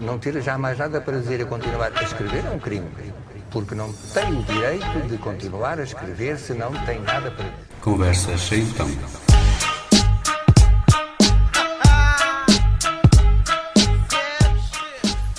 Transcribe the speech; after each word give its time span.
Não 0.00 0.18
ter 0.18 0.40
já 0.40 0.56
mais 0.56 0.78
nada 0.78 1.00
para 1.00 1.18
dizer 1.18 1.42
a 1.42 1.44
continuar 1.44 1.90
a 1.94 2.02
escrever 2.02 2.44
é 2.44 2.50
um 2.50 2.58
crime. 2.58 2.86
Porque 3.50 3.74
não 3.74 3.92
tem 4.14 4.38
o 4.38 4.42
direito 4.44 5.08
de 5.08 5.18
continuar 5.18 5.80
a 5.80 5.82
escrever 5.82 6.38
se 6.38 6.54
não 6.54 6.72
tem 6.84 7.00
nada 7.00 7.30
para. 7.30 7.46
Conversa 7.80 8.38
sem 8.38 8.60
então. 8.62 8.88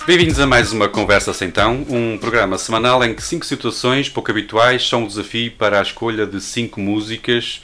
Bem-vindos 0.06 0.40
a 0.40 0.46
mais 0.46 0.72
uma 0.72 0.88
Conversa 0.88 1.34
Sem 1.34 1.50
Tão, 1.50 1.84
um 1.88 2.16
programa 2.18 2.56
semanal 2.56 3.04
em 3.04 3.14
que 3.14 3.22
cinco 3.22 3.44
situações 3.44 4.08
pouco 4.08 4.30
habituais 4.30 4.88
são 4.88 5.04
um 5.04 5.06
desafio 5.06 5.52
para 5.52 5.78
a 5.78 5.82
escolha 5.82 6.26
de 6.26 6.40
cinco 6.40 6.80
músicas 6.80 7.62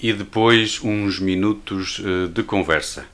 e 0.00 0.12
depois 0.12 0.80
uns 0.82 1.20
minutos 1.20 2.02
eh, 2.04 2.26
de 2.28 2.42
conversa. 2.42 3.06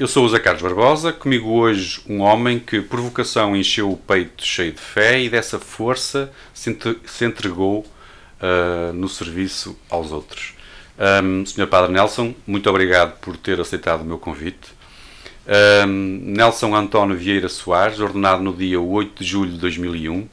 Eu 0.00 0.08
sou 0.08 0.24
o 0.24 0.28
Zé 0.30 0.38
Carlos 0.38 0.62
Barbosa, 0.62 1.12
comigo 1.12 1.50
hoje 1.50 2.00
um 2.08 2.20
homem 2.20 2.58
que 2.58 2.80
por 2.80 2.98
vocação 3.02 3.54
encheu 3.54 3.92
o 3.92 3.98
peito 3.98 4.42
cheio 4.42 4.72
de 4.72 4.80
fé 4.80 5.20
e 5.20 5.28
dessa 5.28 5.58
força 5.58 6.32
se, 6.54 6.74
entregou 7.22 7.80
uh, 7.80 8.94
no 8.94 9.10
serviço 9.10 9.78
aos 9.90 10.10
outros. 10.10 10.54
Um, 11.22 11.44
Sr. 11.44 11.66
Padre 11.66 11.92
Nelson, 11.92 12.34
muito 12.46 12.70
obrigado 12.70 13.20
por 13.20 13.36
ter 13.36 13.60
aceitado 13.60 14.00
o 14.00 14.04
meu 14.06 14.16
convite. 14.16 14.72
Um, 15.86 16.32
Nelson 16.34 16.74
António 16.74 17.14
Vieira 17.14 17.50
Soares, 17.50 18.00
ordenado 18.00 18.42
no 18.42 18.54
dia 18.54 18.80
8 18.80 19.22
de 19.22 19.28
julho 19.28 19.52
de 19.52 19.58
2001, 19.58 20.26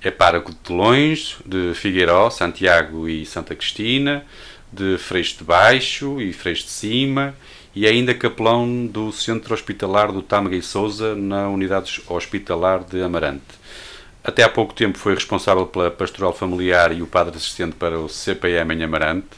é 0.00 0.10
pároco 0.10 0.50
de 0.50 0.56
Telões, 0.60 1.36
de 1.44 1.74
Figueiró, 1.74 2.30
Santiago 2.30 3.06
e 3.06 3.26
Santa 3.26 3.54
Cristina, 3.54 4.24
de 4.72 4.96
Freixo 4.96 5.36
de 5.36 5.44
Baixo 5.44 6.22
e 6.22 6.32
Freixo 6.32 6.64
de 6.64 6.70
Cima 6.70 7.34
e 7.74 7.86
é 7.86 7.90
ainda 7.90 8.14
capelão 8.14 8.86
do 8.86 9.12
Centro 9.12 9.54
Hospitalar 9.54 10.12
do 10.12 10.22
Tâmega 10.22 10.56
e 10.56 10.62
Souza 10.62 11.14
na 11.14 11.48
Unidade 11.48 12.02
Hospitalar 12.08 12.84
de 12.84 13.00
Amarante. 13.02 13.60
Até 14.22 14.42
há 14.42 14.48
pouco 14.48 14.74
tempo 14.74 14.98
foi 14.98 15.14
responsável 15.14 15.66
pela 15.66 15.90
pastoral 15.90 16.32
familiar 16.32 16.92
e 16.92 17.00
o 17.00 17.06
padre 17.06 17.36
assistente 17.36 17.74
para 17.76 17.98
o 17.98 18.08
CPM 18.08 18.74
em 18.74 18.82
Amarante 18.82 19.28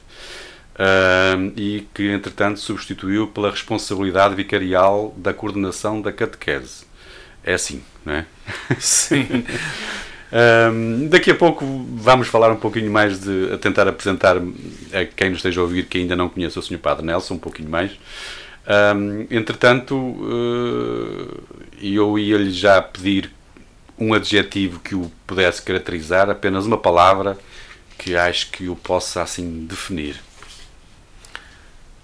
uh, 0.75 1.53
e 1.57 1.87
que, 1.95 2.11
entretanto, 2.11 2.59
substituiu 2.59 3.29
pela 3.29 3.51
responsabilidade 3.51 4.35
vicarial 4.35 5.15
da 5.17 5.33
coordenação 5.33 6.01
da 6.01 6.13
catequese. 6.13 6.85
É 7.45 7.55
assim, 7.55 7.83
não 8.05 8.15
é? 8.15 8.27
Sim. 8.79 9.27
Um, 10.33 11.09
daqui 11.09 11.31
a 11.31 11.35
pouco 11.35 11.67
vamos 11.95 12.27
falar 12.27 12.51
um 12.51 12.57
pouquinho 12.57 12.91
mais 12.91 13.21
de 13.21 13.53
a 13.53 13.59
tentar 13.59 13.87
apresentar 13.87 14.39
a 14.39 15.05
quem 15.05 15.29
nos 15.29 15.41
esteja 15.41 15.61
a 15.61 15.63
ouvir 15.63 15.85
que 15.85 15.99
ainda 15.99 16.17
não 16.17 16.29
conhece 16.29 16.59
o 16.59 16.63
Sr. 16.63 16.79
Padre 16.79 17.05
Nelson, 17.05 17.35
um 17.35 17.39
pouquinho 17.39 17.69
mais. 17.69 17.93
Um, 18.97 19.27
entretanto, 19.31 19.95
uh, 19.95 21.43
eu 21.83 22.19
ia-lhe 22.19 22.51
já 22.51 22.81
pedir 22.81 23.31
um 23.99 24.15
adjetivo 24.15 24.81
que 24.81 24.95
o 24.95 25.13
pudesse 25.27 25.61
caracterizar, 25.61 26.31
apenas 26.31 26.65
uma 26.65 26.79
palavra 26.79 27.37
que 27.99 28.17
acho 28.17 28.51
que 28.51 28.69
o 28.69 28.75
possa 28.75 29.23
assim 29.23 29.67
definir. 29.67 30.17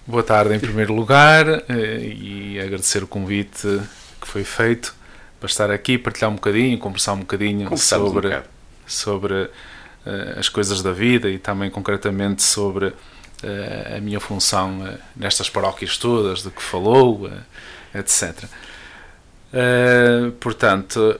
Boa 0.05 0.23
tarde 0.23 0.55
em 0.55 0.59
primeiro 0.59 0.93
lugar 0.93 1.47
eh, 1.47 1.99
e 2.01 2.59
agradecer 2.59 3.03
o 3.03 3.07
convite 3.07 3.67
que 4.19 4.27
foi 4.27 4.43
feito 4.43 4.95
para 5.39 5.47
estar 5.47 5.71
aqui, 5.71 5.97
partilhar 5.97 6.29
um 6.29 6.35
bocadinho, 6.35 6.77
conversar 6.77 7.13
um 7.13 7.19
bocadinho 7.19 7.75
sobre, 7.77 8.35
um 8.35 8.41
sobre 8.85 9.33
uh, 9.43 9.49
as 10.37 10.49
coisas 10.49 10.83
da 10.83 10.91
vida 10.91 11.29
e 11.29 11.39
também 11.39 11.69
concretamente 11.69 12.43
sobre 12.43 12.87
uh, 12.87 12.95
a 13.97 14.01
minha 14.01 14.19
função 14.19 14.81
uh, 14.81 14.97
nestas 15.15 15.49
paróquias 15.49 15.97
todas, 15.97 16.43
de 16.43 16.49
que 16.49 16.61
falou, 16.61 17.31
etc. 17.95 18.43
portanto, 20.39 21.19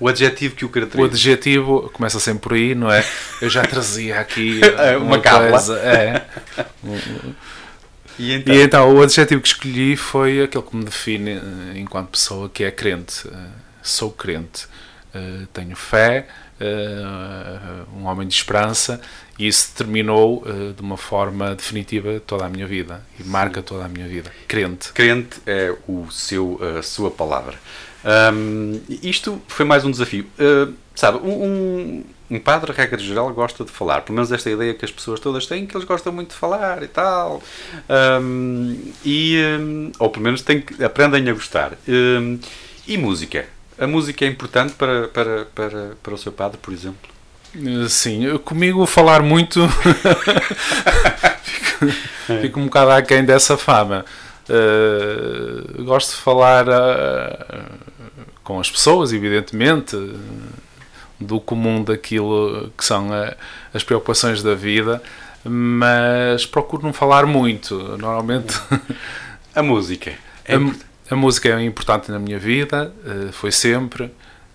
o 0.00 0.08
adjetivo 0.08 0.56
que 0.56 0.64
o 0.64 0.68
caracteriza. 0.68 1.08
O 1.08 1.10
adjetivo 1.10 1.90
começa 1.92 2.18
sempre 2.18 2.40
por 2.40 2.52
aí, 2.54 2.74
não 2.74 2.90
é? 2.90 3.04
Eu 3.40 3.48
já 3.48 3.62
trazia 3.62 4.18
aqui 4.18 4.60
uma, 5.00 5.16
uma 5.16 5.20
coisa. 5.20 5.78
É. 5.78 6.24
E 8.18 8.32
então? 8.32 8.54
e 8.54 8.62
então? 8.62 8.94
o 8.94 9.02
adjetivo 9.02 9.40
que 9.40 9.48
escolhi 9.48 9.96
foi 9.96 10.42
aquele 10.42 10.64
que 10.64 10.76
me 10.76 10.84
define 10.84 11.32
eh, 11.32 11.40
enquanto 11.76 12.10
pessoa 12.10 12.48
que 12.48 12.64
é 12.64 12.70
crente. 12.70 13.28
Eh, 13.28 13.48
sou 13.82 14.10
crente, 14.10 14.66
eh, 15.14 15.46
tenho 15.52 15.76
fé, 15.76 16.26
um 17.94 18.06
homem 18.06 18.26
de 18.26 18.32
esperança 18.32 19.00
e 19.38 19.46
isso 19.48 19.72
determinou 19.72 20.44
de 20.74 20.80
uma 20.80 20.96
forma 20.96 21.54
definitiva 21.54 22.22
toda 22.24 22.46
a 22.46 22.48
minha 22.48 22.66
vida 22.66 23.04
e 23.18 23.24
marca 23.24 23.60
toda 23.60 23.84
a 23.84 23.88
minha 23.88 24.06
vida. 24.06 24.30
Crente. 24.46 24.92
Crente 24.92 25.40
é 25.46 25.74
o 25.86 26.08
seu, 26.10 26.58
a 26.78 26.80
sua 26.80 27.10
palavra. 27.10 27.58
Um, 28.04 28.80
isto 29.02 29.42
foi 29.48 29.64
mais 29.64 29.84
um 29.84 29.90
desafio. 29.90 30.26
Uh, 30.38 30.74
sabe, 30.94 31.18
um, 31.18 32.04
um 32.34 32.40
padre, 32.40 32.72
regra 32.72 32.98
geral, 32.98 33.32
gosta 33.32 33.64
de 33.64 33.70
falar. 33.70 34.02
Pelo 34.02 34.16
menos 34.16 34.32
esta 34.32 34.50
ideia 34.50 34.74
que 34.74 34.84
as 34.84 34.90
pessoas 34.90 35.20
todas 35.20 35.46
têm, 35.46 35.66
que 35.66 35.76
eles 35.76 35.86
gostam 35.86 36.12
muito 36.12 36.30
de 36.30 36.36
falar 36.36 36.82
e 36.82 36.88
tal. 36.88 37.42
Um, 38.20 38.92
e, 39.04 39.38
um, 39.60 39.92
ou 39.98 40.10
pelo 40.10 40.24
menos 40.24 40.42
têm, 40.42 40.64
aprendem 40.84 41.28
a 41.28 41.32
gostar. 41.32 41.72
Um, 41.88 42.38
e 42.86 42.98
música? 42.98 43.46
A 43.78 43.86
música 43.86 44.24
é 44.24 44.28
importante 44.28 44.74
para, 44.74 45.08
para, 45.08 45.44
para, 45.54 45.92
para 46.02 46.14
o 46.14 46.18
seu 46.18 46.32
padre, 46.32 46.58
por 46.60 46.72
exemplo? 46.72 47.14
Sim, 47.88 48.36
comigo 48.38 48.84
falar 48.84 49.22
muito 49.22 49.60
fico, 51.42 51.92
fico 52.42 52.60
um 52.60 52.64
bocado 52.64 52.90
aquém 52.90 53.24
dessa 53.24 53.56
fama. 53.56 54.04
Uh, 54.48 55.84
gosto 55.84 56.16
de 56.16 56.16
falar 56.16 56.66
uh, 56.68 57.64
com 58.42 58.58
as 58.58 58.68
pessoas, 58.70 59.12
evidentemente, 59.12 59.96
do 61.24 61.40
comum 61.40 61.82
daquilo 61.82 62.70
que 62.76 62.84
são 62.84 63.12
a, 63.12 63.34
as 63.72 63.82
preocupações 63.82 64.42
da 64.42 64.54
vida, 64.54 65.02
mas 65.44 66.46
procuro 66.46 66.82
não 66.82 66.92
falar 66.92 67.26
muito. 67.26 67.76
Normalmente. 67.98 68.54
A 69.54 69.62
música. 69.62 70.12
É 70.44 70.56
a, 70.56 71.14
a, 71.14 71.16
música 71.16 71.48
é 71.48 71.62
importante 71.64 72.10
na 72.10 72.18
minha 72.18 72.38
vida, 72.38 72.92
uh, 73.04 73.32
foi 73.32 73.52
sempre. 73.52 74.04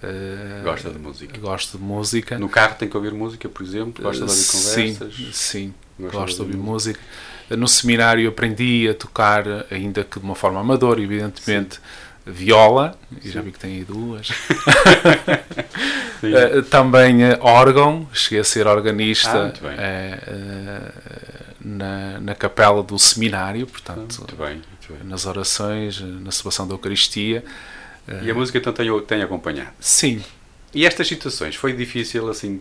Uh, 0.04 0.64
Gosta 0.64 0.90
de 0.90 1.00
música? 1.00 1.38
Gosto 1.40 1.78
de 1.78 1.84
música. 1.84 2.38
No 2.38 2.50
carro 2.50 2.76
tem 2.76 2.90
que 2.90 2.98
ouvir 2.98 3.14
música, 3.14 3.48
por 3.48 3.64
exemplo? 3.66 4.04
Gosta 4.04 4.26
de 4.26 4.32
ouvir 4.32 4.46
conversas? 4.46 5.16
Sim, 5.16 5.30
sim. 5.32 5.74
Gosto 5.98 6.36
de 6.36 6.42
ouvir, 6.42 6.42
ouvir 6.42 6.58
música. 6.58 7.00
música. 7.00 7.58
No 7.58 7.68
seminário 7.68 8.28
aprendi 8.28 8.88
a 8.90 8.94
tocar, 8.94 9.46
ainda 9.72 10.04
que 10.04 10.20
de 10.20 10.26
uma 10.26 10.36
forma 10.36 10.60
amadora, 10.60 11.02
evidentemente. 11.02 11.76
Sim 11.76 12.09
viola, 12.30 12.98
e 13.24 13.30
já 13.30 13.42
vi 13.42 13.52
que 13.52 13.60
tem 13.60 13.78
aí 13.78 13.84
duas. 13.84 14.30
uh, 14.30 14.34
também 16.70 17.24
uh, 17.24 17.38
órgão, 17.42 18.08
cheguei 18.14 18.40
a 18.40 18.44
ser 18.44 18.68
organista 18.68 19.54
ah, 19.64 19.68
uh, 20.32 20.92
na, 21.60 22.20
na 22.20 22.36
capela 22.36 22.84
do 22.84 22.98
seminário, 22.98 23.66
portanto, 23.68 24.18
muito 24.20 24.36
bem, 24.36 24.56
muito 24.56 24.88
bem. 24.90 24.98
nas 25.04 25.26
orações, 25.26 26.00
na 26.00 26.32
celebração 26.32 26.68
da 26.68 26.74
Eucaristia. 26.74 27.44
E 28.24 28.32
a 28.32 28.34
música 28.34 28.58
então 28.58 28.74
tem, 28.74 28.88
tem 29.02 29.22
acompanhado? 29.22 29.70
Sim. 29.80 30.24
E 30.74 30.84
estas 30.86 31.08
situações, 31.08 31.56
foi 31.56 31.74
difícil 31.74 32.28
assim 32.30 32.60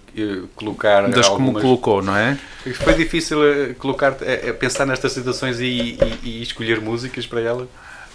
colocar 0.55 1.09
Das 1.09 1.27
algumas... 1.27 1.53
como 1.55 1.61
colocou, 1.61 2.03
não 2.03 2.15
é? 2.17 2.39
Foi 2.75 2.95
difícil 2.95 3.39
colocar, 3.79 4.12
pensar 4.59 4.85
nestas 4.87 5.12
situações 5.12 5.59
e, 5.61 5.65
e, 5.65 6.19
e 6.23 6.43
escolher 6.43 6.81
músicas 6.81 7.27
para 7.27 7.41
elas? 7.41 7.69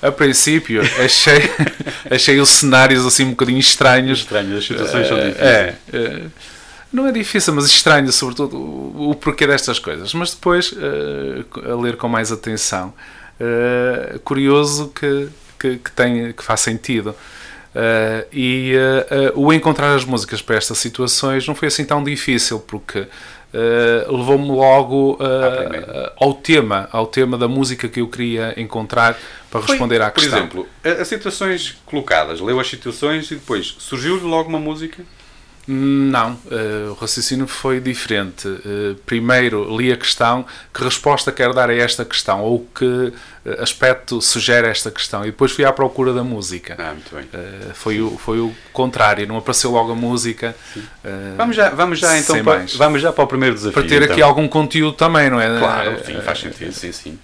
A 0.04 0.12
princípio 0.12 0.82
achei, 1.04 1.50
achei 2.12 2.40
os 2.40 2.50
cenários 2.50 3.06
assim 3.06 3.24
um 3.24 3.30
bocadinho 3.32 3.60
estranhos. 3.60 4.20
Estranhos, 4.20 4.58
as 4.58 4.66
situações 4.66 5.08
são 5.08 5.18
eh, 5.18 5.28
difíceis. 5.28 5.48
É, 5.48 5.76
é, 5.94 6.22
não 6.92 7.08
é 7.08 7.12
difícil, 7.12 7.54
mas 7.54 7.66
estranho, 7.66 8.12
sobretudo 8.12 8.58
o, 8.58 9.12
o 9.12 9.16
porquê 9.16 9.48
destas 9.48 9.80
coisas. 9.80 10.14
Mas 10.14 10.34
depois, 10.34 10.74
uh, 10.74 11.72
a 11.72 11.82
ler 11.82 11.96
com 11.96 12.08
mais 12.08 12.32
atenção, 12.32 12.94
uh, 13.40 14.20
curioso 14.20 14.92
que, 14.94 15.30
que, 15.58 15.78
que, 15.78 15.92
tem, 15.92 16.34
que 16.34 16.44
faz 16.44 16.60
sentido. 16.60 17.16
Uh, 17.74 18.28
e 18.32 18.74
o 19.34 19.52
encontrar 19.52 19.96
as 19.96 20.06
músicas 20.06 20.44
para 20.44 20.58
estas 20.58 20.78
situações 20.78 21.48
não 21.48 21.56
foi 21.56 21.70
assim 21.70 21.84
tão 21.84 22.04
difícil, 22.04 22.60
porque 22.60 23.08
uh, 23.54 24.16
levou-me 24.16 24.48
logo 24.48 25.14
uh, 25.14 26.12
ao 26.20 26.34
tema, 26.34 26.90
ao 26.92 27.08
tema 27.08 27.38
da 27.38 27.48
música 27.48 27.88
que 27.88 28.02
eu 28.02 28.08
queria 28.08 28.54
encontrar 28.58 29.18
para 29.50 29.62
Foi, 29.62 29.72
responder 29.72 30.02
à 30.02 30.10
questão. 30.12 30.48
Por 30.48 30.66
exemplo, 30.84 31.02
as 31.02 31.08
situações 31.08 31.78
colocadas, 31.86 32.42
leu 32.42 32.60
as 32.60 32.70
situações 32.70 33.30
e 33.32 33.36
depois 33.36 33.76
surgiu-lhe 33.80 34.24
logo 34.24 34.50
uma 34.50 34.60
música? 34.60 35.04
Não, 35.66 36.34
uh, 36.34 36.92
o 36.92 36.94
raciocínio 36.94 37.48
foi 37.48 37.80
diferente. 37.80 38.48
Uh, 38.48 38.96
primeiro 39.06 39.78
li 39.78 39.94
a 39.94 39.98
questão, 39.98 40.46
que 40.74 40.84
resposta 40.84 41.32
quero 41.32 41.54
dar 41.54 41.70
a 41.70 41.74
esta 41.74 42.04
questão, 42.04 42.42
ou 42.42 42.68
que 42.76 43.14
aspecto 43.60 44.22
sugere 44.22 44.68
esta 44.68 44.90
questão, 44.90 45.24
e 45.24 45.28
depois 45.28 45.52
fui 45.52 45.66
à 45.66 45.72
procura 45.72 46.14
da 46.14 46.24
música. 46.24 46.76
Ah, 46.78 46.94
muito 46.94 47.14
bem. 47.16 47.24
Uh, 47.24 47.74
foi, 47.74 48.02
o, 48.02 48.18
foi 48.18 48.40
o 48.40 48.54
contrário, 48.74 49.26
não 49.26 49.38
apareceu 49.38 49.72
logo 49.72 49.94
a 49.94 49.96
música. 49.96 50.56
vamos 51.38 51.56
já, 51.56 51.70
vamos 51.70 52.00
já 52.00 52.18
então 52.18 52.44
para, 52.44 52.66
vamos 52.76 53.02
já 53.02 53.14
para 53.14 53.24
o 53.24 53.28
primeiro 53.28 53.56
desafio. 53.56 53.74
Para 53.74 53.88
ter 53.88 54.02
então. 54.02 54.14
aqui 54.14 54.22
algum 54.22 54.48
conteúdo 54.48 54.96
também, 54.96 55.30
não 55.30 55.40
é? 55.40 55.60
Claro, 55.60 56.06
sim, 56.06 56.20
faz 56.22 56.40
sentido, 56.40 56.74
sim, 56.74 56.92
sim. 56.92 57.20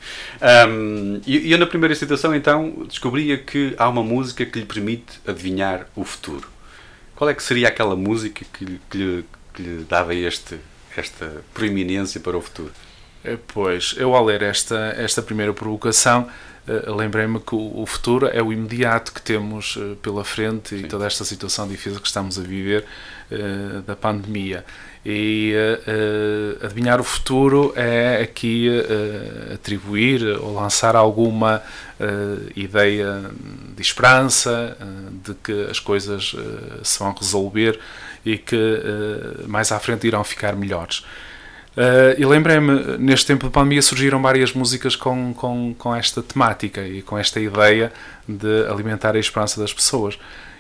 Um, 0.69 1.19
e 1.25 1.51
eu 1.51 1.57
na 1.57 1.65
primeira 1.65 1.93
citação 1.93 2.33
então 2.33 2.85
descobria 2.87 3.37
que 3.37 3.73
há 3.77 3.89
uma 3.89 4.03
música 4.03 4.45
que 4.45 4.59
lhe 4.59 4.65
permite 4.65 5.19
adivinhar 5.27 5.87
o 5.95 6.05
futuro. 6.05 6.58
Qual 7.19 7.29
é 7.29 7.33
que 7.33 7.43
seria 7.43 7.67
aquela 7.67 7.97
música 7.97 8.45
que, 8.53 8.79
que, 8.89 8.97
lhe, 8.97 9.25
que 9.53 9.61
lhe 9.61 9.83
dava 9.83 10.15
este, 10.15 10.57
esta 10.95 11.43
proeminência 11.53 12.21
para 12.21 12.37
o 12.37 12.41
futuro? 12.41 12.71
Eh, 13.25 13.37
pois, 13.45 13.93
eu 13.97 14.15
ao 14.15 14.23
ler 14.23 14.41
esta, 14.41 14.95
esta 14.97 15.21
primeira 15.21 15.53
provocação, 15.53 16.29
uh, 16.65 16.95
lembrei-me 16.95 17.41
que 17.41 17.53
o, 17.53 17.85
futuro 17.85 18.27
é 18.27 18.41
o 18.41 18.53
imediato 18.53 19.11
que 19.11 19.21
temos 19.21 19.75
uh, 19.75 19.97
pela 20.01 20.23
frente 20.23 20.69
Sim. 20.69 20.85
e 20.85 20.87
toda 20.87 21.05
esta 21.05 21.25
situação 21.25 21.67
difícil 21.67 21.99
que 21.99 22.07
estamos 22.07 22.39
a 22.39 22.41
viver 22.41 22.85
da 23.85 23.97
pandemia. 23.97 24.65
E 25.05 25.53
adivinhar 26.61 26.99
o 26.99 27.05
futuro 27.05 27.71
é 27.73 28.21
aqui 28.21 28.69
atribuir 29.53 30.21
ou 30.41 30.53
lançar 30.53 30.93
alguma 30.93 31.63
ideia 32.53 33.23
de 33.75 33.81
esperança, 33.81 34.77
de 35.23 35.33
que 35.35 35.67
as 35.71 35.79
coisas 35.79 36.35
se 36.83 36.99
vão 36.99 37.13
resolver 37.13 37.79
e 38.25 38.37
que 38.37 38.81
mais 39.47 39.71
à 39.71 39.79
frente 39.79 40.05
irão 40.05 40.21
ficar 40.23 40.53
melhores. 40.53 41.01
Uh, 41.79 42.11
e 42.17 42.25
lembrei-me, 42.25 42.97
neste 42.97 43.27
tempo 43.27 43.45
de 43.45 43.53
pandemia 43.53 43.81
surgiram 43.81 44.21
várias 44.21 44.51
músicas 44.51 44.97
com, 44.97 45.33
com, 45.33 45.73
com 45.77 45.95
esta 45.95 46.21
temática 46.21 46.85
e 46.85 47.01
com 47.01 47.17
esta 47.17 47.39
ideia 47.39 47.93
de 48.27 48.65
alimentar 48.67 49.15
a 49.15 49.19
esperança 49.19 49.61
das 49.61 49.73
pessoas. 49.73 50.19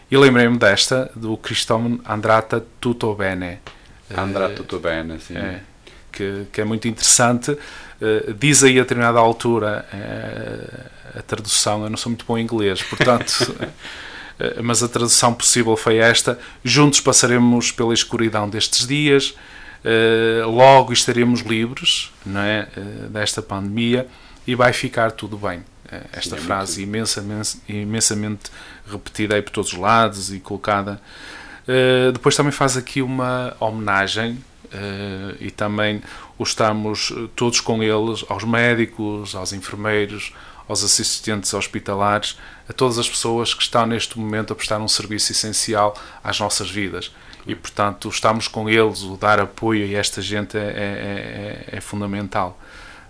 E 0.09 0.15
lembrei-me 0.15 0.57
desta, 0.57 1.11
do 1.13 1.35
Cristóvão 1.35 1.99
Andrata 2.07 2.65
Tutto 2.79 3.13
Bene. 3.15 3.59
Andrata 4.15 4.55
Tutto 4.55 4.79
Bene, 4.79 5.19
sim. 5.19 5.37
É, 5.37 5.61
que, 6.11 6.45
que 6.51 6.61
é 6.61 6.65
muito 6.65 6.87
interessante. 6.87 7.51
Uh, 7.51 8.33
diz 8.33 8.63
aí 8.63 8.79
a 8.79 8.83
determinada 8.83 9.19
altura 9.19 9.85
uh, 9.93 11.19
a 11.19 11.21
tradução, 11.21 11.83
eu 11.83 11.89
não 11.89 11.97
sou 11.97 12.09
muito 12.09 12.25
bom 12.25 12.37
em 12.37 12.43
inglês, 12.43 12.81
portanto. 12.83 13.55
mas 14.63 14.81
a 14.81 14.87
tradução 14.87 15.33
possível 15.33 15.75
foi 15.75 15.97
esta: 15.97 16.39
Juntos 16.63 17.01
passaremos 17.01 17.71
pela 17.71 17.93
escuridão 17.93 18.49
destes 18.49 18.87
dias, 18.87 19.35
eh, 19.83 20.43
logo 20.45 20.91
estaremos 20.91 21.41
livres 21.41 22.11
não 22.25 22.41
é, 22.41 22.67
desta 23.09 23.41
pandemia 23.41 24.07
e 24.45 24.55
vai 24.55 24.73
ficar 24.73 25.11
tudo 25.11 25.37
bem. 25.37 25.63
Esta 26.13 26.35
Sim, 26.35 26.43
é 26.43 26.45
frase 26.45 26.83
imensamente, 26.83 27.57
imensamente 27.67 28.51
repetida 28.89 29.35
aí 29.35 29.41
por 29.41 29.51
todos 29.51 29.73
os 29.73 29.79
lados 29.79 30.31
e 30.31 30.39
colocada. 30.39 31.01
Depois 32.13 32.35
também 32.35 32.51
faz 32.51 32.75
aqui 32.77 33.01
uma 33.01 33.55
homenagem 33.59 34.37
e 35.39 35.51
também 35.51 36.01
estamos 36.39 37.13
todos 37.35 37.59
com 37.59 37.83
eles, 37.83 38.25
aos 38.27 38.43
médicos, 38.43 39.35
aos 39.35 39.53
enfermeiros, 39.53 40.33
aos 40.67 40.83
assistentes 40.83 41.53
hospitalares, 41.53 42.37
a 42.67 42.73
todas 42.73 42.97
as 42.97 43.09
pessoas 43.09 43.53
que 43.53 43.61
estão 43.61 43.85
neste 43.85 44.17
momento 44.17 44.53
a 44.53 44.55
prestar 44.55 44.79
um 44.79 44.87
serviço 44.87 45.31
essencial 45.31 45.95
às 46.23 46.39
nossas 46.39 46.69
vidas 46.69 47.11
e 47.49 47.55
portanto 47.55 48.09
estamos 48.09 48.47
com 48.47 48.69
eles, 48.69 49.01
o 49.01 49.17
dar 49.17 49.39
apoio 49.39 49.85
a 49.85 49.99
esta 49.99 50.21
gente 50.21 50.57
é, 50.57 50.61
é, 50.61 51.65
é, 51.73 51.77
é 51.77 51.81
fundamental. 51.81 52.59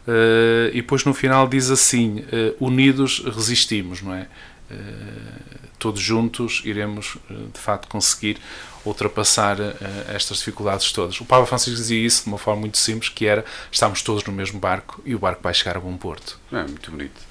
Uh, 0.08 0.70
e 0.72 0.82
depois 0.82 1.04
no 1.04 1.14
final 1.14 1.48
diz 1.48 1.70
assim: 1.70 2.20
uh, 2.20 2.66
unidos 2.66 3.22
resistimos, 3.26 4.02
não 4.02 4.14
é? 4.14 4.28
Uh, 4.72 5.70
todos 5.80 6.02
juntos 6.02 6.62
iremos 6.66 7.18
de 7.30 7.60
facto 7.60 7.88
conseguir 7.88 8.38
ultrapassar 8.86 9.58
estas 10.14 10.40
dificuldades 10.40 10.92
todas. 10.92 11.20
O 11.22 11.26
Papa 11.26 11.46
Francisco 11.46 11.78
dizia 11.78 12.06
isso 12.06 12.24
de 12.24 12.30
uma 12.30 12.38
forma 12.38 12.62
muito 12.62 12.78
simples, 12.78 13.10
que 13.10 13.26
era 13.26 13.46
estamos 13.72 14.02
todos 14.02 14.24
no 14.26 14.34
mesmo 14.34 14.60
barco 14.60 15.02
e 15.06 15.16
o 15.16 15.20
barco 15.20 15.42
vai 15.42 15.54
chegar 15.54 15.78
a 15.78 15.80
bom 15.80 15.96
porto. 15.96 16.38
É 16.52 16.64
muito 16.64 16.92
bonito. 16.92 17.22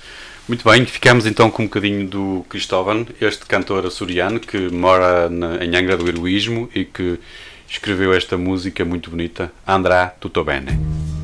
Muito 0.48 0.64
bem, 0.64 0.86
ficamos 0.86 1.26
então 1.26 1.50
com 1.50 1.64
um 1.64 1.66
bocadinho 1.66 2.08
do 2.08 2.46
Cristóvão, 2.48 3.06
este 3.20 3.44
cantor 3.44 3.84
açoriano 3.84 4.40
que 4.40 4.70
mora 4.70 5.28
na, 5.28 5.62
em 5.62 5.76
Angra 5.76 5.94
do 5.94 6.08
Heroísmo 6.08 6.70
e 6.74 6.86
que 6.86 7.20
escreveu 7.68 8.14
esta 8.14 8.38
música 8.38 8.82
muito 8.82 9.10
bonita, 9.10 9.52
Andrá 9.66 10.06
Tutto 10.06 10.42
Bene. 10.42 11.17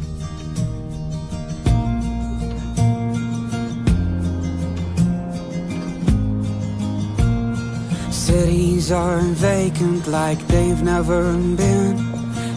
Cities 8.35 8.91
are 8.91 9.21
vacant 9.21 10.09
like 10.09 10.45
they've 10.49 10.83
never 10.83 11.23
been. 11.55 11.97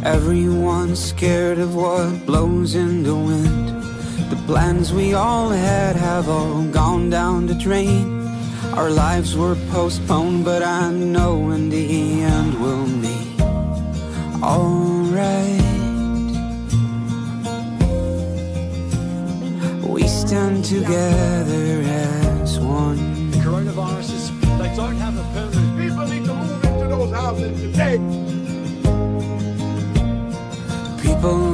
Everyone's 0.04 1.00
scared 1.00 1.60
of 1.60 1.76
what 1.76 2.26
blows 2.26 2.74
in 2.74 3.04
the 3.04 3.14
wind. 3.14 3.68
The 4.32 4.42
plans 4.48 4.92
we 4.92 5.14
all 5.14 5.50
had 5.50 5.96
have 5.96 6.30
all 6.30 6.64
gone 6.64 7.12
down 7.12 7.46
the 7.46 7.54
drain. 7.54 8.26
Our 8.74 8.90
lives 8.90 9.38
were 9.38 9.56
postponed, 9.70 10.46
but 10.46 10.64
I 10.64 10.90
know 10.92 11.52
in 11.52 11.70
the 11.70 12.24
end 12.24 12.60
we'll 12.60 12.88
meet 12.88 13.40
alright. 14.42 15.62
We 19.88 20.08
stand 20.08 20.66
together 20.66 21.84
as 21.86 22.60
one. 22.60 23.30
The 23.30 23.38
coronavirus 23.38 24.10
is, 24.20 24.32
they 24.58 24.76
don't 24.76 24.96
have 24.96 25.16
a 25.18 25.47
People 27.28 27.44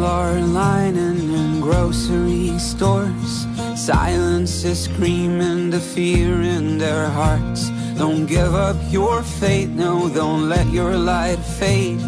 are 0.03 0.39
lining 0.39 1.33
in 1.33 1.61
grocery 1.61 2.59
stores. 2.59 3.47
Silence 3.75 4.63
is 4.65 4.83
screaming 4.83 5.71
the 5.71 5.79
fear 5.79 6.43
in 6.43 6.77
their 6.77 7.09
hearts. 7.09 7.71
Don't 7.97 8.27
give 8.27 8.53
up 8.53 8.75
your 8.91 9.23
faith, 9.23 9.69
no, 9.69 10.09
don't 10.09 10.47
let 10.47 10.67
your 10.67 10.95
light 10.95 11.39
fade. 11.39 11.99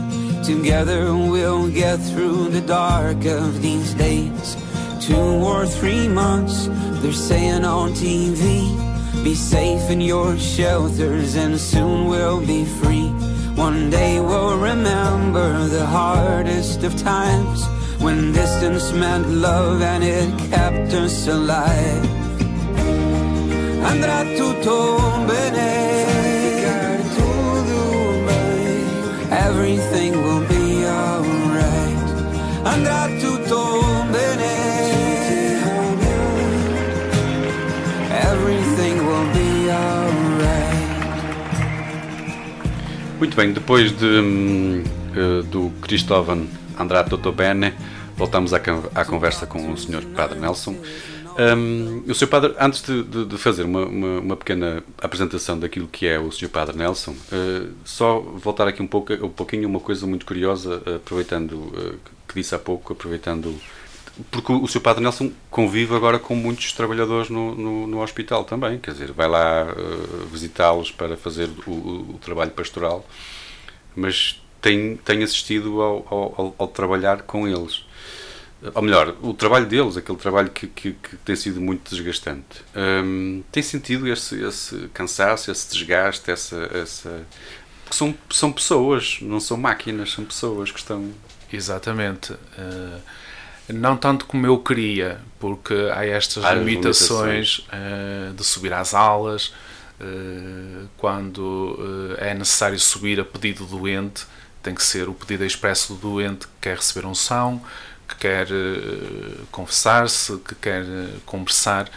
Together 0.44 1.16
we'll 1.16 1.68
get 1.68 1.98
through 1.98 2.50
the 2.50 2.62
dark 2.62 3.26
of 3.26 3.64
these 3.64 3.96
days. 3.96 4.56
Two 5.02 5.18
or 5.18 5.66
three 5.66 6.08
months, 6.08 6.68
they're 7.02 7.12
saying 7.12 7.66
on 7.66 7.94
TV 7.94 9.24
Be 9.24 9.34
safe 9.34 9.90
in 9.90 10.02
your 10.02 10.38
shelters 10.38 11.36
and 11.36 11.60
soon 11.60 12.06
we'll 12.06 12.46
be 12.46 12.64
free 12.64 13.12
one 13.56 13.90
day 13.90 14.20
we'll 14.20 14.58
remember 14.58 15.68
the 15.68 15.86
hardest 15.86 16.84
of 16.84 16.96
times 16.98 17.66
When 18.06 18.34
distance 18.34 18.92
meant 18.92 19.28
love 19.30 19.82
and 19.82 20.04
it 20.04 20.30
kept 20.52 20.94
us 20.94 21.28
alive. 21.28 22.06
Andrà 23.90 24.24
tutto 24.38 25.00
bene. 25.26 25.74
Everything 29.32 30.12
will 30.24 30.46
be 30.48 30.55
Muito 43.26 43.38
bem, 43.38 43.52
depois 43.52 43.92
de, 43.92 44.06
um, 44.06 44.84
uh, 44.84 45.42
do 45.46 45.72
Cristóvão 45.82 46.48
Andrade 46.78 47.10
Totobene, 47.10 47.74
voltamos 48.16 48.54
à, 48.54 48.62
à, 48.94 49.04
conversa 49.04 49.48
com 49.48 49.72
o 49.72 49.76
Sr. 49.76 50.06
Padre 50.16 50.38
Nelson. 50.38 50.76
Um, 51.36 52.04
o 52.08 52.14
Sr. 52.14 52.28
Padre, 52.28 52.54
antes 52.60 52.84
de, 52.84 53.02
de, 53.02 53.26
de 53.26 53.38
fazer 53.40 53.64
uma, 53.64 53.84
uma, 53.84 54.20
uma, 54.20 54.38
pequena 54.38 54.84
apresentação 55.02 55.58
daquilo 55.58 55.88
que 55.88 56.06
é 56.06 56.20
o 56.20 56.32
Sr. 56.32 56.50
Padre 56.50 56.78
Nelson, 56.78 57.14
uh, 57.14 57.72
só 57.84 58.20
voltar 58.20 58.68
aqui 58.68 58.84
um, 58.84 58.88
pouco, 58.88 59.12
um 59.14 59.30
pouquinho 59.30 59.68
uma 59.68 59.80
coisa 59.80 60.06
muito 60.06 60.24
curiosa, 60.24 60.84
aproveitando 60.96 61.54
uh, 61.54 61.96
que 62.28 62.36
disse 62.36 62.54
há 62.54 62.60
pouco, 62.60 62.94
aproveitando 62.94 63.56
porque 64.32 64.52
o 64.52 64.68
seu 64.68 64.80
Padre 64.80 65.04
Nelson 65.04 65.32
convive 65.50 65.94
agora 65.96 66.18
com 66.18 66.36
muitos 66.36 66.72
trabalhadores 66.72 67.30
no, 67.30 67.54
no, 67.54 67.88
no 67.88 68.02
hospital 68.02 68.46
também, 68.46 68.80
quer 68.80 68.92
dizer, 68.92 69.12
vai 69.12 69.28
lá 69.28 69.66
uh, 69.66 70.26
visitá-los 70.28 70.92
para 70.92 71.18
fazer 71.18 71.50
o, 71.68 71.72
o, 71.72 72.20
trabalho 72.22 72.52
pastoral, 72.52 73.06
mas 73.96 74.42
tem, 74.62 74.96
tem 74.98 75.22
assistido 75.22 75.82
ao, 75.82 76.08
ao, 76.10 76.56
ao, 76.58 76.68
trabalhar 76.68 77.24
com 77.24 77.48
eles. 77.48 77.84
Ou 78.74 78.82
melhor, 78.82 79.16
o 79.22 79.34
trabalho 79.34 79.66
deles, 79.66 79.98
aquele 79.98 80.18
trabalho 80.18 80.50
que, 80.50 80.66
que, 80.66 80.94
que 80.94 81.18
tem 81.18 81.36
sido 81.36 81.62
muito 81.62 81.90
desgastante. 81.90 82.64
Um, 82.76 83.44
tem 83.52 83.62
sentido 83.62 84.08
esse, 84.08 84.42
esse 84.42 84.90
cansaço, 84.94 85.52
esse 85.52 85.72
desgaste, 85.72 86.32
essa, 86.32 86.56
essa 86.74 87.28
são, 87.92 88.16
são 88.30 88.52
pessoas, 88.52 89.20
não 89.22 89.40
são 89.40 89.58
máquinas, 89.58 90.14
são 90.14 90.26
pessoas 90.26 90.72
que 90.72 90.80
estão. 90.80 91.12
Exatamente. 91.52 92.34
Uh, 92.34 93.00
não 93.70 93.98
tanto 93.98 94.26
como 94.26 94.46
eu 94.46 94.58
queria, 94.60 95.20
porque 95.40 95.74
há 95.94 96.06
estas 96.06 96.44
há 96.46 96.54
limitações, 96.54 97.66
limitações. 97.72 98.30
Uh, 98.32 98.34
de 98.34 98.44
subir 98.44 98.74
às 98.74 98.94
alas, 98.94 99.54
uh, 100.00 100.88
quando 100.98 102.16
é 102.18 102.34
necessário 102.34 102.80
subir 102.80 103.20
a 103.20 103.26
pedido 103.26 103.66
do 103.66 103.78
doente, 103.78 104.26
tem 104.62 104.74
que 104.74 104.84
ser 104.84 105.10
o 105.10 105.14
pedido 105.14 105.46
expresso 105.46 105.94
do 105.94 106.00
doente 106.00 106.48
que 106.48 106.54
quer 106.62 106.78
receber 106.78 107.06
unção, 107.06 107.62
que 108.08 108.16
quer 108.16 108.48
confessar-se, 109.52 110.38
que 110.40 110.56
quer 110.56 110.84
conversar. 111.26 111.90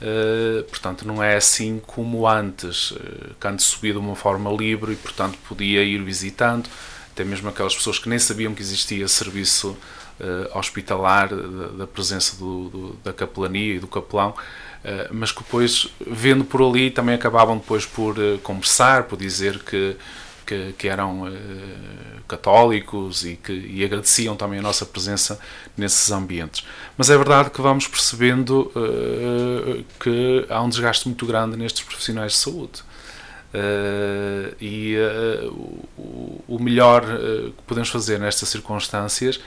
Uh, 0.00 0.64
portanto, 0.64 1.06
não 1.06 1.22
é 1.22 1.36
assim 1.36 1.80
como 1.86 2.26
antes, 2.26 2.92
uh, 2.92 3.34
que 3.38 3.46
antes 3.46 3.66
subia 3.66 3.92
de 3.92 3.98
uma 3.98 4.16
forma 4.16 4.50
livre 4.50 4.94
e, 4.94 4.96
portanto, 4.96 5.38
podia 5.46 5.84
ir 5.84 6.02
visitando, 6.02 6.70
até 7.12 7.22
mesmo 7.22 7.50
aquelas 7.50 7.76
pessoas 7.76 7.98
que 7.98 8.08
nem 8.08 8.18
sabiam 8.18 8.54
que 8.54 8.62
existia 8.62 9.06
serviço 9.06 9.68
uh, 9.72 9.78
hospitalar 10.54 11.28
da, 11.28 11.66
da 11.68 11.86
presença 11.86 12.36
do, 12.36 12.68
do, 12.68 12.96
da 13.04 13.12
capelania 13.12 13.76
e 13.76 13.78
do 13.78 13.86
capelão, 13.86 14.34
mas 15.10 15.32
que 15.32 15.42
depois, 15.42 15.88
vendo 16.06 16.44
por 16.44 16.62
ali, 16.62 16.90
também 16.90 17.14
acabavam 17.14 17.56
depois 17.56 17.86
por 17.86 18.16
conversar, 18.42 19.04
por 19.04 19.18
dizer 19.18 19.58
que 19.60 19.96
que, 20.50 20.74
que 20.76 20.88
eram 20.88 21.28
uh, 21.28 22.22
católicos 22.26 23.24
e 23.24 23.36
que 23.36 23.52
e 23.52 23.84
agradeciam 23.84 24.34
também 24.34 24.58
a 24.58 24.62
nossa 24.62 24.84
presença 24.84 25.38
nesses 25.76 26.10
ambientes. 26.10 26.66
Mas 26.98 27.08
é 27.08 27.16
verdade 27.16 27.50
que 27.50 27.60
vamos 27.60 27.86
percebendo 27.86 28.72
uh, 28.74 29.84
que 30.00 30.44
há 30.48 30.60
um 30.60 30.68
desgaste 30.68 31.06
muito 31.06 31.24
grande 31.24 31.56
nestes 31.56 31.84
profissionais 31.84 32.32
de 32.32 32.38
saúde. 32.38 32.82
Uh, 33.52 34.54
e 34.60 34.96
o, 35.98 36.44
o, 36.46 36.58
melhor 36.60 37.02
que 37.02 37.62
podemos 37.66 37.88
fazer 37.88 38.20
nestas 38.20 38.48
circunstâncias 38.48 39.40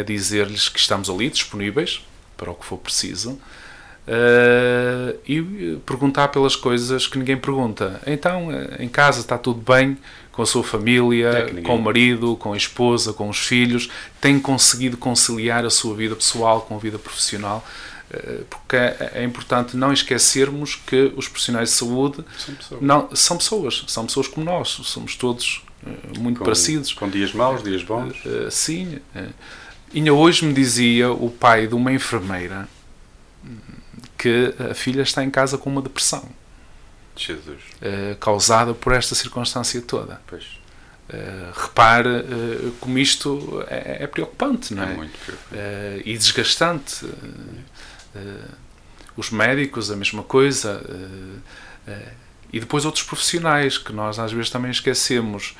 é 0.00 0.04
dizer-lhes 0.04 0.68
que 0.68 0.78
estamos 0.78 1.08
ali 1.08 1.30
disponíveis 1.30 2.04
para 2.36 2.50
o 2.50 2.54
que 2.54 2.64
for 2.64 2.78
preciso 2.78 3.32
uh, 3.32 5.18
e 5.26 5.78
perguntar 5.86 6.28
pelas 6.28 6.56
coisas 6.56 7.06
que 7.06 7.18
ninguém 7.18 7.36
pergunta. 7.36 8.00
Então, 8.06 8.48
em 8.78 8.88
casa 8.88 9.20
está 9.20 9.36
tudo 9.36 9.60
bem, 9.60 9.98
com 10.32 10.42
a 10.42 10.46
sua 10.46 10.62
família, 10.62 11.28
é 11.28 11.60
com 11.60 11.76
o 11.76 11.82
marido, 11.82 12.36
com 12.36 12.52
a 12.52 12.56
esposa, 12.56 13.12
com 13.12 13.28
os 13.28 13.38
filhos, 13.38 13.90
tem 14.20 14.40
conseguido 14.40 14.96
conciliar 14.96 15.64
a 15.64 15.70
sua 15.70 15.94
vida 15.94 16.16
pessoal 16.16 16.62
com 16.62 16.76
a 16.76 16.78
vida 16.78 16.98
profissional, 16.98 17.62
eh, 18.10 18.40
porque 18.48 18.76
é, 18.76 19.12
é 19.16 19.24
importante 19.24 19.76
não 19.76 19.92
esquecermos 19.92 20.76
que 20.76 21.12
os 21.16 21.28
profissionais 21.28 21.70
de 21.70 21.74
saúde 21.74 22.24
são 22.38 22.54
pessoas, 22.54 22.82
não, 22.82 23.08
são, 23.14 23.36
pessoas 23.36 23.84
são 23.88 24.06
pessoas 24.06 24.28
como 24.28 24.46
nós, 24.46 24.68
somos 24.68 25.14
todos 25.16 25.62
eh, 25.86 26.18
muito 26.18 26.38
com, 26.38 26.44
parecidos. 26.44 26.92
Com 26.94 27.08
dias 27.08 27.34
maus, 27.34 27.62
dias 27.62 27.82
bons. 27.82 28.16
Eh, 28.24 28.48
sim. 28.50 28.98
Ainda 29.94 30.12
hoje 30.12 30.44
me 30.44 30.52
dizia 30.52 31.10
o 31.10 31.30
pai 31.30 31.66
de 31.66 31.74
uma 31.74 31.92
enfermeira 31.92 32.68
que 34.16 34.54
a 34.70 34.74
filha 34.74 35.02
está 35.02 35.24
em 35.24 35.30
casa 35.30 35.56
com 35.56 35.70
uma 35.70 35.80
depressão. 35.80 36.28
Jesus. 37.16 37.62
Uh, 37.80 38.16
causada 38.16 38.74
por 38.74 38.92
esta 38.92 39.14
circunstância 39.14 39.80
toda. 39.80 40.20
Pois. 40.26 40.44
Uh, 41.08 41.52
repare 41.54 42.08
uh, 42.08 42.72
como 42.80 42.98
isto 42.98 43.64
é, 43.68 44.04
é, 44.04 44.06
preocupante, 44.06 44.74
não 44.74 44.84
é? 44.84 44.92
é 44.92 44.96
muito 44.96 45.18
preocupante. 45.18 46.02
e 46.08 46.16
desgastante. 46.16 47.06
os 49.16 49.30
médicos, 49.30 49.90
a 49.90 49.96
mesma 49.96 50.22
coisa. 50.22 50.82
e 52.52 52.60
depois 52.60 52.84
outros 52.84 53.04
profissionais 53.04 53.78
que 53.78 53.92
nós 53.92 54.18
às 54.18 54.32
vezes 54.32 54.50
também 54.50 54.70
esquecemos 54.70 55.56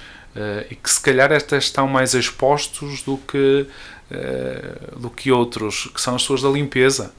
e 0.71 0.75
que 0.75 0.91
se 0.91 1.01
calhar 1.01 1.33
até 1.33 1.59
estão 1.59 1.87
mais 1.89 2.15
expostos 2.15 3.03
do 3.03 3.17
que, 3.19 3.67
do 4.97 5.09
que 5.09 5.31
outros, 5.31 5.89
que 5.95 6.01
são 6.01 6.17
as 6.17 6.23
pessoas 6.23 6.43
da 6.43 6.49
limpeza 6.49 7.13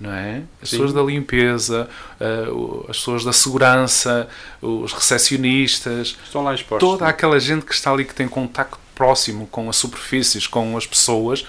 não 0.00 0.12
é? 0.12 0.42
As 0.62 0.70
Sim. 0.70 0.76
pessoas 0.76 0.92
da 0.94 1.02
limpeza, 1.02 1.88
uh, 2.18 2.86
as 2.88 2.96
pessoas 2.96 3.22
da 3.22 3.32
segurança, 3.34 4.26
os 4.62 4.92
recepcionistas, 4.94 6.16
estão 6.24 6.42
lá 6.42 6.54
expostos. 6.54 6.88
Toda 6.88 7.06
aquela 7.06 7.38
gente 7.38 7.66
que 7.66 7.74
está 7.74 7.92
ali 7.92 8.06
que 8.06 8.14
tem 8.14 8.26
contacto 8.26 8.78
próximo 8.94 9.46
com 9.46 9.68
as 9.68 9.76
superfícies, 9.76 10.46
com 10.46 10.74
as 10.76 10.86
pessoas. 10.86 11.42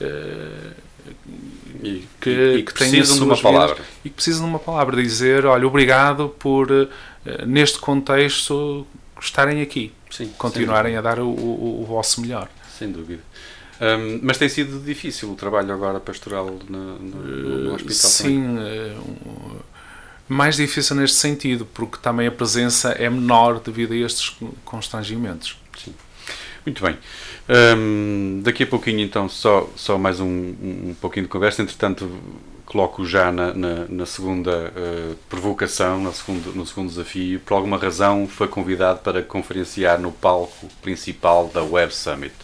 Uh, 0.00 0.88
e, 1.82 2.08
que, 2.20 2.30
e, 2.30 2.62
que, 2.62 2.72
precisam 2.72 3.16
de 3.18 3.22
uma 3.22 3.36
palavra 3.36 3.76
vidas, 3.76 3.90
e 4.04 4.08
que 4.08 4.14
precisam 4.14 4.44
de 4.44 4.50
uma 4.50 4.58
palavra 4.58 5.02
dizer 5.02 5.46
olha 5.46 5.66
obrigado 5.66 6.28
por 6.38 6.68
neste 7.46 7.78
contexto 7.78 8.86
estarem 9.18 9.62
aqui 9.62 9.92
Sim, 10.10 10.30
continuarem 10.36 10.96
a 10.96 11.00
dar 11.00 11.18
o, 11.18 11.28
o, 11.28 11.82
o 11.82 11.86
vosso 11.86 12.20
melhor 12.20 12.48
sem 12.76 12.90
dúvida 12.90 13.22
um, 13.80 14.20
mas 14.22 14.38
tem 14.38 14.48
sido 14.48 14.80
difícil 14.80 15.30
o 15.30 15.34
trabalho 15.36 15.72
agora 15.72 16.00
pastoral 16.00 16.58
no, 16.68 16.98
no, 16.98 17.58
no 17.64 17.74
hospital 17.74 18.10
Sim, 18.10 18.58
uh, 18.58 19.64
mais 20.28 20.56
difícil 20.56 20.96
neste 20.96 21.16
sentido, 21.16 21.66
porque 21.66 21.96
também 22.02 22.26
a 22.26 22.30
presença 22.30 22.90
é 22.90 23.08
menor 23.08 23.60
devido 23.60 23.92
a 23.92 23.96
estes 23.96 24.36
constrangimentos. 24.64 25.56
Sim. 25.76 25.94
Muito 26.66 26.82
bem. 26.82 26.98
Um, 27.48 28.40
daqui 28.42 28.64
a 28.64 28.66
pouquinho, 28.66 29.00
então, 29.00 29.26
só, 29.26 29.70
só 29.74 29.96
mais 29.96 30.20
um, 30.20 30.26
um 30.26 30.96
pouquinho 31.00 31.24
de 31.24 31.30
conversa. 31.30 31.62
Entretanto, 31.62 32.10
coloco 32.66 33.06
já 33.06 33.32
na, 33.32 33.54
na, 33.54 33.84
na 33.88 34.04
segunda 34.04 34.70
uh, 34.76 35.16
provocação, 35.30 35.98
no 35.98 36.12
segundo, 36.12 36.54
no 36.54 36.66
segundo 36.66 36.90
desafio. 36.90 37.40
Por 37.40 37.54
alguma 37.54 37.78
razão, 37.78 38.28
foi 38.28 38.48
convidado 38.48 38.98
para 38.98 39.22
conferenciar 39.22 39.98
no 39.98 40.12
palco 40.12 40.68
principal 40.82 41.48
da 41.48 41.62
Web 41.62 41.94
Summit 41.94 42.34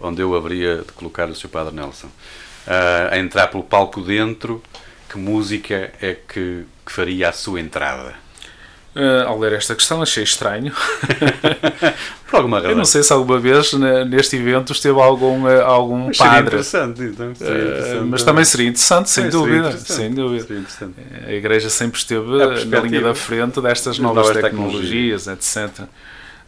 onde 0.00 0.22
eu 0.22 0.34
haveria 0.34 0.78
de 0.78 0.92
colocar 0.92 1.28
o 1.28 1.34
Sr. 1.34 1.48
Padre 1.48 1.74
Nelson. 1.74 2.06
Uh, 2.06 3.12
a 3.12 3.18
entrar 3.18 3.48
pelo 3.48 3.62
palco 3.62 4.00
dentro, 4.00 4.62
que 5.08 5.18
música 5.18 5.92
é 6.00 6.14
que, 6.14 6.64
que 6.84 6.92
faria 6.92 7.28
a 7.28 7.32
sua 7.32 7.60
entrada? 7.60 8.24
Uh, 8.96 9.26
ao 9.26 9.36
ler 9.40 9.54
esta 9.54 9.74
questão 9.74 10.00
achei 10.00 10.22
estranho. 10.22 10.72
Por 12.30 12.36
alguma 12.36 12.58
razão. 12.58 12.70
Eu 12.70 12.76
não 12.76 12.84
sei 12.84 13.02
se 13.02 13.12
alguma 13.12 13.40
vez 13.40 13.72
neste 14.08 14.36
evento 14.36 14.72
esteve 14.72 15.00
algum, 15.00 15.46
uh, 15.46 15.62
algum 15.62 16.06
mas 16.06 16.16
padre. 16.16 16.46
Interessante, 16.46 17.02
então, 17.02 17.32
interessante. 17.32 17.98
Uh, 17.98 18.06
mas 18.06 18.22
também 18.22 18.44
seria 18.44 18.68
interessante, 18.68 19.10
sem 19.10 19.24
é, 19.24 19.28
dúvida. 19.28 19.72
Sem 19.78 20.14
dúvida. 20.14 20.46
A 21.26 21.32
Igreja 21.32 21.68
sempre 21.70 21.98
esteve 21.98 22.24
na 22.66 22.80
linha 22.80 23.00
da 23.00 23.16
frente 23.16 23.60
destas 23.60 23.98
novas, 23.98 24.28
novas 24.28 24.42
tecnologias, 24.42 25.24
tecnologias, 25.24 25.26
etc. 25.26 25.88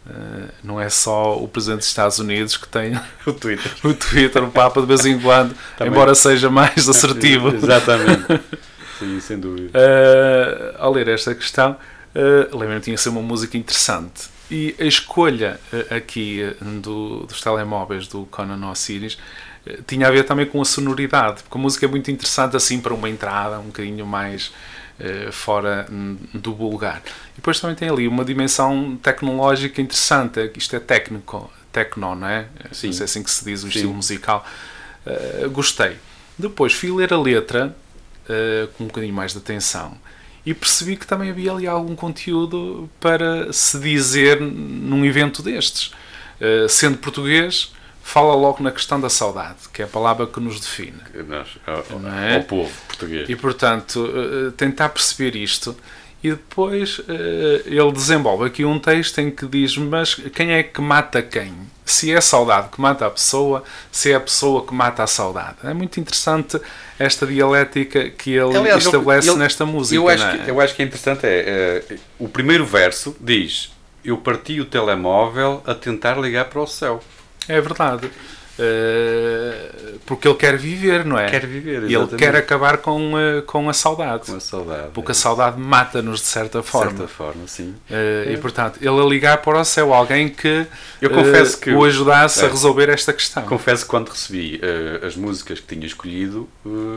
Uh, 0.09 0.47
não 0.63 0.79
é 0.79 0.89
só 0.89 1.35
o 1.37 1.49
Presidente 1.49 1.79
dos 1.79 1.87
Estados 1.87 2.17
Unidos 2.17 2.55
que 2.55 2.67
tem 2.69 2.97
o 3.27 3.33
Twitter, 3.33 3.71
o, 3.83 3.93
Twitter, 3.93 4.43
o 4.43 4.49
Papa 4.49 4.79
de 4.79 4.87
vez 4.87 5.05
em 5.05 5.19
quando, 5.19 5.53
Também. 5.77 5.91
embora 5.91 6.15
seja 6.15 6.49
mais 6.49 6.87
assertivo. 6.87 7.49
Exatamente. 7.53 8.41
Sim, 8.97 9.19
sem 9.19 9.37
dúvida. 9.37 9.77
Uh, 9.77 10.75
ao 10.79 10.93
ler 10.93 11.09
esta 11.09 11.35
questão, 11.35 11.71
uh, 12.15 12.57
lembro-me 12.57 12.79
que 12.79 12.85
tinha 12.85 12.97
ser 12.97 13.09
uma 13.09 13.21
música 13.21 13.57
interessante. 13.57 14.29
E 14.49 14.73
a 14.79 14.85
escolha 14.85 15.59
uh, 15.73 15.95
aqui 15.95 16.55
do, 16.81 17.25
dos 17.25 17.41
telemóveis 17.41 18.07
do 18.07 18.25
Conan 18.27 18.65
Osiris 18.69 19.17
tinha 19.85 20.07
a 20.07 20.11
ver 20.11 20.23
também 20.23 20.45
com 20.45 20.61
a 20.61 20.65
sonoridade, 20.65 21.43
porque 21.43 21.57
a 21.57 21.61
música 21.61 21.85
é 21.85 21.89
muito 21.89 22.09
interessante 22.09 22.55
assim 22.55 22.79
para 22.79 22.93
uma 22.93 23.09
entrada 23.09 23.59
um 23.59 23.65
bocadinho 23.65 24.05
mais 24.05 24.51
eh, 24.51 24.51
fora 25.31 25.87
do 26.33 26.55
vulgar. 26.55 27.01
E 27.33 27.35
depois 27.35 27.59
também 27.59 27.75
tem 27.75 27.89
ali 27.89 28.07
uma 28.07 28.25
dimensão 28.25 28.97
tecnológica 29.01 29.81
interessante, 29.81 30.51
isto 30.55 30.75
é 30.75 30.79
técnico, 30.79 31.51
tecno, 31.71 32.15
não 32.15 32.27
é? 32.27 32.47
Sim. 32.71 32.87
Não 32.87 32.93
sei 32.93 33.05
assim 33.05 33.23
que 33.23 33.29
se 33.29 33.45
diz 33.45 33.59
o 33.59 33.63
Sim. 33.63 33.69
estilo 33.69 33.93
musical. 33.93 34.45
Uh, 35.05 35.49
gostei. 35.49 35.97
Depois 36.37 36.73
fui 36.73 36.91
ler 36.91 37.13
a 37.13 37.19
letra 37.19 37.75
uh, 38.23 38.67
com 38.73 38.85
um 38.85 38.87
bocadinho 38.87 39.13
mais 39.13 39.31
de 39.33 39.37
atenção 39.37 39.97
e 40.45 40.53
percebi 40.53 40.95
que 40.95 41.05
também 41.05 41.29
havia 41.29 41.51
ali 41.51 41.67
algum 41.67 41.95
conteúdo 41.95 42.89
para 42.99 43.51
se 43.51 43.79
dizer 43.79 44.39
num 44.39 45.05
evento 45.05 45.43
destes. 45.43 45.91
Uh, 46.39 46.69
sendo 46.69 46.97
português, 46.97 47.73
fala 48.07 48.33
logo 48.33 48.63
na 48.63 48.71
questão 48.71 49.01
da 49.01 49.09
saudade, 49.09 49.67
que 49.73 49.81
é 49.81 49.85
a 49.85 49.87
palavra 49.87 50.25
que 50.25 50.39
nos 50.39 50.61
define. 50.61 50.97
Nós, 51.27 51.49
ao, 51.67 52.07
é? 52.09 52.35
ao 52.37 52.43
povo 52.43 52.71
português. 52.87 53.27
E, 53.27 53.35
portanto, 53.35 54.09
eh, 54.15 54.51
tentar 54.55 54.89
perceber 54.89 55.35
isto. 55.35 55.75
E 56.23 56.29
depois 56.29 57.01
eh, 57.09 57.63
ele 57.65 57.91
desenvolve 57.91 58.45
aqui 58.45 58.63
um 58.63 58.79
texto 58.79 59.19
em 59.19 59.29
que 59.29 59.45
diz: 59.45 59.77
Mas 59.77 60.15
quem 60.15 60.53
é 60.53 60.63
que 60.63 60.79
mata 60.79 61.21
quem? 61.21 61.53
Se 61.83 62.09
é 62.09 62.17
a 62.17 62.21
saudade 62.21 62.69
que 62.69 62.79
mata 62.79 63.05
a 63.05 63.09
pessoa, 63.09 63.61
se 63.91 64.13
é 64.13 64.15
a 64.15 64.21
pessoa 64.21 64.65
que 64.65 64.73
mata 64.73 65.03
a 65.03 65.07
saudade. 65.07 65.57
É 65.65 65.73
muito 65.73 65.99
interessante 65.99 66.59
esta 66.97 67.27
dialética 67.27 68.09
que 68.09 68.31
ele 68.31 68.55
Aliás, 68.55 68.85
estabelece 68.85 69.29
ele, 69.29 69.37
nesta 69.37 69.65
música. 69.65 69.95
Eu 69.95 70.07
acho, 70.07 70.23
é? 70.23 70.37
que, 70.37 70.49
eu 70.49 70.61
acho 70.61 70.73
que 70.73 70.81
é 70.81 70.85
interessante. 70.85 71.25
É, 71.25 71.83
é, 71.89 71.95
o 72.17 72.29
primeiro 72.29 72.65
verso 72.65 73.13
diz: 73.19 73.69
Eu 74.03 74.17
parti 74.17 74.61
o 74.61 74.65
telemóvel 74.65 75.61
a 75.67 75.75
tentar 75.75 76.17
ligar 76.17 76.45
para 76.45 76.61
o 76.61 76.67
céu. 76.67 77.03
É 77.47 77.59
verdade. 77.61 78.09
Uh, 78.57 79.99
porque 80.07 80.27
ele 80.27 80.35
quer 80.35 80.57
viver, 80.57 81.05
não 81.05 81.17
é? 81.17 81.29
Quer 81.29 81.45
viver, 81.45 81.83
exatamente. 81.83 81.91
E 81.91 81.95
ele 81.95 82.17
quer 82.17 82.35
acabar 82.35 82.77
com, 82.77 83.13
uh, 83.13 83.43
com 83.43 83.69
a 83.69 83.73
saudade. 83.73 84.25
Com 84.25 84.35
a 84.35 84.39
saudade. 84.39 84.87
Porque 84.93 85.11
a 85.11 85.15
saudade 85.15 85.59
mata-nos 85.59 86.21
de 86.21 86.25
certa 86.25 86.63
forma. 86.63 86.91
De 86.91 86.97
certa 86.97 87.13
forma, 87.13 87.47
sim. 87.47 87.75
Uh, 87.87 88.29
é. 88.29 88.33
E 88.33 88.37
portanto, 88.37 88.79
ele 88.81 88.99
a 88.99 89.05
ligar 89.05 89.37
para 89.43 89.59
o 89.59 89.63
céu, 89.63 89.93
alguém 89.93 90.27
que, 90.29 90.65
Eu 90.99 91.11
confesso 91.11 91.59
que 91.59 91.69
o 91.69 91.85
ajudasse 91.85 92.43
é. 92.43 92.47
a 92.47 92.49
resolver 92.49 92.89
esta 92.89 93.13
questão. 93.13 93.43
Confesso 93.43 93.83
que 93.83 93.89
quando 93.89 94.09
recebi 94.09 94.59
as 95.05 95.15
músicas 95.15 95.59
que 95.59 95.75
tinha 95.75 95.85
escolhido, 95.85 96.49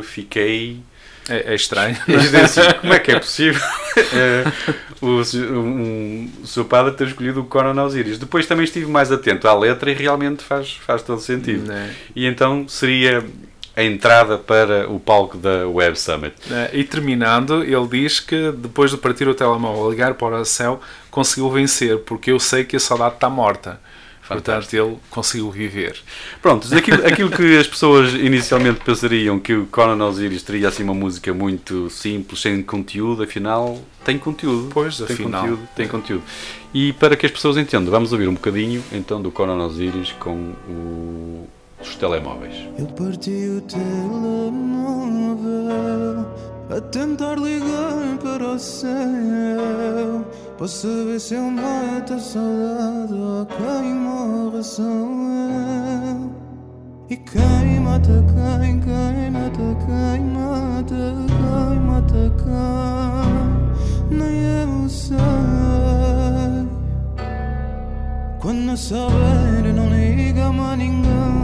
fiquei 0.03 0.83
é, 1.29 1.53
é 1.53 1.55
estranho. 1.55 1.97
Assim, 2.45 2.61
como 2.81 2.93
é 2.93 2.99
que 2.99 3.13
é 3.13 3.19
possível 3.19 3.61
é, 3.97 4.45
o, 5.01 5.23
um, 5.57 6.31
o 6.43 6.47
seu 6.47 6.65
padre 6.65 6.93
ter 6.93 7.09
escolhido 7.09 7.41
o 7.41 7.45
Conan 7.45 7.83
Osiris? 7.83 8.19
Depois 8.19 8.47
também 8.47 8.65
estive 8.65 8.87
mais 8.87 9.13
atento 9.13 9.47
à 9.49 9.55
letra 9.55 9.91
e 9.91 9.95
realmente 9.95 10.43
faz, 10.43 10.73
faz 10.73 11.03
todo 11.03 11.21
sentido. 11.21 11.71
É. 11.71 11.91
E 12.15 12.27
então 12.27 12.67
seria 12.69 13.25
a 13.77 13.83
entrada 13.83 14.37
para 14.37 14.91
o 14.91 14.99
palco 14.99 15.37
da 15.37 15.67
Web 15.69 15.99
Summit. 15.99 16.35
É, 16.51 16.71
e 16.73 16.85
terminando, 16.85 17.63
ele 17.63 17.87
diz 17.89 18.21
que 18.21 18.53
depois 18.53 18.91
de 18.91 18.97
partir 18.97 19.29
o 19.29 19.35
telemóvel 19.35 19.91
ligar 19.91 20.15
para 20.15 20.41
o 20.41 20.45
céu, 20.45 20.81
conseguiu 21.11 21.51
vencer, 21.51 21.99
porque 22.01 22.33
eu 22.33 22.39
sei 22.39 22.65
que 22.65 22.77
a 22.77 22.81
saudade 22.81 23.15
está 23.15 23.31
morta. 23.31 23.81
Portanto, 24.31 24.73
ele 24.75 24.97
conseguiu 25.11 25.51
viver. 25.51 25.99
Pronto, 26.41 26.73
aquilo, 26.75 27.07
aquilo 27.07 27.31
que 27.31 27.59
as 27.59 27.67
pessoas 27.67 28.15
inicialmente 28.15 28.81
pensariam 28.81 29.39
que 29.39 29.55
o 29.55 29.67
Conan 29.67 30.05
Osiris 30.07 30.43
teria 30.43 30.69
assim 30.69 30.83
uma 30.83 30.95
música 30.95 31.35
muito 31.35 31.91
simples, 31.91 32.41
sem 32.41 32.63
conteúdo, 32.63 33.23
afinal 33.23 33.81
tem 34.05 34.19
conteúdo. 34.19 34.71
Pois, 34.73 34.97
tem 34.97 35.05
afinal. 35.05 35.43
Conteúdo, 35.43 35.69
tem 35.77 35.89
conteúdo. 35.89 36.23
E 36.73 36.93
para 36.95 37.17
que 37.17 37.27
as 37.27 37.33
pessoas 37.33 37.57
entendam, 37.57 37.91
vamos 37.91 38.13
ouvir 38.13 38.29
um 38.29 38.35
bocadinho 38.35 38.83
então 38.93 39.21
do 39.21 39.31
Conan 39.31 39.65
Osiris 39.65 40.13
com 40.13 40.55
o, 40.69 41.49
os 41.81 41.95
telemóveis. 41.97 42.55
Eu 42.79 42.87
parti 42.87 43.31
o 43.31 43.61
telemóvel 43.63 44.51
a 46.71 46.81
tentar 46.81 47.35
ligar 47.35 48.17
para 48.23 48.53
o 48.53 48.59
céu 48.59 50.25
para 50.57 50.69
saber 50.69 51.19
se 51.19 51.35
eu 51.35 51.51
mato 51.51 52.15
a 52.15 52.19
saudade 52.19 53.15
ou 53.15 53.47
quem 53.47 53.95
morre 53.95 54.63
sou 54.63 54.85
eu. 54.85 56.31
E 57.09 57.17
quem 57.17 57.81
mata 57.81 58.25
quem, 58.33 58.81
quem 58.81 59.31
mata 59.33 59.77
quem 59.85 60.21
mata 60.27 61.15
quem 61.27 61.81
mata 61.81 62.33
quem, 62.39 64.17
nem 64.17 64.43
eu 64.63 64.89
sei. 64.89 65.19
Quando 68.41 68.77
souber, 68.77 69.75
não 69.75 69.89
liga 69.89 70.53
mais 70.53 70.79
ninguém. 70.79 71.40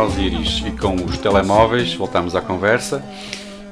Osiris 0.00 0.62
e 0.66 0.70
com 0.70 0.94
os 0.94 1.18
telemóveis, 1.18 1.94
voltamos 1.94 2.34
à 2.34 2.40
conversa. 2.40 3.04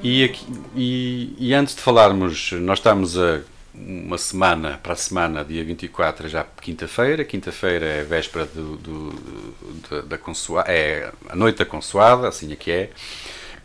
E, 0.03 0.25
aqui, 0.25 0.47
e, 0.77 1.35
e, 1.39 1.55
antes 1.55 1.75
de 1.75 1.81
falarmos, 1.81 2.53
nós 2.53 2.79
estamos 2.79 3.19
a 3.19 3.41
uma 3.75 4.19
semana 4.19 4.79
para 4.83 4.93
a 4.93 4.97
semana, 4.97 5.45
dia 5.45 5.65
24, 5.65 6.29
já 6.29 6.45
quinta-feira. 6.61 7.25
Quinta-feira 7.25 7.87
é 7.87 8.03
véspera 8.03 8.45
do, 8.45 8.77
do, 8.77 9.11
do, 9.11 10.03
da 10.03 10.19
consoada, 10.19 10.71
é 10.71 11.11
a 11.29 11.37
noite 11.37 11.59
da 11.59 11.65
consoada, 11.65 12.29
assim 12.29 12.53
é 12.53 12.57
que 12.57 12.71
é. 12.71 12.91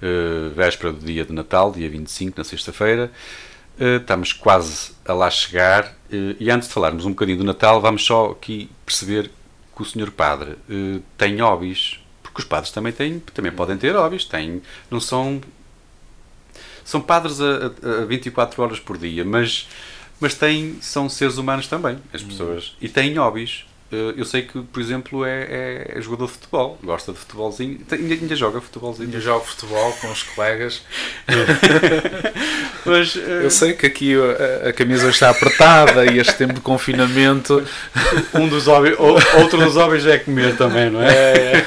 Uh, 0.02 0.50
véspera 0.56 0.94
do 0.94 1.06
dia 1.06 1.26
de 1.26 1.34
Natal, 1.34 1.72
dia 1.72 1.90
25, 1.90 2.38
na 2.38 2.44
sexta-feira. 2.44 3.12
Uh, 3.80 3.98
estamos 3.98 4.32
quase 4.32 4.92
a 5.06 5.14
lá 5.14 5.30
chegar. 5.30 5.88
Uh, 6.12 6.36
e 6.40 6.50
antes 6.50 6.68
de 6.68 6.74
falarmos 6.74 7.06
um 7.06 7.10
bocadinho 7.10 7.40
do 7.40 7.44
Natal, 7.44 7.82
vamos 7.82 8.06
só 8.06 8.32
aqui 8.32 8.70
perceber 8.86 9.30
que 9.76 9.82
o 9.82 9.86
senhor 9.86 10.12
padre 10.12 10.56
tem 11.18 11.42
hobbies, 11.42 12.03
porque 12.34 12.42
os 12.42 12.48
padres 12.48 12.72
também 12.72 12.92
têm, 12.92 13.20
também 13.20 13.52
podem 13.52 13.78
ter 13.78 13.96
hobbies, 13.96 14.26
têm, 14.26 14.62
não 14.90 15.00
são 15.00 15.40
são 16.84 17.00
padres 17.00 17.40
a, 17.40 17.72
a, 18.00 18.02
a 18.02 18.06
24 18.06 18.62
horas 18.62 18.80
por 18.80 18.98
dia, 18.98 19.24
mas 19.24 19.68
mas 20.20 20.34
têm, 20.34 20.78
são 20.82 21.08
seres 21.10 21.38
humanos 21.38 21.68
também, 21.68 21.98
as 22.12 22.24
hum. 22.24 22.28
pessoas, 22.28 22.76
e 22.82 22.90
têm 22.90 23.14
hobbies. 23.16 23.66
Eh, 23.94 24.14
eu 24.18 24.26
sei 24.26 24.42
que, 24.42 24.60
por 24.60 24.82
exemplo, 24.82 25.24
é, 25.24 25.94
é 25.96 26.02
jogador 26.02 26.26
de 26.26 26.32
futebol, 26.34 26.80
gosta 26.84 27.14
de 27.14 27.20
futebolzinho, 27.20 27.80
ainda, 27.92 28.14
ainda 28.14 28.36
joga 28.36 28.60
futebolzinho. 28.60 29.08
Ainda 29.08 29.20
joga 29.20 29.46
futebol 29.46 29.94
com 30.02 30.12
os 30.12 30.24
colegas. 30.24 30.82
Mas, 32.86 33.16
uh... 33.16 33.20
Eu 33.20 33.50
sei 33.52 33.74
que 33.74 33.86
aqui 33.86 34.16
a, 34.16 34.70
a, 34.70 34.74
camisa 34.74 35.10
está 35.10 35.30
apertada 35.30 36.12
e 36.12 36.18
este 36.18 36.36
tempo 36.36 36.54
de 36.54 36.62
confinamento. 36.62 37.64
Um 38.34 38.48
dos 38.48 38.66
hobbies, 38.66 38.98
outro 39.00 39.60
dos 39.60 39.76
hobbies 39.76 40.06
é 40.08 40.18
comer 40.18 40.56
também, 40.56 40.90
não 40.90 41.02
é? 41.02 41.14
é, 41.14 41.58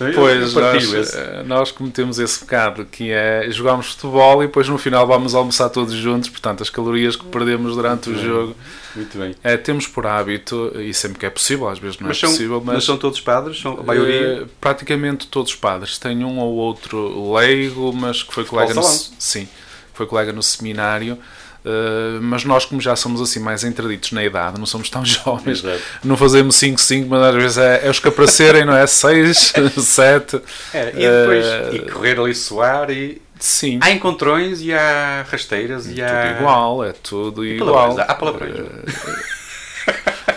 é. 0.00 0.12
Pois, 0.14 0.52
nós, 0.54 1.14
eh, 1.14 1.42
nós 1.46 1.70
cometemos 1.70 2.18
esse 2.18 2.40
pecado 2.40 2.84
que 2.84 3.10
é 3.10 3.46
jogarmos 3.50 3.92
futebol 3.92 4.42
e 4.42 4.46
depois 4.46 4.68
no 4.68 4.78
final 4.78 5.06
vamos 5.06 5.34
almoçar 5.34 5.68
todos 5.68 5.94
juntos, 5.94 6.28
portanto, 6.28 6.62
as 6.62 6.70
calorias 6.70 7.14
que 7.14 7.24
perdemos 7.26 7.76
durante 7.76 8.10
o 8.10 8.18
jogo. 8.20 8.56
Muito 8.94 9.18
bem. 9.18 9.34
É, 9.42 9.56
temos 9.56 9.86
por 9.86 10.06
hábito, 10.06 10.72
e 10.78 10.92
sempre 10.92 11.18
que 11.18 11.26
é 11.26 11.30
possível, 11.30 11.68
às 11.68 11.78
vezes 11.78 11.98
não 11.98 12.08
mas 12.08 12.16
é 12.16 12.20
são, 12.20 12.30
possível, 12.30 12.62
mas, 12.64 12.74
mas. 12.76 12.84
são 12.84 12.96
todos 12.96 13.20
padres? 13.20 13.60
São 13.60 13.78
a 13.78 13.82
maioria? 13.82 14.44
Uh, 14.44 14.48
praticamente 14.60 15.26
todos 15.26 15.54
padres. 15.54 15.98
Tem 15.98 16.24
um 16.24 16.38
ou 16.38 16.54
outro 16.54 17.32
leigo, 17.34 17.92
mas 17.92 18.22
que 18.22 18.32
foi 18.32 18.44
colega 18.44 18.74
no, 18.74 18.82
sim, 18.82 19.48
foi 19.94 20.06
colega 20.06 20.32
no 20.32 20.42
seminário. 20.42 21.18
Uh, 21.64 22.20
mas 22.20 22.44
nós, 22.44 22.64
como 22.64 22.80
já 22.80 22.96
somos 22.96 23.20
assim 23.20 23.38
mais 23.38 23.62
entraditos 23.62 24.10
na 24.10 24.24
idade, 24.24 24.58
não 24.58 24.66
somos 24.66 24.90
tão 24.90 25.04
jovens, 25.06 25.64
Exato. 25.64 25.80
não 26.02 26.16
fazemos 26.16 26.56
5-5, 26.56 27.06
mas 27.06 27.22
às 27.22 27.34
vezes 27.36 27.58
é, 27.58 27.86
é 27.86 27.90
os 27.90 28.00
capracerem, 28.00 28.64
não 28.64 28.76
é? 28.76 28.84
6, 28.84 29.52
7. 29.78 30.40
É, 30.74 30.88
e 30.88 30.92
depois 30.92 31.46
uh, 31.46 31.76
e 31.76 31.90
correr 31.90 32.18
ali 32.18 32.34
suar 32.34 32.90
e. 32.90 33.22
Sim. 33.42 33.80
Há 33.82 33.90
encontrões 33.90 34.60
e 34.62 34.72
há 34.72 35.26
rasteiras 35.28 35.88
e, 35.88 35.94
e 35.94 36.02
há. 36.02 36.28
Tudo 36.28 36.38
igual, 36.38 36.84
é 36.84 36.92
tudo 36.92 37.44
e 37.44 37.56
igual. 37.56 38.00
Há 38.00 38.14
palavrões. 38.14 38.54
Uh, 38.56 38.84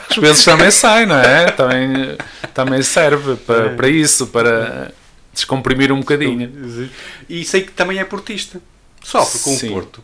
às 0.10 0.18
vezes 0.18 0.44
também 0.44 0.72
sai, 0.72 1.06
não 1.06 1.16
é? 1.16 1.52
Também, 1.52 2.18
também 2.52 2.82
serve 2.82 3.36
para, 3.36 3.68
é. 3.68 3.76
para 3.76 3.88
isso, 3.88 4.26
para 4.26 4.92
descomprimir 5.32 5.92
um 5.92 6.00
bocadinho. 6.00 6.90
E 7.30 7.46
sei 7.46 7.62
que 7.62 7.72
também 7.74 8.00
é 8.00 8.04
portista. 8.04 8.60
Sofre 9.04 9.40
com 9.40 9.56
Sim. 9.56 9.70
o 9.70 9.74
Porto. 9.74 10.04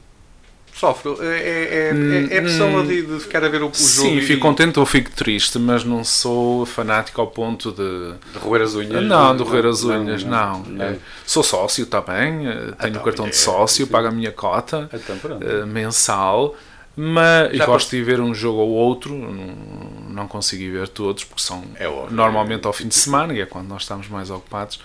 Sofre. 0.82 1.12
É, 1.20 1.26
é, 1.26 2.34
é, 2.34 2.38
é 2.38 2.42
pessoa 2.42 2.84
de, 2.84 3.04
de, 3.04 3.20
ficar 3.20 3.44
a 3.44 3.50
ver 3.50 3.62
o, 3.62 3.68
o 3.68 3.74
Sim, 3.76 3.96
jogo. 3.96 4.10
Sim, 4.10 4.22
fico 4.22 4.34
e... 4.34 4.40
contente 4.40 4.80
ou 4.80 4.86
fico 4.88 5.12
triste, 5.12 5.60
mas 5.60 5.84
não 5.84 6.04
sou 6.04 6.66
fanático 6.66 7.22
ao 7.22 7.28
ponto 7.28 7.72
de. 7.72 8.16
De 8.34 8.40
roer 8.40 8.64
as 8.64 8.74
unhas? 8.74 9.04
Não, 9.04 9.38
de 9.38 9.44
roer 9.44 9.68
as 9.68 9.84
unhas, 9.84 10.24
não. 10.24 10.64
não, 10.64 10.90
não. 10.90 10.98
Sou 11.24 11.44
sócio 11.44 11.86
também, 11.86 12.48
eh, 12.48 12.54
tenho 12.80 12.86
o 12.86 12.88
então, 12.88 13.04
cartão 13.04 13.26
de 13.26 13.32
é, 13.32 13.34
sócio, 13.36 13.86
pago 13.86 14.08
a 14.08 14.12
minha 14.12 14.32
cota 14.32 14.90
então, 14.92 15.16
uh, 15.38 15.68
mensal. 15.68 16.56
Mas 16.96 17.56
Já 17.56 17.66
gosto 17.68 17.92
de 17.92 18.02
ver 18.02 18.20
um 18.20 18.34
jogo 18.34 18.62
ou 18.62 18.70
outro, 18.70 19.14
não, 19.14 19.56
não 20.10 20.28
consegui 20.28 20.68
ver 20.72 20.88
todos, 20.88 21.24
porque 21.24 21.44
são 21.44 21.64
É 21.76 21.88
óbvio. 21.88 22.16
normalmente 22.16 22.66
ao 22.66 22.74
fim 22.74 22.88
de 22.88 22.96
semana 22.96 23.34
e 23.34 23.40
é 23.40 23.46
quando 23.46 23.68
nós 23.68 23.84
estamos 23.84 24.08
mais 24.08 24.32
ocupados. 24.32 24.80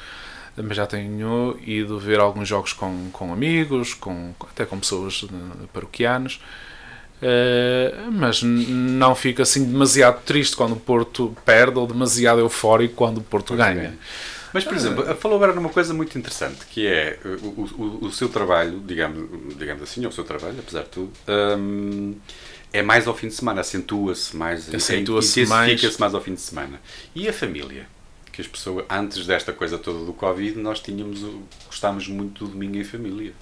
Mas 0.57 0.77
já 0.77 0.87
tenho 0.87 1.59
ido 1.65 1.99
ver 1.99 2.19
alguns 2.19 2.49
jogos 2.49 2.73
com, 2.73 3.11
com 3.13 3.33
amigos, 3.33 3.95
com, 3.95 4.35
até 4.41 4.65
com 4.65 4.79
pessoas 4.79 5.25
eh, 5.25 5.67
paroquianos. 5.73 6.41
Eh, 7.21 7.95
mas 8.13 8.43
não 8.43 9.15
fico 9.15 9.41
assim 9.43 9.65
demasiado 9.65 10.23
triste 10.23 10.55
quando 10.57 10.73
o 10.73 10.77
Porto 10.77 11.37
perde 11.45 11.79
ou 11.79 11.87
demasiado 11.87 12.41
eufórico 12.41 12.95
quando 12.95 13.19
o 13.19 13.23
Porto 13.23 13.55
ganha. 13.55 13.97
Mas, 14.53 14.65
por 14.65 14.75
exemplo, 14.75 15.15
falou 15.17 15.37
agora 15.37 15.53
numa 15.53 15.69
coisa 15.69 15.93
muito 15.93 16.17
interessante, 16.17 16.65
que 16.71 16.87
é 16.87 17.19
o, 17.25 17.63
o, 17.83 17.99
o 18.07 18.13
seu 18.13 18.29
trabalho, 18.29 18.81
digamos, 18.81 19.55
digamos 19.57 19.83
assim, 19.83 20.03
ou 20.05 20.09
o 20.09 20.13
seu 20.13 20.25
trabalho, 20.25 20.57
apesar 20.59 20.83
de 20.83 20.89
tudo, 20.89 21.13
hum, 21.59 22.15
é 22.73 22.81
mais 22.81 23.07
ao 23.07 23.15
fim 23.15 23.29
de 23.29 23.35
semana, 23.35 23.61
acentua-se 23.61 24.35
mais, 24.35 24.73
Acentua-se 24.75 25.43
intensifica-se 25.43 26.01
mais 26.01 26.15
ao 26.15 26.23
fim 26.23 26.35
de 26.35 26.41
semana. 26.41 26.81
E 27.15 27.29
a 27.29 27.33
família? 27.33 27.87
Que 28.37 28.43
as 28.43 28.47
pessoas, 28.47 28.85
antes 28.91 29.27
desta 29.27 29.51
coisa 29.51 29.79
toda 29.79 30.05
do 30.05 30.13
Covid, 30.13 30.59
nós 30.59 30.79
tínhamos, 30.79 31.21
gostávamos 31.67 32.07
muito 32.07 32.45
do 32.45 32.51
domingo 32.53 32.77
em 32.77 32.85
família. 32.85 33.33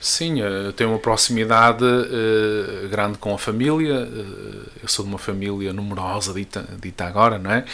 Sim, 0.00 0.40
eh, 0.40 0.72
tenho 0.76 0.90
uma 0.90 0.98
proximidade 0.98 1.84
eh, 1.84 2.88
grande 2.88 3.18
com 3.18 3.34
a 3.34 3.38
família. 3.38 4.06
eh, 4.10 4.70
eu 4.82 4.88
sou 4.88 5.04
de 5.04 5.10
uma 5.10 5.18
família 5.18 5.72
numerosa, 5.72 6.32
dita, 6.32 6.66
dita 6.80 7.04
agora, 7.06 7.38
não 7.38 7.50
é? 7.50 7.64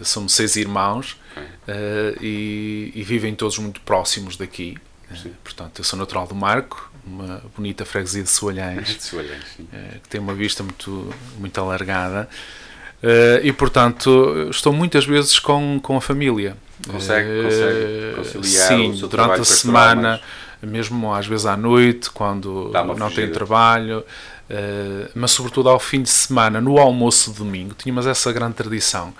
Somos 0.00 0.32
seis 0.34 0.56
irmãos 0.56 1.16
eh, 1.68 2.16
e, 2.20 2.92
e 2.94 3.02
vivem 3.04 3.34
todos 3.36 3.58
muito 3.58 3.80
próximos 3.82 4.36
daqui. 4.36 4.76
Portanto, 5.44 5.78
eu 5.78 5.84
sou 5.84 5.96
natural 5.96 6.26
do 6.26 6.34
Marco, 6.34 6.90
uma 7.06 7.40
bonita 7.56 7.84
freguesia 7.84 8.24
de 8.24 8.30
Soalhães, 8.30 8.96
sim. 9.00 9.68
eh, 9.72 9.98
que 10.02 10.08
tem 10.08 10.20
uma 10.20 10.34
vista 10.34 10.64
muito, 10.64 11.14
muito 11.38 11.60
alargada. 11.60 12.28
Eh, 13.02 13.40
e, 13.44 13.52
portanto, 13.52 14.48
estou 14.50 14.72
muitas 14.72 15.04
vezes 15.04 15.38
com, 15.38 15.78
com 15.82 15.96
a 15.96 16.00
família. 16.00 16.56
Consegue- 16.88 17.28
Eh, 17.28 18.12
consegue 18.14 18.38
conciliar 18.40 18.68
Sim, 18.68 18.90
o 18.90 18.96
seu 18.96 19.08
durante 19.08 19.40
a 19.40 19.44
semana, 19.44 20.00
trabalho 20.18 20.22
mesmo 20.62 21.14
às 21.14 21.26
vezes 21.26 21.46
à 21.46 21.56
noite, 21.56 22.10
quando 22.10 22.70
não 22.72 22.96
fugida. 22.96 23.10
tenho 23.22 23.32
trabalho, 23.32 24.04
eh, 24.48 25.08
mas 25.14 25.30
sobretudo 25.30 25.68
ao 25.68 25.78
fim 25.78 26.02
de 26.02 26.08
semana, 26.10 26.60
no 26.60 26.78
almoço 26.78 27.30
de 27.32 27.38
domingo, 27.38 27.74
tínhamos 27.74 28.06
essa 28.06 28.32
grande 28.32 28.54
tradição 28.54 29.12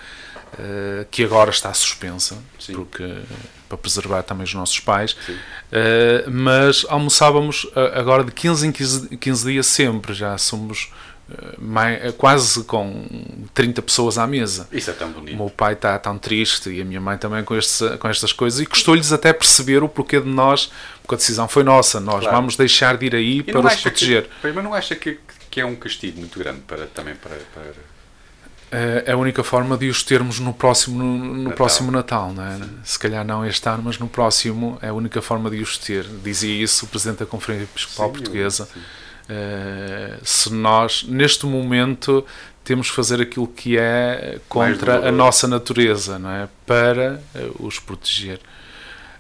que 1.11 1.23
agora 1.23 1.51
está 1.51 1.75
suspensa, 1.75 2.39
Sim. 2.59 2.73
porque 2.73 3.07
para 3.69 3.77
preservar 3.77 4.23
também 4.23 4.45
os 4.45 4.55
nossos 4.55 4.81
pais, 4.81 5.15
eh, 5.71 6.25
mas 6.29 6.87
almoçávamos 6.89 7.67
agora 7.95 8.25
de 8.25 8.33
15 8.33 8.67
em 8.67 8.73
15, 8.73 9.17
15 9.19 9.53
dias 9.53 9.67
sempre, 9.67 10.15
já 10.15 10.39
somos 10.39 10.91
eh, 11.31 11.55
mai- 11.59 12.01
eh, 12.03 12.13
quase 12.13 12.63
com 12.65 13.05
30 13.55 13.83
pessoas 13.83 14.17
à 14.19 14.27
mesa. 14.27 14.69
Isso 14.73 14.91
é 14.91 14.93
tão 14.93 15.09
O 15.11 15.13
bonito. 15.13 15.37
meu 15.37 15.51
pai 15.51 15.73
está 15.73 15.99
tão 15.99 16.17
triste 16.19 16.71
e 16.71 16.81
a 16.81 16.85
minha 16.85 17.01
mãe 17.01 17.17
também 17.19 17.43
com, 17.45 17.57
este, 17.57 17.97
com 17.99 18.09
estas 18.09 18.33
coisas 18.33 18.61
e 18.61 18.67
custou-lhes 18.67 19.13
até 19.13 19.33
perceber 19.33 19.83
o 19.83 19.89
porquê 19.89 20.21
de 20.21 20.29
nós, 20.29 20.71
porque 21.03 21.15
a 21.15 21.19
decisão 21.19 21.49
foi 21.49 21.63
nossa, 21.65 21.99
nós 22.01 22.21
Claro. 22.21 22.37
vamos 22.37 22.57
deixar 22.57 22.97
de 22.97 23.07
ir 23.07 23.15
aí 23.15 23.39
E 23.39 23.43
para 23.43 23.61
os 23.67 23.77
proteger. 23.77 24.29
Que, 24.41 24.53
mas 24.53 24.65
não 24.65 24.73
acha 24.75 24.95
que, 24.95 25.19
que 25.51 25.61
é 25.61 25.65
um 25.67 25.75
castigo 25.77 26.19
muito 26.21 26.39
grande 26.39 26.61
para, 26.61 26.87
também 26.87 27.15
para, 27.17 27.37
para 27.55 27.63
É 28.71 29.05
é 29.07 29.13
a 29.13 29.17
única 29.17 29.45
forma 29.45 29.77
de 29.79 29.89
os 29.89 30.03
termos 30.03 30.41
no 30.41 30.53
próximo, 30.53 30.99
no, 30.99 31.17
no 31.19 31.35
Natal. 31.45 31.57
próximo 31.57 31.91
Natal, 31.93 32.33
não 32.33 32.45
é? 32.45 32.59
Se 32.85 32.99
calhar 32.99 33.25
não 33.25 33.45
este 33.47 33.67
ano, 33.69 33.83
mas 33.85 33.97
no 33.99 34.09
próximo 34.09 34.77
é 34.83 34.89
a 34.89 34.93
única 34.93 35.23
forma 35.23 35.49
de 35.51 35.61
os 35.63 35.79
ter. 35.79 36.05
Dizia 36.23 36.63
isso 36.65 36.85
o 36.85 36.89
Presidente 36.89 37.19
da 37.21 37.27
Conferência 37.27 37.65
Episcopal 37.65 38.07
Sim, 38.09 38.13
Portuguesa. 38.15 38.69
sim. 38.73 38.81
Eh, 39.29 40.19
se 40.23 40.53
nós, 40.53 41.05
neste 41.09 41.47
momento, 41.47 42.25
temos 42.65 42.91
que 42.91 42.97
fazer 42.97 43.21
aquilo 43.21 43.47
que 43.49 43.77
é 43.79 44.39
contra 44.49 45.09
a 45.09 45.13
nossa 45.13 45.47
natureza, 45.49 46.19
não 46.19 46.31
é? 46.31 46.49
Para 46.67 47.21
eh, 47.35 47.49
os 47.59 47.79
proteger. 47.79 48.39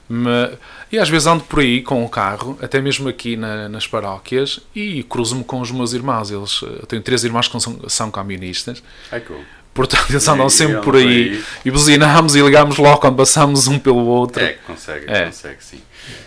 Ma- 0.09 0.51
e 0.93 0.99
às 1.01 1.09
vezes 1.09 1.27
ando 1.27 1.43
por 1.45 1.59
aí 1.59 1.83
com 1.83 2.05
o 2.05 2.09
carro, 2.09 2.57
até 2.63 2.81
mesmo 2.81 3.09
aqui 3.09 3.37
na- 3.37 3.69
nas 3.69 3.87
paróquias, 3.89 4.61
e 4.75 5.03
cruzo-me 5.03 5.43
com 5.43 5.61
os 5.61 5.71
meus 5.73 5.93
irmãos. 5.93 6.31
Eles, 6.31 6.61
eh, 6.63 6.67
eu 6.83 6.87
tenho 6.87 7.03
três 7.03 7.25
irmãos 7.25 7.49
que 7.49 7.61
são, 7.61 7.77
são 7.89 8.11
camionistas, 8.11 8.83
Ai, 9.11 9.21
cool. 9.21 9.41
portanto 9.75 10.07
eles 10.11 10.25
E- 10.25 10.31
andam 10.31 10.47
e 10.47 10.51
sempre 10.51 10.73
andam 10.75 10.85
por 10.85 10.95
aí, 10.95 11.05
aí. 11.33 11.45
e 11.65 11.71
buzinamos 11.73 12.37
e 12.37 12.41
ligamos 12.41 12.77
logo 12.79 12.99
quando 12.99 13.17
passamos 13.17 13.67
um 13.67 13.79
pelo 13.81 14.07
outro. 14.07 14.45
É, 14.45 14.53
consegue, 14.65 15.07
É. 15.11 15.27
consegue, 15.27 15.65
sim. 15.65 15.81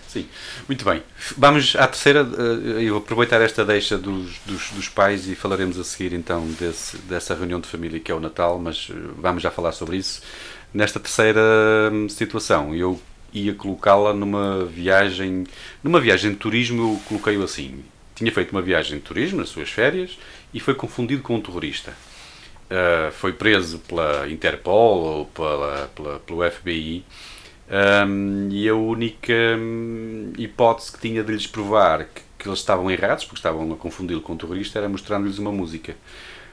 Sim, 0.10 0.28
muito 0.68 0.84
bem. 0.84 1.04
Vamos 1.38 1.76
à 1.76 1.88
terceira. 1.88 2.22
eh, 2.22 2.84
Eu 2.84 2.96
vou 2.96 2.98
aproveitar 3.04 3.40
esta 3.42 3.64
deixa 3.64 3.96
dos, 3.98 4.40
dos, 4.46 4.72
dos 4.72 4.90
pais 4.90 5.28
e 5.28 5.36
falaremos 5.36 5.78
a 5.80 5.84
seguir 5.84 6.14
então 6.14 6.48
desse, 6.60 6.98
dessa 7.00 7.36
reunião 7.36 7.60
de 7.60 7.68
família 7.68 8.00
que 8.00 8.12
é 8.12 8.16
o 8.16 8.20
Natal, 8.20 8.58
mas 8.58 8.88
eh, 8.90 8.94
vamos 9.18 9.44
já 9.44 9.52
falar 9.52 9.72
sobre 9.72 9.98
isso. 9.98 10.22
Nesta 10.74 11.00
terceira 11.00 11.40
hum, 11.94 12.10
situação, 12.10 12.74
eu 12.74 13.00
ia 13.32 13.54
colocá-la 13.54 14.12
numa 14.14 14.66
viagem. 14.66 15.44
Numa 15.84 16.00
viagem 16.00 16.32
de 16.32 16.38
turismo, 16.38 16.82
eu 16.96 17.02
coloquei-o 17.08 17.44
assim. 17.44 17.84
Tinha 18.16 18.32
feito 18.32 18.52
uma 18.52 18.62
viagem 18.64 18.98
de 18.98 19.04
turismo 19.04 19.38
nas 19.40 19.50
suas 19.50 19.70
férias 19.70 20.18
e 20.54 20.60
foi 20.60 20.74
confundido 20.74 21.22
com 21.22 21.36
um 21.36 21.42
terrorista. 21.42 21.94
Uh, 22.72 23.12
foi 23.14 23.34
preso 23.34 23.80
pela 23.80 24.30
Interpol 24.30 25.00
ou 25.00 25.26
pela, 25.26 25.90
pela- 25.96 26.20
pelo 26.20 26.52
FBI 26.52 27.04
um, 27.70 28.50
e 28.52 28.68
a 28.68 28.76
única 28.76 29.34
hum, 29.58 30.34
hipótese 30.38 30.92
que 30.92 31.00
tinha 31.00 31.24
de 31.24 31.32
lhes 31.32 31.46
provar 31.46 32.06
que, 32.06 32.22
que 32.40 32.48
eles 32.48 32.60
estavam 32.60 32.90
errados, 32.90 33.26
porque 33.26 33.38
estavam 33.40 33.72
a 33.72 33.76
confundi-lo 33.76 34.22
com 34.22 34.34
um 34.34 34.38
terrorista, 34.38 34.80
era 34.80 34.90
mostrando-lhes 34.90 35.38
uma 35.38 35.52
música. 35.52 35.96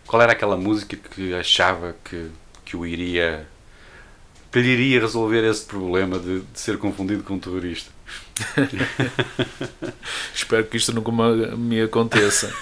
Qual 0.06 0.20
era 0.20 0.32
aquela 0.32 0.56
música 0.56 0.96
que 0.96 1.34
achava 1.34 1.96
que, 2.04 2.28
que 2.64 2.76
o 2.76 2.86
iria 2.86 3.46
que 4.52 4.60
lhe 4.60 4.68
iria 4.68 5.00
resolver 5.00 5.44
esse 5.44 5.64
problema 5.66 6.18
de, 6.18 6.40
de 6.40 6.60
ser 6.60 6.78
confundido 6.78 7.22
com 7.22 7.34
um 7.34 7.38
terrorista? 7.38 7.90
Espero 10.34 10.64
que 10.64 10.76
isto 10.76 10.92
nunca 10.92 11.10
me, 11.56 11.82
aconteça. 11.82 12.54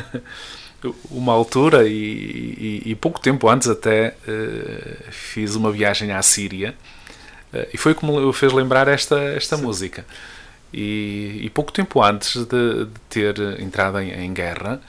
uma 1.10 1.32
altura, 1.32 1.86
e, 1.88 1.92
e- 1.92 2.82
e 2.90 2.94
pouco 2.94 3.20
tempo 3.20 3.48
antes 3.48 3.68
até, 3.68 4.14
eh, 4.26 4.96
fiz 5.10 5.54
uma 5.54 5.70
viagem 5.70 6.10
à 6.12 6.20
Síria 6.22 6.74
e 7.72 7.76
foi 7.76 7.94
como 7.94 8.20
me 8.20 8.32
fez 8.32 8.52
lembrar 8.52 8.88
esta, 8.88 9.18
esta 9.18 9.56
música. 9.56 10.04
E, 10.72 11.40
e 11.42 11.50
pouco 11.50 11.72
tempo 11.72 12.02
antes 12.02 12.44
de, 12.44 12.84
de 12.84 13.00
ter 13.08 13.60
entrado 13.60 13.98
em, 13.98 14.12
em 14.12 14.32
guerra, 14.32 14.80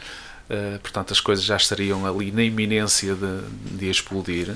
eh, 0.50 0.78
portanto 0.82 1.12
as 1.12 1.20
coisas 1.20 1.44
já 1.44 1.56
estariam 1.56 2.06
ali 2.06 2.32
na 2.32 2.44
iminência 2.44 3.16
de, 3.16 3.78
de 3.78 3.90
explodir. 3.90 4.56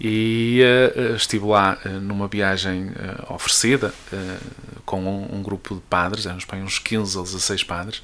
E 0.00 0.60
eh, 0.62 0.92
eh, 0.96 1.16
estive 1.16 1.46
lá 1.46 1.78
eh, 1.84 1.88
numa 1.88 2.26
viagem 2.26 2.90
eh, 2.96 3.32
oferecida 3.32 3.94
eh, 4.12 4.36
com 4.84 5.00
um, 5.00 5.36
um 5.36 5.42
grupo 5.42 5.76
de 5.76 5.80
padres, 5.82 6.26
aí 6.26 6.62
uns 6.62 6.78
15 6.78 7.16
ou 7.16 7.24
16 7.24 7.62
padres, 7.64 8.02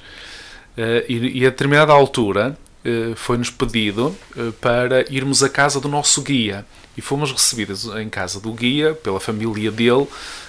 eh, 0.77 1.05
e, 1.09 1.39
e 1.39 1.45
a 1.45 1.49
determinada 1.49 1.91
altura 1.91 2.57
eh, 2.85 3.13
foi-nos 3.15 3.49
pedido 3.49 4.15
eh, 4.37 4.51
para 4.61 5.01
irmos 5.13 5.43
à 5.43 5.49
casa 5.49 5.81
do 5.81 5.89
nosso 5.89 6.21
guia. 6.21 6.65
E 6.99 7.01
fomos 7.01 7.31
recebidos 7.31 7.85
em 7.95 8.09
casa 8.09 8.41
do 8.41 8.51
guia, 8.51 8.93
pela 8.93 9.21
família 9.21 9.71
dele, 9.71 10.05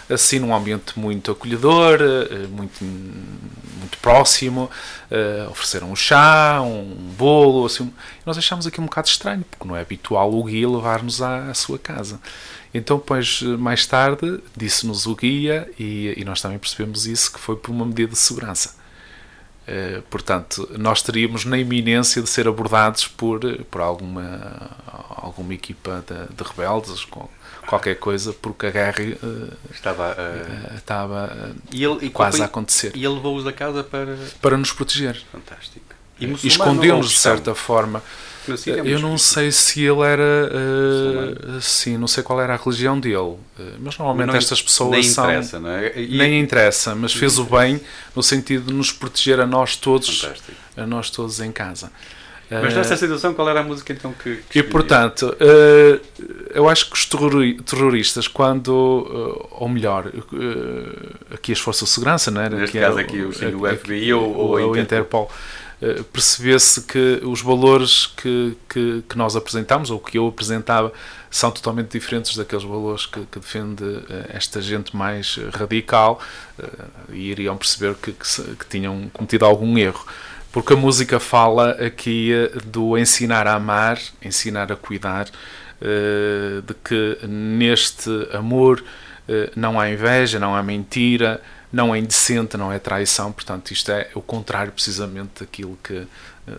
assim 0.08 0.40
num 0.40 0.52
ambiente 0.52 0.98
muito 0.98 1.30
acolhedor, 1.30 2.00
eh, 2.02 2.48
muito, 2.48 2.82
muito 2.82 3.96
próximo. 4.02 4.68
eh, 5.12 5.46
ofereceram 5.48 5.92
um 5.92 5.94
chá, 5.94 6.60
um 6.60 7.14
bolo, 7.16 7.66
assim. 7.66 7.92
Nós 8.26 8.36
achámos 8.36 8.66
aqui 8.66 8.80
um 8.80 8.86
bocado 8.86 9.06
estranho, 9.06 9.44
porque 9.48 9.68
não 9.68 9.76
é 9.76 9.80
habitual 9.80 10.34
o 10.34 10.42
guia 10.42 10.68
levar-nos 10.68 11.22
à, 11.22 11.50
à 11.50 11.54
sua 11.54 11.78
casa. 11.78 12.20
Então, 12.74 12.96
depois, 12.98 13.42
mais 13.42 13.86
tarde, 13.86 14.40
disse-nos 14.56 15.06
o 15.06 15.14
guia, 15.14 15.70
e, 15.78 16.14
e 16.16 16.24
nós 16.24 16.40
também 16.42 16.58
percebemos 16.58 17.06
isso, 17.06 17.32
que 17.32 17.38
foi 17.38 17.54
por 17.54 17.70
uma 17.70 17.86
medida 17.86 18.10
de 18.10 18.18
segurança. 18.18 18.74
Eh, 19.72 20.02
portanto, 20.10 20.68
nós 20.76 21.00
teríamos 21.00 21.44
na 21.44 21.56
iminência 21.56 22.20
de 22.20 22.28
ser 22.28 22.48
abordados 22.48 23.06
por, 23.06 23.40
por 23.70 23.80
alguma, 23.80 24.68
alguma 25.16 25.54
equipa 25.54 26.04
de, 26.08 26.34
de 26.34 26.42
rebeldes, 26.42 27.04
com 27.04 27.28
qualquer 27.68 27.94
coisa, 27.94 28.32
porque 28.32 28.66
a 28.66 28.70
guerra 28.70 29.00
eh, 29.00 29.16
Estava 29.72 30.08
a. 30.08 30.20
eh, 30.20 30.72
estava 30.76 31.54
e 31.70 31.84
ele, 31.84 32.06
e 32.06 32.10
quase 32.10 32.42
a 32.42 32.46
acontecer 32.46 32.90
E 32.96 33.04
ele 33.04 33.14
levou-os 33.14 33.44
da 33.44 33.52
casa 33.52 33.84
para. 33.84 34.18
para 34.42 34.56
nos 34.56 34.72
proteger. 34.72 35.22
Fantástico. 35.30 35.86
E 36.18 36.26
escondeu-nos 36.48 37.10
de 37.10 37.18
certa 37.18 37.54
forma. 37.54 38.02
É 38.66 38.80
Eu 38.94 38.98
não 38.98 39.16
sei 39.18 39.52
se 39.52 39.84
ele 39.84 40.00
era. 40.02 40.50
Uh, 40.52 41.60
sim, 41.60 41.96
não 41.98 42.06
sei 42.06 42.22
qual 42.22 42.40
era 42.40 42.54
a 42.54 42.56
religião 42.56 42.98
dele. 42.98 43.36
eh, 43.58 43.62
mas 43.80 43.96
normalmente 43.98 44.36
estas 44.36 44.60
pessoas 44.62 44.90
nem 44.90 45.02
são. 45.02 45.24
interessa, 45.24 45.60
não 45.60 45.70
é? 45.70 45.92
E- 46.00 46.16
Nem 46.18 46.40
interessa, 46.40 46.94
mas 46.94 47.12
fez 47.12 47.38
o 47.38 47.44
bem 47.44 47.80
no 48.14 48.22
sentido 48.22 48.66
de 48.66 48.72
nos 48.74 48.90
proteger 48.92 49.40
a 49.40 49.46
nós 49.46 49.76
todos, 49.76 50.20
Fantástico. 50.20 50.52
a 50.76 50.86
nós 50.86 51.10
todos 51.10 51.40
em 51.40 51.52
casa. 51.52 51.90
Mas 52.50 52.72
Eh, 52.72 52.76
nessa 52.78 52.96
situação, 52.96 53.32
qual 53.32 53.48
era 53.48 53.60
a 53.60 53.62
música 53.62 53.92
então 53.92 54.12
que. 54.12 54.40
que 54.50 54.58
e 54.58 54.62
portanto, 54.64 55.36
eh, 55.38 56.00
eu 56.52 56.68
acho 56.68 56.86
que 56.90 56.94
os 56.96 57.04
terrori- 57.06 57.54
terroristas, 57.62 58.26
quando, 58.26 59.06
eh, 59.46 59.46
ou 59.60 59.68
melhor, 59.68 60.08
eh, 60.08 61.34
aqui 61.34 61.52
as 61.52 61.60
forças 61.60 61.88
de 61.88 61.94
segurança, 61.94 62.28
não 62.32 62.40
era? 62.40 62.56
Neste 62.56 62.72
Que 62.72 62.78
era 62.78 62.88
caso 62.88 62.98
aqui, 62.98 63.20
o- 63.22 63.30
o 63.60 63.66
a- 63.66 63.70
FBI 63.76 64.12
ou- 64.14 64.34
ou 64.36 64.56
a 64.56 64.66
o 64.66 64.76
Interpol. 64.76 64.82
Interpol, 64.82 65.30
percebesse 66.12 66.82
que 66.82 67.20
os 67.24 67.40
valores 67.40 68.06
que, 68.06 68.56
que, 68.68 69.02
que, 69.08 69.16
nós 69.16 69.34
apresentamos, 69.34 69.90
ou 69.90 69.98
que 69.98 70.18
eu 70.18 70.28
apresentava, 70.28 70.92
são 71.30 71.50
totalmente 71.50 71.92
diferentes 71.92 72.36
daqueles 72.36 72.64
valores 72.64 73.06
que, 73.06 73.20
que 73.26 73.38
defende 73.38 73.84
uh, 73.84 74.04
esta 74.28 74.60
gente 74.60 74.94
mais 74.94 75.38
radical 75.52 76.20
e 77.08 77.30
iriam 77.30 77.56
perceber 77.56 77.94
que, 77.94 78.12
que, 78.12 78.66
tinham 78.68 79.08
cometido 79.12 79.46
algum 79.46 79.78
erro. 79.78 80.06
Porque 80.52 80.74
a 80.74 80.76
música 80.76 81.18
fala 81.18 81.70
aqui 81.70 82.32
do 82.66 82.98
ensinar 82.98 83.46
a 83.46 83.54
amar, 83.54 83.98
ensinar 84.22 84.70
a 84.70 84.76
cuidar, 84.76 85.26
de 85.26 86.74
que 86.84 87.24
neste 87.24 88.10
amor 88.32 88.82
não 89.54 89.78
há 89.78 89.88
inveja, 89.88 90.40
não 90.40 90.54
há 90.54 90.60
mentira, 90.60 91.40
não 91.72 91.94
é 91.94 91.98
indecente, 91.98 92.56
não 92.56 92.72
é 92.72 92.78
traição, 92.78 93.32
portanto, 93.32 93.70
isto 93.70 93.90
é 93.90 94.10
o 94.14 94.20
contrário 94.20 94.72
precisamente 94.72 95.40
daquilo 95.40 95.78
que 95.82 95.94
uh, 95.94 96.08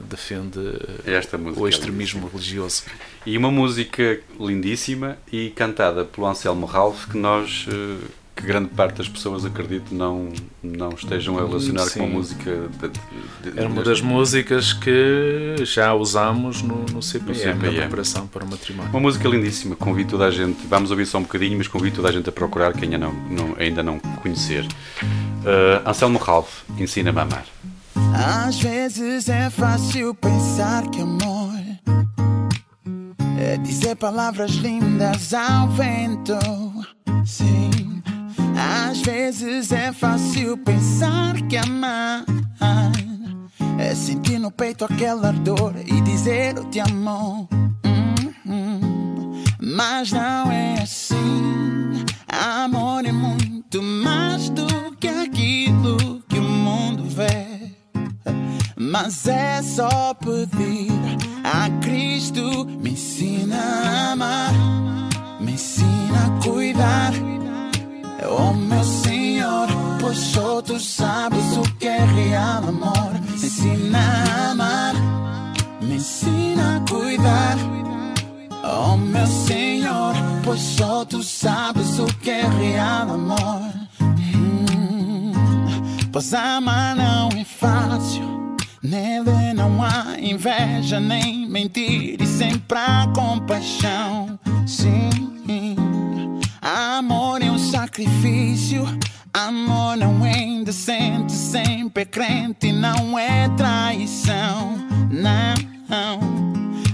defende 0.04 0.60
uh, 0.60 1.60
o 1.60 1.67
extremismo 1.67 2.28
religioso. 2.28 2.84
E 3.26 3.38
uma 3.38 3.52
música 3.52 4.19
lindíssima 4.39 5.17
e 5.32 5.50
cantada 5.50 6.06
pelo 6.06 6.28
Anselmo 6.28 6.65
Ralph 6.65 7.08
que 7.10 7.17
nós. 7.17 7.65
Que 8.41 8.47
grande 8.47 8.69
parte 8.69 8.97
das 8.97 9.08
pessoas 9.08 9.45
acredito 9.45 9.93
não 9.93 10.30
não 10.63 10.89
estejam 10.89 11.38
a 11.38 11.45
relacionar 11.45 11.86
Sim. 11.86 11.99
com 11.99 12.06
a 12.06 12.10
música 12.10 12.69
de, 12.80 13.51
de, 13.51 13.60
era 13.60 13.69
uma 13.69 13.84
das 13.84 14.01
músicas 14.01 14.73
que 14.73 15.58
já 15.63 15.93
usamos 15.93 16.63
no, 16.63 16.84
no 16.91 17.04
CPM, 17.04 17.30
no 17.30 17.36
CPM. 17.36 17.75
na 17.75 17.82
preparação 17.82 18.25
para 18.25 18.43
o 18.43 18.49
matrimónio. 18.49 18.89
Uma 18.89 18.99
música 18.99 19.30
lindíssima 19.30 19.75
convido 19.75 20.12
toda 20.12 20.25
a 20.25 20.32
gente 20.32 20.58
vamos 20.67 20.89
ouvir 20.89 21.06
só 21.06 21.19
um 21.19 21.21
bocadinho 21.21 21.56
mas 21.56 21.67
convido 21.67 21.97
toda 21.97 22.10
a 22.10 22.12
gente 22.12 22.27
a 22.30 22.32
procurar 22.32 22.73
quem 22.73 22.86
ainda 22.86 22.97
não, 22.97 23.13
não 23.13 23.56
ainda 23.60 23.84
não 23.84 23.99
conhecer. 23.99 24.65
Uh, 24.65 25.88
Anselmo 25.88 26.17
Ralph 26.17 26.63
ensina-me 26.80 27.19
a 27.19 27.21
amar. 27.21 27.45
Às 28.15 28.60
vezes 28.60 29.30
é 29.30 29.51
fácil 29.51 30.15
pensar 30.15 30.89
que 30.89 30.99
amor 30.99 31.51
é 33.39 33.58
dizer 33.58 33.95
palavras 33.97 34.51
lindas 34.51 35.32
ao 35.32 35.67
vento. 35.69 36.39
Sim 37.23 37.71
às 38.58 39.02
vezes 39.02 39.72
é 39.72 39.92
fácil 39.92 40.58
pensar 40.58 41.42
que 41.48 41.58
amar 41.58 42.26
é 43.82 43.96
sentir 43.96 44.38
no 44.38 44.52
peito 44.52 44.86
aquela 44.86 45.30
ardor 45.30 45.74
e 45.86 46.02
dizer 46.02 46.56
eu 46.56 46.66
te 46.66 46.80
amo. 46.80 47.50
Hum, 48.46 49.44
Mas 49.60 50.12
não 50.12 50.52
é 50.52 50.82
assim. 50.82 52.06
Amor 52.28 53.06
é 53.06 53.12
muito 53.12 53.82
mais 53.82 54.50
do 54.50 54.96
que 55.00 55.08
aquilo 55.08 56.22
que 56.30 56.38
o 56.38 56.44
mundo 56.44 57.04
vê. 57.06 57.74
Mas 58.78 59.28
é 59.28 59.62
só 59.64 60.14
pedir 60.14 60.92
a 61.44 61.70
Cristo 61.82 62.66
me 62.66 62.92
ensina 62.92 63.58
a 63.58 64.12
amar, 64.12 64.54
me 65.40 65.54
ensina 65.54 66.28
a 66.28 66.44
cuidar 66.44 67.14
Oh 68.24 68.54
meu 68.54 68.84
Senhor, 68.84 69.68
pois 70.00 70.18
só 70.18 70.62
tu 70.62 70.80
sabes 70.80 71.58
o 71.58 71.62
que 71.80 71.88
é 71.88 72.06
real 72.06 72.64
amor. 72.68 73.14
Me 73.22 73.46
ensina 73.46 74.00
a 74.00 74.52
amar, 74.52 74.94
me 75.82 75.96
ensina 75.96 76.78
a 76.78 76.80
cuidar. 76.90 77.58
Oh 78.64 78.96
meu 78.96 79.26
Senhor, 79.26 80.14
pois 80.44 80.62
só 80.62 81.04
tu 81.04 81.24
sabes 81.24 81.98
o 81.98 82.06
que 82.06 82.30
é 82.30 82.48
real 82.48 83.12
amor. 83.12 83.74
Hum, 84.02 85.32
pois 86.12 86.34
amar 86.34 86.96
não 86.96 87.30
é 87.30 87.44
fácil. 87.44 88.56
Nele 88.84 89.54
não 89.56 89.84
há 89.84 90.20
inveja 90.20 91.00
nem 91.00 91.50
mentir 91.50 92.22
e 92.22 92.26
sempre 92.28 92.78
há 92.78 93.08
compaixão. 93.16 94.40
Sim. 94.68 95.12
Amor 96.62 97.41
é 97.41 97.50
um 97.50 97.58
sacrifício. 97.58 98.86
Amor 99.34 99.97
não 99.97 100.24
é 100.24 100.43
indecente, 100.43 101.32
sempre 101.32 102.04
é 102.04 102.06
crente, 102.06 102.71
não 102.71 103.17
é 103.17 103.50
traição. 103.58 104.78
Não, 105.10 106.19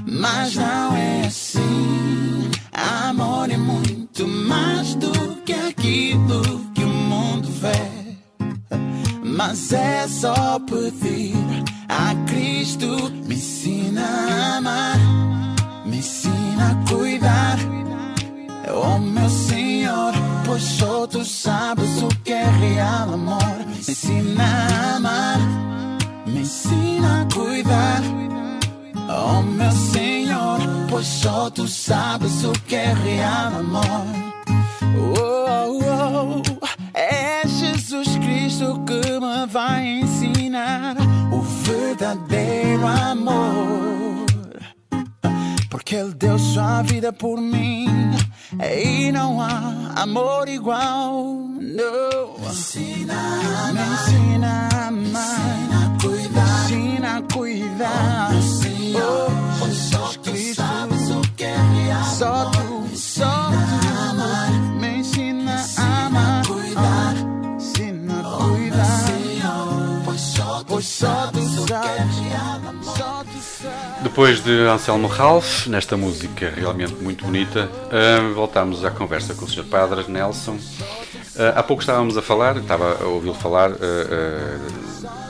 mas 0.06 0.56
não 0.56 0.96
é 0.96 1.26
assim. 1.28 2.50
Amor 2.72 3.50
é 3.52 3.58
muito 3.58 4.26
mais 4.26 4.96
do 4.96 5.12
que 5.44 5.52
aquilo 5.52 6.72
que 6.74 6.84
o 6.84 6.88
mundo 6.88 7.50
vê. 7.50 8.16
Mas 9.22 9.74
é 9.74 10.08
só 10.08 10.60
pedir 10.60 11.36
a 11.90 12.16
Cristo, 12.26 13.12
me 13.26 13.36
ensina 13.36 14.02
a 14.02 14.58
amar, 14.58 14.98
me 15.86 15.98
ensina 15.98 16.72
a 16.72 16.90
cuidar. 16.90 17.77
Oh 18.70 18.98
meu 19.00 19.30
Senhor, 19.30 20.14
pois 20.46 20.62
só 20.62 21.08
tu 21.08 21.24
sabes 21.24 22.02
o 22.02 22.08
que 22.24 22.34
é 22.34 22.44
real 22.44 23.14
amor. 23.14 23.58
Me 23.66 23.78
ensina 23.78 24.44
a 24.44 24.96
amar, 24.98 25.40
me 26.26 26.42
ensina 26.42 27.22
a 27.22 27.34
cuidar. 27.34 28.02
Oh 29.10 29.42
meu 29.42 29.72
Senhor, 29.72 30.60
pois 30.90 31.08
só 31.08 31.50
tu 31.50 31.68
sabes 31.68 32.44
o 32.44 32.52
que 32.68 32.76
é 32.76 32.94
real 32.94 33.60
amor. 33.60 34.28
Oh, 35.16 35.80
oh, 35.82 36.42
oh, 36.62 36.68
é 36.94 37.44
Jesus 37.48 38.18
Cristo 38.18 38.84
que 38.86 39.20
me 39.20 39.48
vai 39.48 39.86
ensinar 40.02 40.98
o 41.32 41.42
verdadeiro 41.42 42.86
amor. 42.86 44.26
Porque 45.70 45.96
Ele 45.96 46.14
deu 46.16 46.38
sua 46.38 46.82
vida 46.82 47.14
por 47.14 47.40
mim 47.40 47.88
e 48.54 49.12
não 49.12 49.42
há 49.42 49.94
amor 49.96 50.48
igual. 50.48 51.24
Não. 51.60 52.38
Me 52.40 52.48
ensina 52.48 53.14
a 53.14 53.70
amar, 53.70 53.74
me 53.74 53.82
ensina 53.94 54.70
a 54.74 54.88
amar, 54.88 55.08
ensina 55.12 55.86
a 55.86 56.02
cuidar, 56.02 56.72
ensina 56.72 57.18
a 57.18 57.22
cuidar. 57.34 58.30
Oh, 58.32 58.42
Senhor, 58.42 59.32
só 59.74 60.14
tu 60.24 60.56
sabes 60.56 61.10
o 61.10 61.22
que 61.36 61.44
é 61.44 61.56
real. 61.56 62.04
Só 62.06 62.52
tu, 62.52 62.98
só 62.98 63.50
tu, 63.52 64.80
me 64.80 64.98
ensina 65.00 65.66
a 65.78 66.06
amar, 66.06 66.48
cuidar, 66.48 67.16
ensina 67.56 68.20
a 68.20 68.24
cuidar. 68.24 69.08
Pois 70.06 70.22
só 70.22 70.64
tu 70.64 70.82
sabes 70.82 71.58
o 71.60 71.66
que 71.66 71.74
é. 71.74 72.27
Depois 74.04 74.44
de 74.44 74.52
Anselmo 74.68 75.08
Ralph, 75.08 75.66
nesta 75.66 75.98
música 75.98 76.54
realmente 76.56 76.94
muito 76.96 77.26
bonita, 77.26 77.68
uh, 77.68 78.34
voltamos 78.34 78.86
à 78.86 78.92
conversa 78.92 79.34
com 79.34 79.46
o 79.46 79.50
Sr. 79.50 79.64
Padre 79.66 80.10
Nelson. 80.10 80.54
Uh, 80.54 81.56
há 81.56 81.64
pouco 81.64 81.82
estávamos 81.82 82.16
a 82.16 82.22
falar, 82.22 82.58
estava 82.58 83.04
a 83.04 83.08
ouvi-lo 83.08 83.34
falar, 83.34 83.72
uh, 83.72 83.78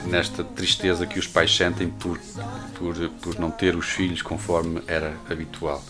nesta 0.06 0.44
tristeza 0.44 1.06
que 1.06 1.18
os 1.18 1.28
pais 1.28 1.56
sentem 1.56 1.90
por, 1.90 2.20
por, 2.78 2.96
por 3.22 3.40
não 3.40 3.50
ter 3.50 3.76
os 3.76 3.88
filhos 3.88 4.22
conforme 4.22 4.82
era 4.86 5.14
habitual. 5.30 5.82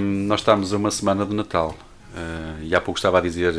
nós 0.00 0.40
estamos 0.40 0.72
a 0.72 0.76
uma 0.76 0.90
semana 0.90 1.24
de 1.24 1.34
Natal 1.34 1.74
e 2.62 2.74
há 2.74 2.80
pouco 2.80 2.98
estava 2.98 3.18
a 3.18 3.20
dizer 3.20 3.54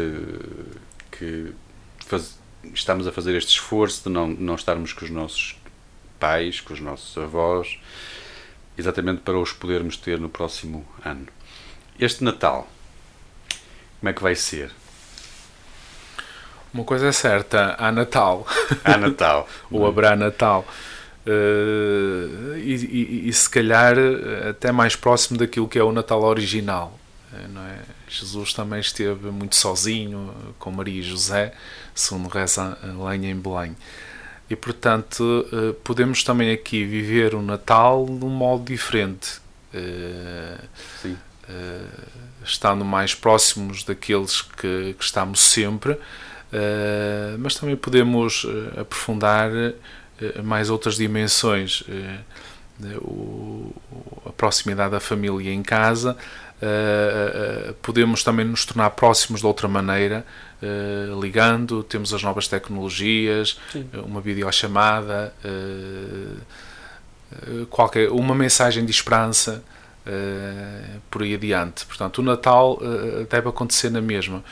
que 1.12 1.52
faz, 2.06 2.38
estamos 2.74 3.08
a 3.08 3.12
fazer 3.12 3.36
este 3.36 3.52
esforço 3.52 4.04
de 4.04 4.10
não, 4.10 4.28
não 4.28 4.56
estarmos 4.56 4.94
com 4.94 5.04
os 5.04 5.12
nossos 5.12 5.56
pais, 6.20 6.62
com 6.62 6.74
os 6.74 6.80
nossos 6.80 7.18
avós, 7.18 7.78
exatamente 8.78 9.22
para 9.22 9.38
os 9.38 9.54
podermos 9.54 9.98
ter 9.98 10.20
no 10.20 10.30
próximo 10.30 10.86
ano. 11.04 11.28
Este 12.00 12.24
Natal, 12.24 12.68
como 14.00 14.10
é 14.10 14.14
que 14.14 14.22
vai 14.22 14.36
ser? 14.36 14.72
Uma 16.74 16.84
coisa 16.84 17.08
é 17.08 17.12
certa, 17.12 17.76
há 17.80 17.92
Natal. 17.92 18.46
Há 18.84 18.98
Natal. 18.98 19.48
Ou 19.72 19.88
haverá 19.88 20.16
Natal. 20.16 20.66
Uh, 21.26 22.56
e, 22.58 22.76
e, 22.76 23.30
e, 23.30 23.34
se 23.34 23.50
calhar 23.50 23.96
até 24.50 24.72
mais 24.72 24.96
próximo 24.96 25.40
daquilo 25.40 25.68
que 25.68 25.80
é 25.80 25.84
o 25.84 25.92
Natal 25.92 26.22
original. 26.22 27.00
Eh, 27.34 27.48
é? 27.70 27.80
Jesus 28.08 28.54
também 28.54 28.80
esteve 28.80 29.32
muito 29.32 29.56
sozinho 29.56 30.34
com 30.60 30.70
Maria 30.70 31.00
e 31.00 31.02
José, 31.02 31.54
segundo 31.96 32.30
reza 32.30 32.78
a 32.84 33.10
lenha 33.10 33.32
em 33.32 33.36
Belém. 33.36 33.76
E 34.50 34.56
portanto, 34.56 35.48
eh, 35.52 35.76
podemos 35.84 36.24
também 36.24 36.52
aqui 36.52 36.86
viver 36.86 37.34
o 37.34 37.42
Natal 37.42 38.06
de 38.06 38.26
um 38.26 38.30
modo 38.30 38.66
diferente. 38.66 39.42
Eh, 39.74 40.58
Sim. 41.02 41.18
Eh, 41.50 41.82
estando 42.44 42.86
mais 42.86 43.16
próximos 43.16 43.84
daqueles 43.84 44.42
que, 44.42 44.94
que 44.98 45.04
estamos 45.04 45.40
sempre, 45.40 45.98
mas 47.40 47.56
também 47.56 47.76
podemos 47.76 48.46
aprofundar 48.80 49.50
mais 50.44 50.70
outras 50.70 50.96
dimensões. 50.96 51.84
a 54.26 54.32
proximidade 54.34 54.92
da 54.92 55.00
família 55.00 55.52
em 55.52 55.64
casa, 55.64 56.16
podemos 57.82 58.24
também 58.24 58.46
nos 58.46 58.64
tornar 58.64 58.92
próximos 58.92 59.42
de 59.42 59.48
outra 59.48 59.68
maneira, 59.68 60.24
uh, 60.66 61.22
ligando, 61.22 61.84
temos 61.84 62.14
as 62.14 62.24
novas 62.24 62.48
tecnologias, 62.48 63.58
Sim. 63.72 63.88
uma 64.06 64.22
videochamada, 64.22 65.34
uh, 65.44 66.38
uh, 67.52 67.66
qualquer, 67.68 68.10
uma 68.12 68.34
mensagem 68.34 68.86
de 68.86 68.92
esperança 68.92 69.64
uh, 70.06 71.02
por 71.10 71.24
aí 71.24 71.34
adiante. 71.34 71.86
Portanto, 71.86 72.20
o 72.20 72.24
Natal 72.24 72.80
deve 73.30 73.50
acontecer 73.50 73.90
na 73.90 74.02
mesma. 74.02 74.44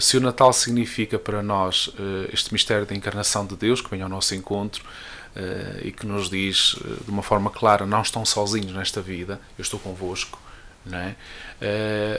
se 0.00 0.16
o 0.16 0.20
Natal 0.20 0.52
significa 0.52 1.18
para 1.18 1.42
nós 1.42 1.90
este 2.32 2.52
mistério 2.52 2.86
da 2.86 2.94
encarnação 2.94 3.46
de 3.46 3.56
Deus, 3.56 3.80
que 3.80 3.90
vem 3.90 4.02
ao 4.02 4.08
nosso 4.08 4.34
encontro, 4.34 4.84
e 5.82 5.92
que 5.92 6.06
nos 6.06 6.30
diz 6.30 6.76
de 7.04 7.10
uma 7.10 7.22
forma 7.22 7.50
clara: 7.50 7.84
não 7.84 8.00
estão 8.00 8.24
sozinhos 8.24 8.72
nesta 8.72 9.02
vida, 9.02 9.38
eu 9.58 9.62
estou 9.62 9.78
convosco. 9.78 10.45
Não 10.86 10.98
é? 10.98 11.16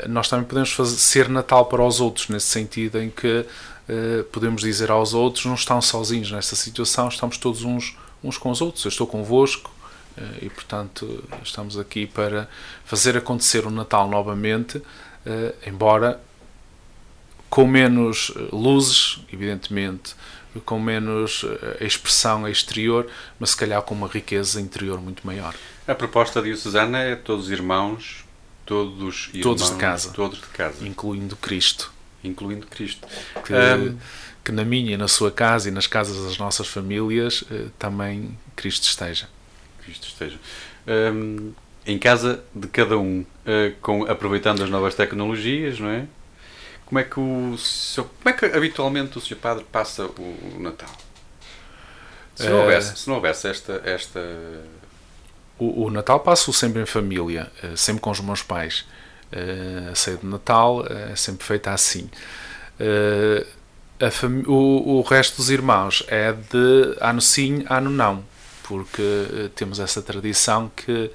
nós 0.09 0.27
também 0.27 0.45
podemos 0.45 0.71
fazer, 0.73 0.97
ser 0.97 1.29
Natal 1.29 1.65
para 1.65 1.81
os 1.81 2.01
outros, 2.01 2.27
nesse 2.27 2.47
sentido 2.47 3.01
em 3.01 3.09
que 3.09 3.45
uh, 3.87 4.23
podemos 4.25 4.61
dizer 4.61 4.91
aos 4.91 5.13
outros: 5.13 5.45
não 5.45 5.55
estão 5.55 5.81
sozinhos 5.81 6.31
nesta 6.31 6.55
situação, 6.55 7.07
estamos 7.07 7.37
todos 7.37 7.63
uns, 7.63 7.97
uns 8.23 8.37
com 8.37 8.51
os 8.51 8.61
outros. 8.61 8.83
Eu 8.85 8.89
estou 8.89 9.07
convosco 9.07 9.71
uh, 10.17 10.21
e, 10.41 10.49
portanto, 10.49 11.23
estamos 11.43 11.77
aqui 11.77 12.05
para 12.05 12.49
fazer 12.85 13.17
acontecer 13.17 13.65
o 13.65 13.71
Natal 13.71 14.09
novamente, 14.09 14.77
uh, 14.77 14.83
embora 15.65 16.19
com 17.49 17.65
menos 17.65 18.33
luzes, 18.51 19.21
evidentemente, 19.31 20.15
com 20.65 20.79
menos 20.79 21.45
expressão 21.79 22.47
exterior, 22.47 23.07
mas 23.39 23.51
se 23.51 23.57
calhar 23.57 23.81
com 23.83 23.95
uma 23.95 24.07
riqueza 24.07 24.59
interior 24.59 24.99
muito 24.99 25.25
maior. 25.25 25.55
A 25.87 25.95
proposta 25.95 26.41
de 26.41 26.53
Susana 26.57 26.99
é 26.99 27.15
todos 27.15 27.49
irmãos, 27.49 28.26
todos 28.67 29.29
irmãos, 29.33 29.43
todos 29.43 29.71
de 29.71 29.77
casa, 29.77 30.09
todos 30.11 30.39
de 30.39 30.47
casa, 30.47 30.87
incluindo 30.87 31.35
Cristo 31.35 31.97
incluindo 32.23 32.67
Cristo. 32.67 33.07
Que, 33.45 33.53
um, 33.53 33.97
que 34.43 34.51
na 34.51 34.63
minha 34.63 34.93
e 34.93 34.97
na 34.97 35.07
sua 35.07 35.31
casa 35.31 35.69
e 35.69 35.71
nas 35.71 35.87
casas 35.87 36.23
das 36.23 36.37
nossas 36.37 36.67
famílias 36.67 37.43
eh, 37.51 37.65
também 37.77 38.37
Cristo 38.55 38.83
esteja. 38.83 39.27
Cristo 39.83 40.07
esteja. 40.07 40.37
Um, 40.87 41.53
em 41.85 41.97
casa 41.97 42.43
de 42.53 42.67
cada 42.67 42.97
um, 42.97 43.21
uh, 43.21 43.75
com, 43.81 44.03
aproveitando 44.03 44.63
as 44.63 44.69
novas 44.69 44.93
tecnologias, 44.95 45.79
não 45.79 45.89
é? 45.89 46.05
Como 46.85 46.99
é 46.99 47.03
que 47.03 47.19
o 47.19 47.57
seu, 47.57 48.05
como 48.05 48.29
é 48.29 48.33
que 48.33 48.45
habitualmente 48.45 49.17
o 49.17 49.21
Sr. 49.21 49.35
Padre 49.35 49.65
passa 49.69 50.05
o, 50.05 50.55
o 50.55 50.59
Natal? 50.59 50.89
Se 52.35 52.49
não 52.49 52.59
houvesse, 52.61 52.93
uh, 52.93 52.97
se 52.97 53.07
não 53.07 53.15
houvesse 53.15 53.47
esta, 53.47 53.81
esta... 53.83 54.19
O, 55.59 55.85
o 55.85 55.91
Natal 55.91 56.19
passo 56.19 56.53
sempre 56.53 56.81
em 56.81 56.85
família, 56.85 57.51
uh, 57.63 57.75
sempre 57.75 58.01
com 58.01 58.11
os 58.11 58.19
meus 58.19 58.41
pais. 58.41 58.85
Uh, 59.31 59.91
a 59.91 59.95
ceia 59.95 60.17
de 60.17 60.25
Natal 60.25 60.85
é 60.87 61.15
sempre 61.15 61.45
feita 61.45 61.71
assim. 61.71 62.09
O, 64.47 64.99
o 64.99 65.01
resto 65.01 65.37
dos 65.37 65.49
irmãos 65.49 66.03
é 66.07 66.31
de 66.31 66.95
ano 67.01 67.19
sim, 67.19 67.65
ano 67.67 67.89
não, 67.89 68.23
porque 68.63 69.49
temos 69.55 69.79
essa 69.79 70.03
tradição 70.03 70.71
que 70.75 71.11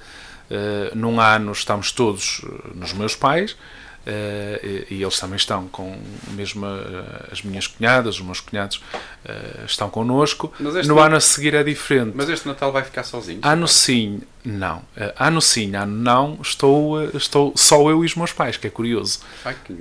num 0.93 1.17
ano 1.21 1.53
estamos 1.53 1.93
todos 1.93 2.41
nos 2.75 2.91
meus 2.91 3.15
pais, 3.15 3.55
Uh, 4.05 4.59
e, 4.89 4.95
e, 4.95 5.01
eles 5.01 5.17
também 5.17 5.37
estão 5.37 5.65
com 5.69 5.97
mesmo 6.31 6.65
uh, 6.65 7.31
as 7.31 7.41
minhas 7.41 7.67
cunhadas, 7.67 8.15
os 8.15 8.21
meus 8.21 8.41
cunhados 8.41 8.83
uh, 9.23 9.65
estão 9.65 9.89
connosco. 9.89 10.53
No 10.59 10.99
ano 10.99 11.15
a 11.15 11.21
seguir 11.21 11.53
é 11.53 11.63
diferente. 11.63 12.11
Mas 12.13 12.27
este 12.27 12.45
Natal 12.45 12.69
vai 12.69 12.83
ficar 12.83 13.03
sozinho? 13.03 13.39
Ano 13.41 13.65
sim, 13.65 14.21
não. 14.43 14.81
ano 15.17 15.41
sim, 15.41 15.73
ano 15.73 15.95
não. 15.95 16.37
Estou, 16.41 17.01
estou 17.15 17.53
só 17.55 17.89
eu 17.89 18.03
e 18.03 18.05
os 18.05 18.15
meus 18.15 18.33
pais, 18.33 18.57
que 18.57 18.67
é 18.67 18.69
curioso. 18.69 19.21
Ai, 19.45 19.55
que 19.63 19.73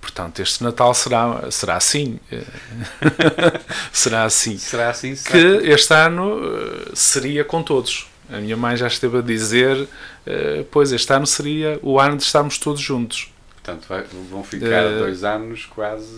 portanto, 0.00 0.40
este 0.40 0.64
Natal 0.64 0.92
será, 0.92 1.48
será 1.52 1.76
assim. 1.76 2.18
será 3.92 4.24
assim. 4.24 4.58
Será 4.58 4.90
assim, 4.90 5.14
será 5.14 5.30
Que 5.30 5.68
este 5.68 5.94
ano 5.94 6.40
seria 6.94 7.44
com 7.44 7.62
todos. 7.62 8.08
A 8.28 8.38
minha 8.38 8.56
mãe 8.56 8.76
já 8.76 8.88
esteve 8.88 9.18
a 9.18 9.22
dizer, 9.22 9.86
pois 10.72 10.90
este 10.90 11.12
ano 11.12 11.28
seria 11.28 11.78
o 11.80 12.00
ano 12.00 12.16
de 12.16 12.24
estarmos 12.24 12.58
todos 12.58 12.80
juntos. 12.80 13.31
Portanto, 13.62 13.86
vai, 13.88 14.04
vão 14.28 14.42
ficar 14.42 14.84
uh, 14.84 14.98
dois 14.98 15.22
anos 15.22 15.66
quase. 15.66 16.10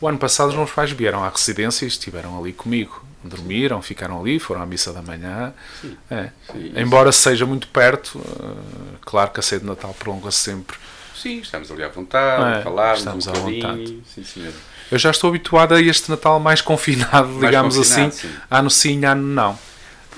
O 0.00 0.08
ano 0.08 0.18
passado 0.18 0.48
os 0.48 0.56
meus 0.56 0.72
pais 0.72 0.90
vieram 0.90 1.22
à 1.22 1.28
residência 1.28 1.84
e 1.84 1.88
estiveram 1.88 2.36
ali 2.38 2.52
comigo. 2.52 3.04
Dormiram, 3.22 3.80
ficaram 3.80 4.20
ali, 4.20 4.38
foram 4.38 4.60
à 4.60 4.66
missa 4.66 4.92
da 4.92 5.00
manhã. 5.00 5.54
Sim, 5.80 5.96
é. 6.10 6.30
sim, 6.52 6.72
Embora 6.76 7.10
isso. 7.10 7.20
seja 7.20 7.46
muito 7.46 7.68
perto, 7.68 8.18
uh, 8.18 8.98
claro 9.02 9.30
que 9.30 9.40
a 9.40 9.42
ceia 9.42 9.60
de 9.60 9.66
Natal 9.66 9.94
prolonga-se 9.98 10.38
sempre. 10.38 10.76
Sim, 11.14 11.38
estamos 11.38 11.70
ali 11.70 11.84
à 11.84 11.88
vontade, 11.88 12.58
é, 12.58 12.62
falar, 12.62 12.96
estamos 12.96 13.26
um 13.26 13.30
à 13.30 13.34
vontade. 13.34 14.02
Sim, 14.12 14.24
senhor. 14.24 14.52
Eu 14.90 14.98
já 14.98 15.10
estou 15.10 15.30
habituado 15.30 15.74
a 15.74 15.80
este 15.80 16.10
Natal 16.10 16.38
mais 16.40 16.60
confinado, 16.60 17.28
mais 17.28 17.40
digamos 17.40 17.76
confinado, 17.76 18.08
assim. 18.08 18.28
Sim. 18.28 18.34
Ano 18.50 18.70
sim, 18.70 19.04
ano 19.04 19.22
não. 19.22 19.52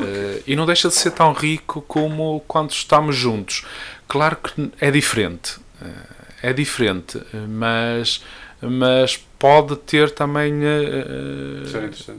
Uh, 0.00 0.42
e 0.46 0.56
não 0.56 0.66
deixa 0.66 0.88
de 0.88 0.94
ser 0.94 1.10
tão 1.10 1.32
rico 1.32 1.82
como 1.82 2.42
quando 2.48 2.70
estamos 2.70 3.14
juntos. 3.14 3.64
Claro 4.08 4.36
que 4.36 4.72
é 4.80 4.90
diferente. 4.90 5.58
Uh, 5.80 6.15
é 6.42 6.52
diferente, 6.52 7.20
mas, 7.48 8.22
mas 8.60 9.16
pode 9.38 9.76
ter 9.76 10.10
também 10.10 10.52
uh, 10.64 12.16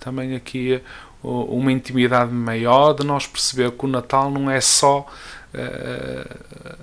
também 0.00 0.34
aqui 0.34 0.80
uh, 1.22 1.44
uma 1.54 1.70
intimidade 1.70 2.32
maior 2.32 2.92
de 2.92 3.04
nós 3.04 3.26
perceber 3.26 3.70
que 3.72 3.84
o 3.84 3.88
Natal 3.88 4.30
não 4.30 4.50
é 4.50 4.60
só 4.60 5.06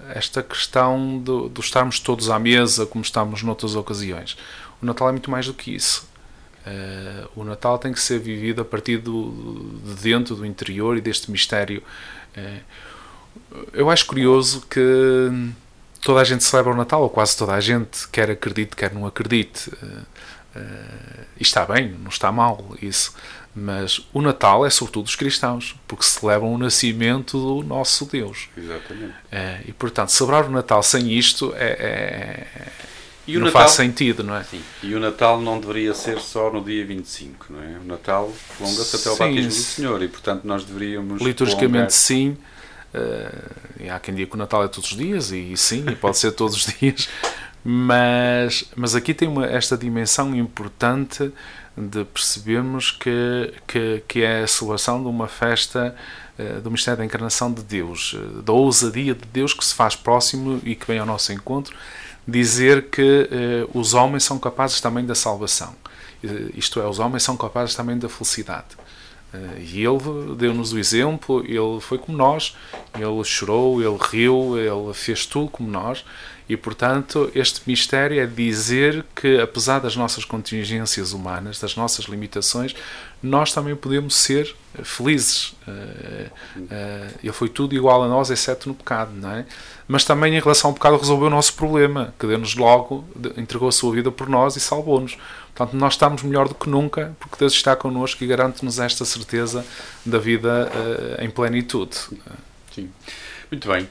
esta 0.10 0.42
questão 0.42 1.22
de, 1.24 1.50
de 1.50 1.62
estarmos 1.62 2.00
todos 2.00 2.32
à 2.32 2.40
mesa 2.40 2.84
como 2.88 3.04
estamos 3.04 3.44
noutras 3.44 3.76
ocasiões. 3.76 4.36
O 4.82 4.86
Natal 4.86 5.10
é 5.10 5.12
muito 5.12 5.30
mais 5.30 5.46
do 5.46 5.54
que 5.54 5.76
isso. 5.76 6.10
O 7.36 7.44
Natal 7.44 7.78
tem 7.78 7.94
que 7.94 8.00
ser 8.00 8.18
vivido 8.18 8.64
a 8.64 8.66
partir 8.66 8.98
do, 8.98 9.80
de 9.86 10.02
dentro, 10.02 10.36
do 10.36 10.44
interior 10.44 10.98
e 10.98 11.02
deste 11.02 11.30
mistério. 11.30 11.84
Eu 13.72 13.88
acho 13.92 14.08
curioso 14.08 14.66
que 14.68 15.30
toda 16.06 16.22
a 16.22 16.24
gente 16.24 16.44
celebra 16.44 16.72
o 16.72 16.78
Natal, 16.78 17.02
ou 17.02 17.10
quase 17.10 17.36
toda 17.36 17.54
a 17.54 17.60
gente, 17.60 18.08
quer 18.10 18.30
acredite, 18.30 18.76
quer 18.76 18.94
não 18.94 19.08
acredite. 19.08 19.70
Uh, 19.70 20.06
uh, 20.56 21.26
e 21.36 21.42
está 21.42 21.66
bem, 21.66 21.98
não 22.00 22.10
está 22.10 22.32
mal 22.32 22.64
isso. 22.80 23.16
Mas 23.56 24.06
o 24.14 24.22
Natal 24.22 24.64
é 24.68 24.70
sobretudo 24.70 25.06
dos 25.06 25.16
cristãos, 25.16 25.76
porque 25.88 26.04
celebram 26.04 26.54
o 26.54 26.58
nascimento 26.60 27.40
do 27.40 27.68
nosso 27.68 28.06
Deus. 28.06 28.50
Exatamente. 28.56 29.14
Uh, 29.14 29.68
e 29.68 29.74
portanto, 29.74 30.10
celebrar 30.10 30.46
o 30.46 30.52
Natal 30.52 30.84
sem 30.84 31.12
isto 31.12 31.52
é, 31.56 31.70
é 31.72 32.72
e 33.28 33.34
não 33.38 33.46
Natal, 33.46 33.62
faz 33.64 33.72
sentido, 33.72 34.24
não 34.24 34.36
é? 34.36 34.44
Sim. 34.44 34.62
E 34.84 34.94
o 34.94 35.00
Natal 35.00 35.42
não 35.42 35.60
deveria 35.60 35.96
ser 35.96 36.20
só 36.20 36.52
no 36.52 36.64
dia 36.64 36.86
25, 36.86 37.48
não 37.50 37.64
é? 37.64 37.80
O 37.80 37.84
Natal 37.84 38.32
prolonga-se 38.56 38.96
até 38.96 39.10
o 39.10 39.18
batismo 39.18 39.50
do 39.50 39.56
Senhor 39.56 40.04
e, 40.04 40.08
portanto, 40.08 40.44
nós 40.44 40.64
deveríamos. 40.64 41.20
Liturgicamente, 41.20 41.72
prolongar... 41.72 41.90
sim 41.90 42.38
Uh, 42.94 43.92
há 43.92 44.00
quem 44.00 44.16
diga 44.16 44.30
que 44.30 44.36
o 44.36 44.38
Natal 44.38 44.64
é 44.64 44.68
todos 44.68 44.92
os 44.92 44.98
dias, 44.98 45.32
e 45.32 45.56
sim, 45.58 45.84
pode 46.00 46.18
ser 46.18 46.32
todos 46.32 46.56
os 46.56 46.66
dias, 46.80 47.10
mas, 47.64 48.66
mas 48.76 48.96
aqui 48.96 49.14
tem 49.14 49.28
uma, 49.28 49.46
esta 49.46 49.78
dimensão 49.78 50.36
importante 50.36 51.32
de 51.78 52.06
percebermos 52.06 52.92
que, 52.92 53.54
que, 53.68 54.04
que 54.08 54.22
é 54.22 54.44
a 54.44 54.48
celebração 54.48 55.02
de 55.02 55.10
uma 55.10 55.28
festa 55.28 55.96
uh, 56.40 56.62
do 56.62 56.72
mistério 56.72 57.00
da 57.00 57.06
encarnação 57.06 57.52
de 57.52 57.64
Deus, 57.64 58.14
uh, 58.14 58.42
da 58.42 58.54
ousadia 58.54 59.14
de 59.14 59.26
Deus 59.26 59.54
que 59.54 59.66
se 59.66 59.74
faz 59.74 59.96
próximo 59.96 60.62
e 60.64 60.76
que 60.76 60.88
vem 60.88 61.00
ao 61.00 61.06
nosso 61.06 61.34
encontro, 61.34 61.76
dizer 62.26 62.90
que 62.90 63.30
uh, 63.72 63.78
os 63.78 63.94
homens 63.94 64.24
são 64.24 64.40
capazes 64.40 64.80
também 64.80 65.06
da 65.06 65.16
salvação. 65.16 65.76
Isto 66.56 66.80
é, 66.80 66.88
os 66.88 66.98
homens 66.98 67.22
são 67.22 67.38
capazes 67.38 67.76
também 67.76 68.00
da 68.00 68.10
felicidade. 68.10 68.70
Eh, 69.34 69.62
e 69.62 69.86
ele 69.86 70.36
deu-nos 70.38 70.74
o 70.74 70.80
exemplo, 70.80 71.44
ele 71.46 71.80
foi 71.82 71.98
como 71.98 72.18
nós, 72.18 72.56
ele 72.94 73.24
chorou, 73.24 73.82
ele 73.82 73.98
riu, 74.00 74.58
ele 74.58 74.94
fez 74.94 75.26
tudo 75.26 75.50
como 75.50 75.70
nós, 75.70 76.06
e 76.48 76.56
portanto 76.56 77.32
este 77.34 77.62
mistério 77.66 78.22
é 78.22 78.26
dizer 78.26 79.04
que, 79.16 79.40
apesar 79.40 79.80
das 79.80 79.96
nossas 79.96 80.24
contingências 80.24 81.12
humanas, 81.12 81.60
das 81.60 81.76
nossas 81.76 82.06
limitações, 82.06 82.76
nós 83.22 83.52
também 83.52 83.76
podemos 83.76 84.16
ser 84.16 84.56
felizes. 84.84 85.56
Eh, 85.68 86.30
eh, 86.70 87.08
ele 87.24 87.34
foi 87.34 87.50
tudo 87.50 87.74
igual 87.76 88.04
a 88.04 88.08
nós, 88.08 88.30
exceto 88.30 88.70
no 88.70 88.76
pecado, 88.76 89.12
não 89.16 89.32
é? 89.32 89.46
Mas 89.88 90.04
também 90.04 90.36
em 90.36 90.40
relação 90.40 90.70
ao 90.70 90.74
pecado 90.76 90.98
resolveu 90.98 91.28
o 91.28 91.32
nosso 91.32 91.56
problema, 91.56 92.14
que 92.20 92.28
deu-nos 92.28 92.56
logo, 92.56 93.04
entregou 93.38 93.68
a 93.68 93.72
sua 93.72 93.94
vida 93.94 94.12
por 94.12 94.30
nós 94.30 94.56
e 94.56 94.60
salvou-nos. 94.60 95.18
Portanto, 95.56 95.80
nós 95.80 95.94
estamos 95.94 96.22
melhor 96.22 96.50
do 96.50 96.54
que 96.54 96.70
nunca, 96.70 97.16
porque 97.18 97.38
Deus 97.40 97.54
está 97.54 97.78
connosco 97.78 98.22
e 98.22 98.28
garante-nos 98.28 98.78
esta 98.78 99.06
certeza 99.06 99.66
da 100.06 100.20
vida 100.20 100.70
uh, 100.70 101.24
em 101.24 101.30
plenitude. 101.30 101.96
Sim. 102.74 102.92
Muito 103.50 103.66
bem. 103.66 103.88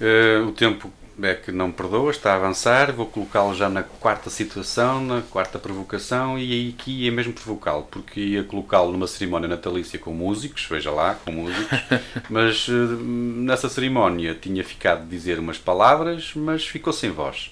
Uh, 0.00 0.46
o 0.46 0.52
tempo 0.52 0.92
é 1.20 1.34
que 1.34 1.50
não 1.50 1.72
perdoa, 1.72 2.12
está 2.12 2.34
a 2.34 2.36
avançar. 2.36 2.92
Vou 2.92 3.06
colocá-lo 3.06 3.52
já 3.52 3.68
na 3.68 3.82
quarta 3.82 4.30
situação, 4.30 5.04
na 5.04 5.22
quarta 5.22 5.58
provocação, 5.58 6.38
e 6.38 6.72
aqui 6.78 7.04
ia 7.04 7.10
mesmo 7.10 7.32
provocá-lo, 7.32 7.82
porque 7.90 8.20
ia 8.20 8.44
colocá-lo 8.44 8.92
numa 8.92 9.08
cerimónia 9.08 9.48
natalícia 9.48 9.98
com 9.98 10.12
músicos, 10.12 10.66
veja 10.70 10.92
lá, 10.92 11.16
com 11.16 11.32
músicos, 11.32 11.80
mas 12.30 12.68
uh, 12.68 12.72
nessa 12.72 13.68
cerimónia 13.68 14.36
tinha 14.40 14.62
ficado 14.62 15.02
de 15.02 15.10
dizer 15.10 15.40
umas 15.40 15.58
palavras, 15.58 16.32
mas 16.36 16.64
ficou 16.64 16.92
sem 16.92 17.10
voz. 17.10 17.50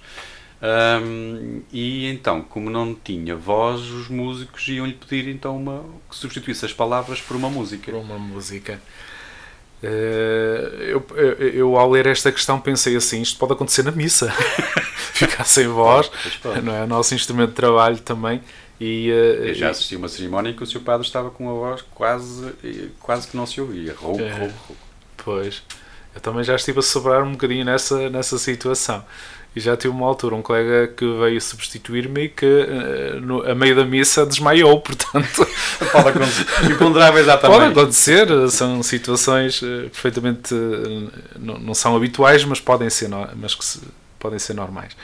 Um, 0.62 1.61
e 1.71 2.07
então, 2.07 2.40
como 2.40 2.71
não 2.71 2.94
tinha 2.94 3.37
voz, 3.37 3.83
os 3.83 4.09
músicos 4.09 4.67
iam-lhe 4.69 4.94
pedir 4.94 5.29
então 5.29 5.57
uma, 5.57 5.85
que 6.09 6.17
substituísse 6.17 6.65
as 6.65 6.73
palavras 6.73 7.21
por 7.21 7.37
uma 7.37 7.50
música. 7.50 7.92
Por 7.92 8.00
uma 8.00 8.19
música. 8.19 8.81
eu, 9.83 11.04
eu, 11.15 11.33
eu, 11.50 11.77
ao 11.77 11.90
ler 11.90 12.07
esta 12.07 12.33
questão 12.33 12.59
pensei 12.59 12.96
assim, 12.96 13.21
isto 13.21 13.38
pode 13.38 13.52
acontecer 13.52 13.83
na 13.83 13.92
missa 13.92 14.31
ficar 15.13 15.44
sem 15.44 15.69
voz 15.69 16.11
não 16.65 16.75
é? 16.75 16.85
o 16.85 16.87
nosso 16.87 17.15
instrumento 17.15 17.50
de 17.50 17.57
trabalho 17.57 17.98
também 17.98 18.40
e, 18.81 19.09
eu 19.09 19.54
já 19.54 19.71
assisti 19.71 19.94
a 19.94 19.98
uma 19.98 20.09
cerimónia 20.09 20.50
em 20.50 20.57
que 20.57 20.63
o 20.63 20.67
seu 20.67 20.81
padre 20.81 21.07
estava 21.07 21.31
com 21.31 21.48
a 21.50 21.52
voz 21.52 21.85
quase, 21.94 22.52
quase 23.00 23.29
que 23.29 23.37
não 23.37 23.46
se 23.46 23.61
ouvia 23.61 23.94
rouco, 23.94 24.21
é, 24.21 24.31
rouco, 24.31 24.54
rouco. 24.67 24.83
pois 25.19 25.63
eu 26.15 26.21
também 26.23 26.42
já 26.42 26.57
estive 26.57 26.79
a 26.79 26.83
sobrar 26.83 27.23
um 27.23 27.33
bocadinho 27.33 27.65
nessa, 27.65 28.09
nessa 28.09 28.38
situação 28.38 29.04
e 29.57 29.61
já 29.61 29.75
tive 29.75 29.94
uma 29.94 30.07
altura 30.07 30.35
um 30.35 30.42
colega 30.42 30.87
que 30.87 31.19
veio 31.19 31.40
substituir-me 31.40 32.25
e 32.25 32.29
que 32.29 32.44
uh, 32.44 33.21
no, 33.23 33.50
a 33.50 33.54
meio 33.54 33.75
da 33.75 33.87
missa 33.87 34.27
desmaiou, 34.27 34.79
portanto. 34.83 35.48
Pode 35.90 36.09
acontecer. 36.11 36.44
Já 37.25 37.38
também. 37.38 37.59
Pode 37.59 37.73
acontecer, 37.73 38.50
são 38.50 38.83
situações 38.83 39.63
uh, 39.63 39.88
perfeitamente. 39.90 40.54
Uh, 40.54 41.11
não, 41.38 41.59
não, 41.59 41.75
são 41.75 41.96
habituais, 41.96 42.44
mas 42.44 42.61
podem 42.61 42.90
ser, 42.90 43.09
no, 43.09 43.27
mas 43.35 43.54
que 43.54 43.65
se, 43.65 43.81
podem 44.19 44.38
ser 44.38 44.52
normais. 44.52 44.94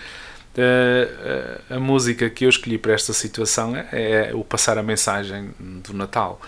a 1.70 1.80
música 1.80 2.28
que 2.28 2.44
eu 2.44 2.50
escolhi 2.50 2.76
para 2.76 2.92
esta 2.92 3.14
situação 3.14 3.74
é, 3.74 3.86
é 3.90 4.34
o 4.34 4.44
passar 4.44 4.76
a 4.76 4.82
mensagem 4.82 5.50
do 5.58 5.94
Natal. 5.94 6.38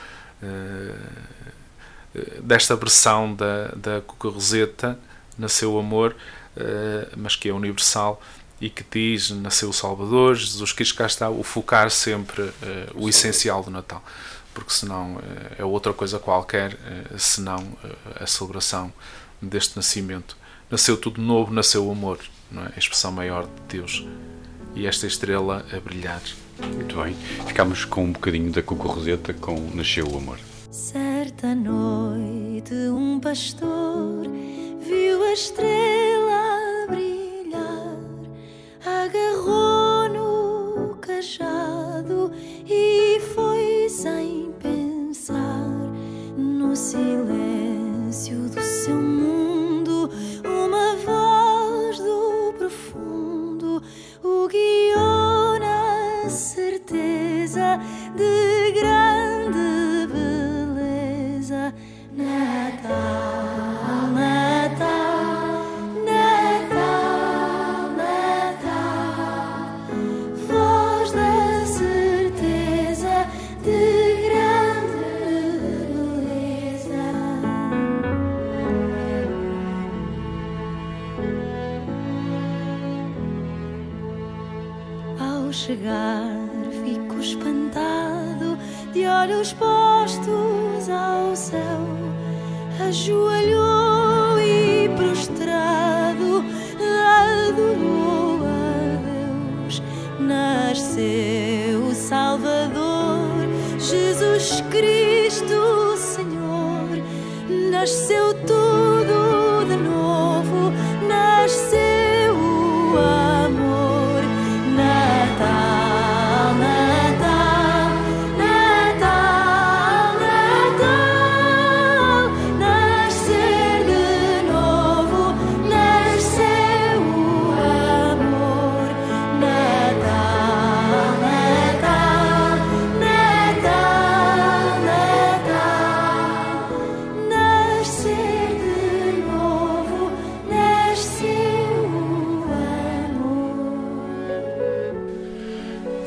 desta 2.43 2.77
versão 2.77 3.35
da, 3.35 3.69
da 3.75 4.03
Cuca 4.03 4.29
Roseta, 4.29 4.99
Nasceu 5.39 5.73
o 5.73 5.79
Amor, 5.79 6.15
eh, 6.15 6.44
mas 7.17 7.37
que 7.37 7.49
é 7.49 7.53
universal 7.53 8.21
e 8.61 8.71
que 8.71 8.85
diz 8.91 9.31
nasceu 9.31 9.69
o 9.69 9.73
Salvador, 9.73 10.35
Jesus 10.37 10.73
Cristo, 10.73 10.95
cá 10.95 11.07
está, 11.07 11.29
o 11.29 11.43
focar 11.43 11.91
sempre 11.91 12.43
uh, 12.43 12.53
o 12.95 13.09
essencial 13.09 13.63
do 13.63 13.71
Natal, 13.71 14.03
porque 14.53 14.73
senão 14.73 15.17
uh, 15.17 15.21
é 15.59 15.65
outra 15.65 15.93
coisa 15.93 16.19
qualquer, 16.19 16.75
uh, 16.75 17.19
senão 17.19 17.77
a 18.19 18.27
celebração 18.27 18.93
deste 19.41 19.77
nascimento. 19.77 20.37
Nasceu 20.71 20.97
tudo 20.97 21.21
novo, 21.21 21.53
nasceu 21.53 21.87
o 21.87 21.93
amor, 21.93 22.19
é? 22.57 22.73
a 22.75 22.79
expressão 22.79 23.13
maior 23.13 23.45
de 23.45 23.77
Deus. 23.77 24.07
E 24.75 24.87
esta 24.87 25.07
estrela 25.07 25.65
a 25.73 25.79
brilhar. 25.79 26.23
Muito 26.75 26.97
bem, 27.03 27.15
ficamos 27.47 27.85
com 27.85 28.05
um 28.05 28.13
bocadinho 28.13 28.51
da 28.51 28.63
Cuca 28.63 28.89
Roseta 28.89 29.35
com 29.35 29.55
Nasceu 29.75 30.07
o 30.09 30.17
Amor. 30.17 30.54
Certa 30.75 31.55
noite, 31.55 32.75
um 32.91 33.21
pastor 33.21 34.27
viu 34.81 35.23
a 35.23 35.33
estrela 35.33 36.89
brilhar, 36.89 37.97
agarrou 38.85 40.09
no 40.09 40.97
cajado 40.97 42.33
e 42.67 43.21
foi 43.21 43.89
sem 43.89 44.53
pensar 44.61 45.65
no 46.37 46.75
silêncio 46.75 48.37
do 48.49 48.61
seu 48.61 48.97
mundo, 48.97 49.54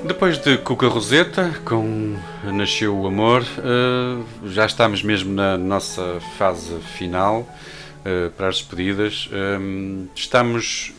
Depois 0.07 0.37
de 0.37 0.57
Cuca 0.59 0.87
Roseta, 0.87 1.53
com 1.65 2.17
Nasceu 2.45 2.97
o 2.97 3.07
Amor, 3.07 3.41
uh, 3.41 4.47
já 4.47 4.65
estamos 4.65 5.03
mesmo 5.03 5.33
na 5.33 5.57
nossa 5.57 6.21
fase 6.37 6.79
final 6.97 7.41
uh, 7.41 8.31
para 8.31 8.47
as 8.47 8.59
despedidas. 8.59 9.27
Eh, 9.33 10.07
estamos 10.15 10.93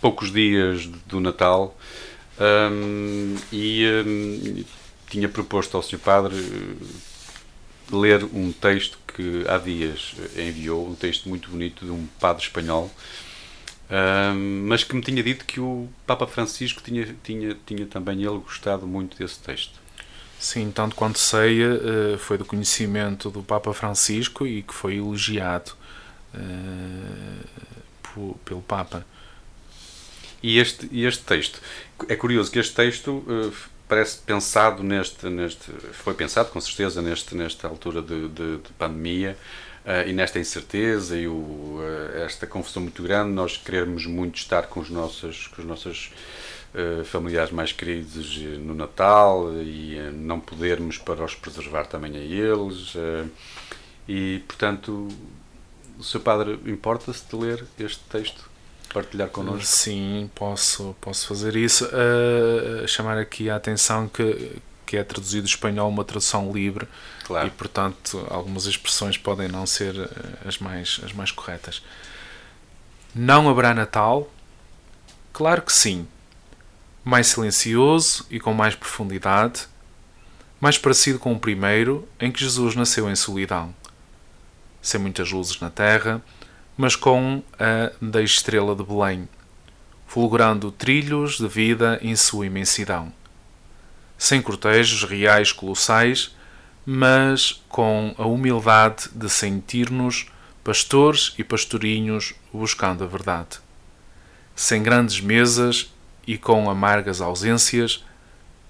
poucos 0.00 0.32
dias 0.32 0.86
do 1.06 1.18
Natal 1.18 1.76
e 3.52 4.64
tinha 5.10 5.28
proposto 5.28 5.76
ao 5.76 5.82
Sr. 5.82 5.98
Padre 5.98 6.36
ler 7.90 8.22
um 8.32 8.52
texto 8.52 8.96
que 9.12 9.44
há 9.48 9.58
dias 9.58 10.14
enviou, 10.36 10.86
um 10.86 10.94
texto 10.94 11.28
muito 11.28 11.50
bonito 11.50 11.84
de 11.84 11.90
um 11.90 12.06
padre 12.20 12.44
espanhol 12.44 12.88
mas 14.66 14.84
que 14.84 14.94
me 14.94 15.02
tinha 15.02 15.22
dito 15.22 15.44
que 15.44 15.60
o 15.60 15.88
Papa 16.06 16.26
Francisco 16.26 16.82
tinha, 16.82 17.16
tinha, 17.22 17.56
tinha 17.64 17.86
também 17.86 18.22
ele 18.22 18.38
gostado 18.38 18.86
muito 18.86 19.16
desse 19.16 19.38
texto. 19.40 19.78
Sim, 20.38 20.70
tanto 20.70 20.94
quanto 20.94 21.18
sei, 21.18 21.64
uh, 21.64 22.16
foi 22.18 22.38
do 22.38 22.44
conhecimento 22.44 23.28
do 23.28 23.42
Papa 23.42 23.74
Francisco 23.74 24.46
e 24.46 24.62
que 24.62 24.72
foi 24.72 24.96
elogiado 24.96 25.72
uh, 26.34 27.44
pelo 28.44 28.62
Papa. 28.62 29.04
E 30.40 30.58
este, 30.58 30.88
este 30.92 31.24
texto, 31.24 31.60
é 32.08 32.14
curioso 32.14 32.52
que 32.52 32.60
este 32.60 32.72
texto 32.74 33.10
uh, 33.10 33.52
parece 33.88 34.18
pensado 34.18 34.84
neste, 34.84 35.28
neste, 35.28 35.72
foi 35.92 36.14
pensado 36.14 36.50
com 36.50 36.60
certeza 36.60 37.02
neste, 37.02 37.34
nesta 37.34 37.66
altura 37.66 38.00
de, 38.00 38.28
de, 38.28 38.58
de 38.58 38.72
pandemia, 38.78 39.36
e 40.06 40.12
nesta 40.12 40.38
incerteza 40.38 41.16
e 41.16 41.26
o, 41.26 41.32
uh, 41.32 42.18
esta 42.18 42.46
confusão 42.46 42.82
muito 42.82 43.02
grande, 43.02 43.32
nós 43.32 43.56
queremos 43.56 44.04
muito 44.04 44.36
estar 44.36 44.66
com 44.66 44.80
os 44.80 44.90
nossos, 44.90 45.46
com 45.46 45.62
os 45.62 45.66
nossos 45.66 46.12
uh, 46.74 47.02
familiares 47.06 47.50
mais 47.50 47.72
queridos 47.72 48.36
no 48.36 48.74
Natal 48.74 49.50
e 49.62 49.98
não 50.12 50.40
podermos 50.40 50.98
para 50.98 51.24
os 51.24 51.34
preservar 51.34 51.86
também 51.86 52.14
a 52.16 52.20
eles. 52.20 52.94
e, 54.06 54.42
portanto, 54.46 55.08
o 55.98 56.04
seu 56.04 56.20
padre 56.20 56.58
importa-se 56.66 57.24
de 57.26 57.36
ler 57.36 57.64
este 57.80 58.00
texto? 58.10 58.48
Partilhar 58.92 59.28
connosco? 59.30 59.64
Sim, 59.64 60.30
posso, 60.34 60.94
posso 61.00 61.26
fazer 61.26 61.56
isso. 61.56 61.88
chamar 62.86 63.18
aqui 63.18 63.48
a 63.48 63.56
atenção 63.56 64.08
que, 64.08 64.56
que 64.84 64.96
é 64.96 65.04
traduzido 65.04 65.42
do 65.42 65.48
espanhol 65.48 65.88
uma 65.88 66.04
tradução 66.04 66.52
livre 66.52 66.86
claro. 67.28 67.46
e 67.46 67.50
portanto 67.50 68.26
algumas 68.28 68.66
expressões 68.66 69.16
podem 69.16 69.46
não 69.46 69.66
ser 69.66 69.94
eh, 69.96 70.48
as 70.48 70.58
mais 70.58 71.00
as 71.04 71.12
mais 71.12 71.30
corretas. 71.30 71.82
Não 73.14 73.48
haverá 73.48 73.72
Natal? 73.72 74.30
Claro 75.32 75.62
que 75.62 75.72
sim. 75.72 76.06
Mais 77.04 77.28
silencioso 77.28 78.26
e 78.30 78.40
com 78.40 78.52
mais 78.52 78.74
profundidade, 78.74 79.66
mais 80.60 80.76
parecido 80.76 81.18
com 81.18 81.32
o 81.32 81.38
primeiro, 81.38 82.06
em 82.18 82.30
que 82.32 82.40
Jesus 82.40 82.74
nasceu 82.74 83.08
em 83.08 83.14
solidão, 83.14 83.74
sem 84.82 85.00
muitas 85.00 85.30
luzes 85.30 85.60
na 85.60 85.70
terra, 85.70 86.20
mas 86.76 86.96
com 86.96 87.42
a 87.58 87.92
da 88.00 88.20
estrela 88.20 88.74
de 88.74 88.82
Belém, 88.82 89.28
fulgurando 90.06 90.70
trilhos 90.72 91.38
de 91.38 91.48
vida 91.48 91.98
em 92.02 92.14
sua 92.16 92.46
imensidão 92.46 93.12
sem 94.18 94.42
cortejos 94.42 95.04
reais 95.04 95.52
colossais, 95.52 96.34
mas 96.90 97.62
com 97.68 98.14
a 98.16 98.24
humildade 98.24 99.10
de 99.14 99.28
sentir-nos 99.28 100.24
pastores 100.64 101.34
e 101.36 101.44
pastorinhos 101.44 102.34
buscando 102.50 103.04
a 103.04 103.06
verdade. 103.06 103.58
Sem 104.56 104.82
grandes 104.82 105.20
mesas 105.20 105.92
e 106.26 106.38
com 106.38 106.70
amargas 106.70 107.20
ausências, 107.20 108.02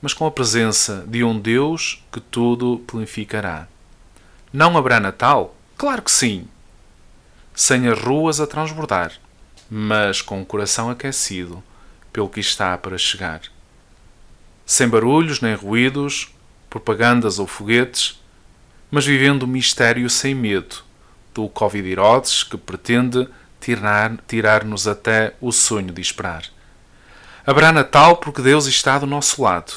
mas 0.02 0.14
com 0.14 0.26
a 0.26 0.32
presença 0.32 1.04
de 1.06 1.22
um 1.22 1.38
Deus 1.38 2.04
que 2.10 2.18
tudo 2.18 2.82
planificará. 2.88 3.68
Não 4.52 4.76
haverá 4.76 4.98
Natal? 4.98 5.54
Claro 5.76 6.02
que 6.02 6.10
sim! 6.10 6.48
Sem 7.54 7.86
as 7.86 8.00
ruas 8.00 8.40
a 8.40 8.48
transbordar, 8.48 9.12
mas 9.70 10.20
com 10.20 10.42
o 10.42 10.46
coração 10.46 10.90
aquecido 10.90 11.62
pelo 12.12 12.28
que 12.28 12.40
está 12.40 12.76
para 12.76 12.98
chegar. 12.98 13.42
Sem 14.66 14.88
barulhos 14.88 15.40
nem 15.40 15.54
ruídos, 15.54 16.32
propagandas 16.68 17.38
ou 17.38 17.46
foguetes, 17.46 18.20
mas 18.90 19.04
vivendo 19.04 19.44
o 19.44 19.46
mistério 19.46 20.08
sem 20.08 20.34
medo 20.34 20.82
do 21.34 21.48
Covid 21.48 21.88
Herodes 21.88 22.42
que 22.42 22.56
pretende 22.56 23.28
tirar-nos 23.60 24.22
tirar 24.26 24.92
até 24.92 25.34
o 25.40 25.52
sonho 25.52 25.92
de 25.92 26.00
esperar. 26.00 26.44
Haverá 27.46 27.72
Natal 27.72 28.16
porque 28.16 28.42
Deus 28.42 28.66
está 28.66 28.98
do 28.98 29.06
nosso 29.06 29.42
lado 29.42 29.72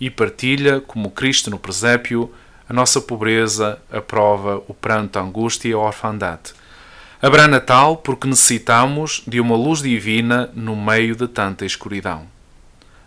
e 0.00 0.10
partilha, 0.10 0.80
como 0.80 1.10
Cristo 1.10 1.50
no 1.50 1.58
presépio, 1.58 2.32
a 2.68 2.72
nossa 2.72 3.00
pobreza, 3.00 3.80
a 3.90 4.00
prova, 4.00 4.62
o 4.68 4.74
pranto, 4.74 5.18
a 5.18 5.22
angústia 5.22 5.68
e 5.68 5.72
a 5.72 5.78
orfandade. 5.78 6.52
Haverá 7.20 7.48
Natal 7.48 7.96
porque 7.96 8.28
necessitamos 8.28 9.22
de 9.26 9.40
uma 9.40 9.56
luz 9.56 9.82
divina 9.82 10.50
no 10.54 10.76
meio 10.76 11.16
de 11.16 11.26
tanta 11.26 11.64
escuridão. 11.64 12.26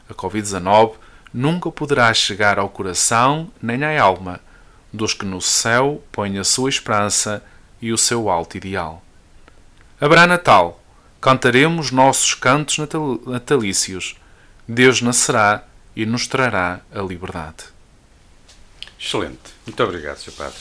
A 0.10 0.14
Covid-19 0.14 0.96
nunca 1.34 1.72
poderá 1.72 2.14
chegar 2.14 2.60
ao 2.60 2.70
coração 2.70 3.52
nem 3.62 3.84
à 3.84 4.02
alma 4.02 4.40
dos 4.92 5.14
que 5.14 5.26
no 5.26 5.42
céu 5.42 6.04
põem 6.12 6.38
a 6.38 6.44
sua 6.44 6.70
esperança 6.70 7.44
e 7.82 7.92
o 7.92 7.98
seu 7.98 8.30
alto 8.30 8.58
ideal. 8.58 9.04
Haverá 10.00 10.28
Natal, 10.28 10.82
cantaremos 11.22 11.92
nossos 11.92 12.34
cantos 12.34 12.78
natalícios. 13.26 14.16
Deus 14.68 15.02
nascerá 15.02 15.64
e 15.96 16.06
nos 16.06 16.28
trará 16.28 16.82
a 16.94 17.02
liberdade. 17.02 17.66
Excelente. 19.00 19.40
Muito 19.66 19.84
obrigado, 19.84 20.18
Sr. 20.18 20.32
Padre. 20.34 20.60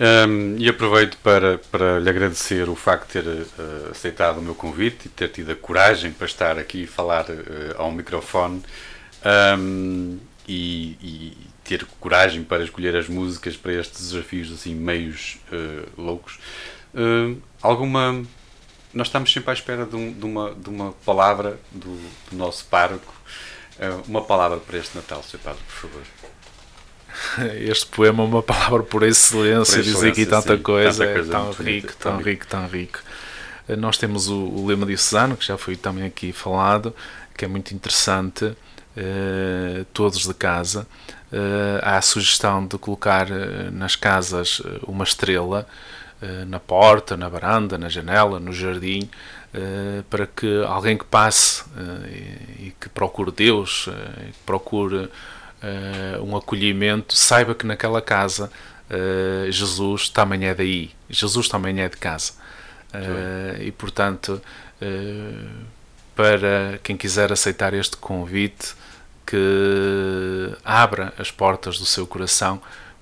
Um, 0.00 0.56
e 0.56 0.68
aproveito 0.68 1.18
para, 1.18 1.58
para 1.70 1.98
lhe 1.98 2.08
agradecer 2.08 2.68
o 2.70 2.74
facto 2.74 3.06
de 3.06 3.12
ter 3.12 3.26
uh, 3.28 3.90
aceitado 3.90 4.38
o 4.38 4.42
meu 4.42 4.54
convite 4.54 5.06
e 5.06 5.08
ter 5.10 5.28
tido 5.28 5.52
a 5.52 5.54
coragem 5.54 6.10
para 6.10 6.26
estar 6.26 6.58
aqui 6.58 6.84
e 6.84 6.86
falar 6.86 7.26
uh, 7.28 7.74
ao 7.76 7.92
microfone 7.92 8.62
um, 9.58 10.18
e, 10.48 10.96
e, 11.00 11.36
ter 11.64 11.86
coragem 12.00 12.42
para 12.42 12.64
escolher 12.64 12.96
as 12.96 13.08
músicas 13.08 13.56
para 13.56 13.72
estes 13.74 14.10
desafios 14.10 14.52
assim 14.52 14.74
meios 14.74 15.38
uh, 15.52 16.00
loucos. 16.00 16.38
alguma 17.62 18.24
nós 18.92 19.06
estamos 19.06 19.32
sempre 19.32 19.50
à 19.50 19.52
espera 19.52 19.86
de, 19.86 19.94
um, 19.94 20.12
de, 20.12 20.24
uma, 20.24 20.52
de 20.52 20.68
uma 20.68 20.92
palavra 21.04 21.60
do, 21.70 21.94
do 22.28 22.36
nosso 22.36 22.64
pároco. 22.64 23.14
uma 24.08 24.22
palavra 24.22 24.58
para 24.58 24.78
este 24.78 24.96
Natal, 24.96 25.22
Sr. 25.22 25.38
Padre, 25.38 25.62
por 25.64 25.88
favor. 25.88 26.02
Este 27.60 27.86
poema 27.86 28.22
é 28.22 28.26
uma 28.26 28.42
palavra 28.42 28.82
por 28.82 29.02
excelência, 29.02 29.76
por 29.76 29.80
excelência 29.80 29.82
diz 29.82 30.02
aqui 30.02 30.26
tanta 30.26 30.56
sim, 30.56 30.62
coisa, 30.62 31.06
tanta 31.06 31.14
coisa 31.14 31.28
é 31.28 31.32
tão 31.32 31.50
rico, 31.52 31.96
tão 31.96 32.16
rico, 32.18 32.46
tão 32.46 32.66
rico. 32.66 32.98
Nós 33.78 33.96
temos 33.96 34.28
o, 34.28 34.36
o 34.36 34.66
lema 34.66 34.86
diocesano, 34.86 35.36
que 35.36 35.46
já 35.46 35.56
foi 35.56 35.76
também 35.76 36.04
aqui 36.04 36.32
falado, 36.32 36.94
que 37.36 37.44
é 37.44 37.48
muito 37.48 37.72
interessante 37.72 38.44
eh, 38.44 38.54
todos 39.92 40.26
de 40.26 40.34
casa. 40.34 40.86
Uh, 41.32 41.78
há 41.82 41.96
a 41.96 42.02
sugestão 42.02 42.66
de 42.66 42.76
colocar 42.76 43.30
uh, 43.30 43.70
nas 43.70 43.94
casas 43.94 44.60
uma 44.82 45.04
estrela 45.04 45.66
na 46.48 46.60
porta, 46.60 47.16
na 47.16 47.30
varanda, 47.30 47.78
na 47.78 47.88
janela, 47.88 48.38
no 48.38 48.52
jardim, 48.52 49.08
para 50.10 50.26
que 50.26 50.62
alguém 50.64 50.98
que 50.98 51.04
passe 51.06 51.64
e, 52.06 52.66
e, 52.66 52.74
que 52.78 52.90
procure 52.90 53.32
Deus, 53.32 53.88
que 54.26 54.38
procure 54.44 55.08
um 56.22 56.36
acolhimento, 56.36 57.16
saiba 57.16 57.54
que 57.54 57.64
naquela 57.64 58.02
casa 58.02 58.52
Jesus 59.50 60.10
também 60.10 60.44
é 60.44 60.54
daí, 60.54 60.90
Jesus 61.08 61.48
também 61.48 61.80
é 61.80 61.88
de 61.88 61.96
casa. 61.96 62.34
e 63.58 63.72
portanto, 63.72 64.42
para 66.14 66.78
quem 66.82 66.98
quiser 66.98 67.32
aceitar 67.32 67.72
este 67.72 67.96
convite, 67.96 68.74
que 69.26 70.56
abra 70.64 71.12
as 71.18 71.30
portas 71.30 71.78
do 71.78 71.86
seu 71.86 72.06
coração 72.06 72.60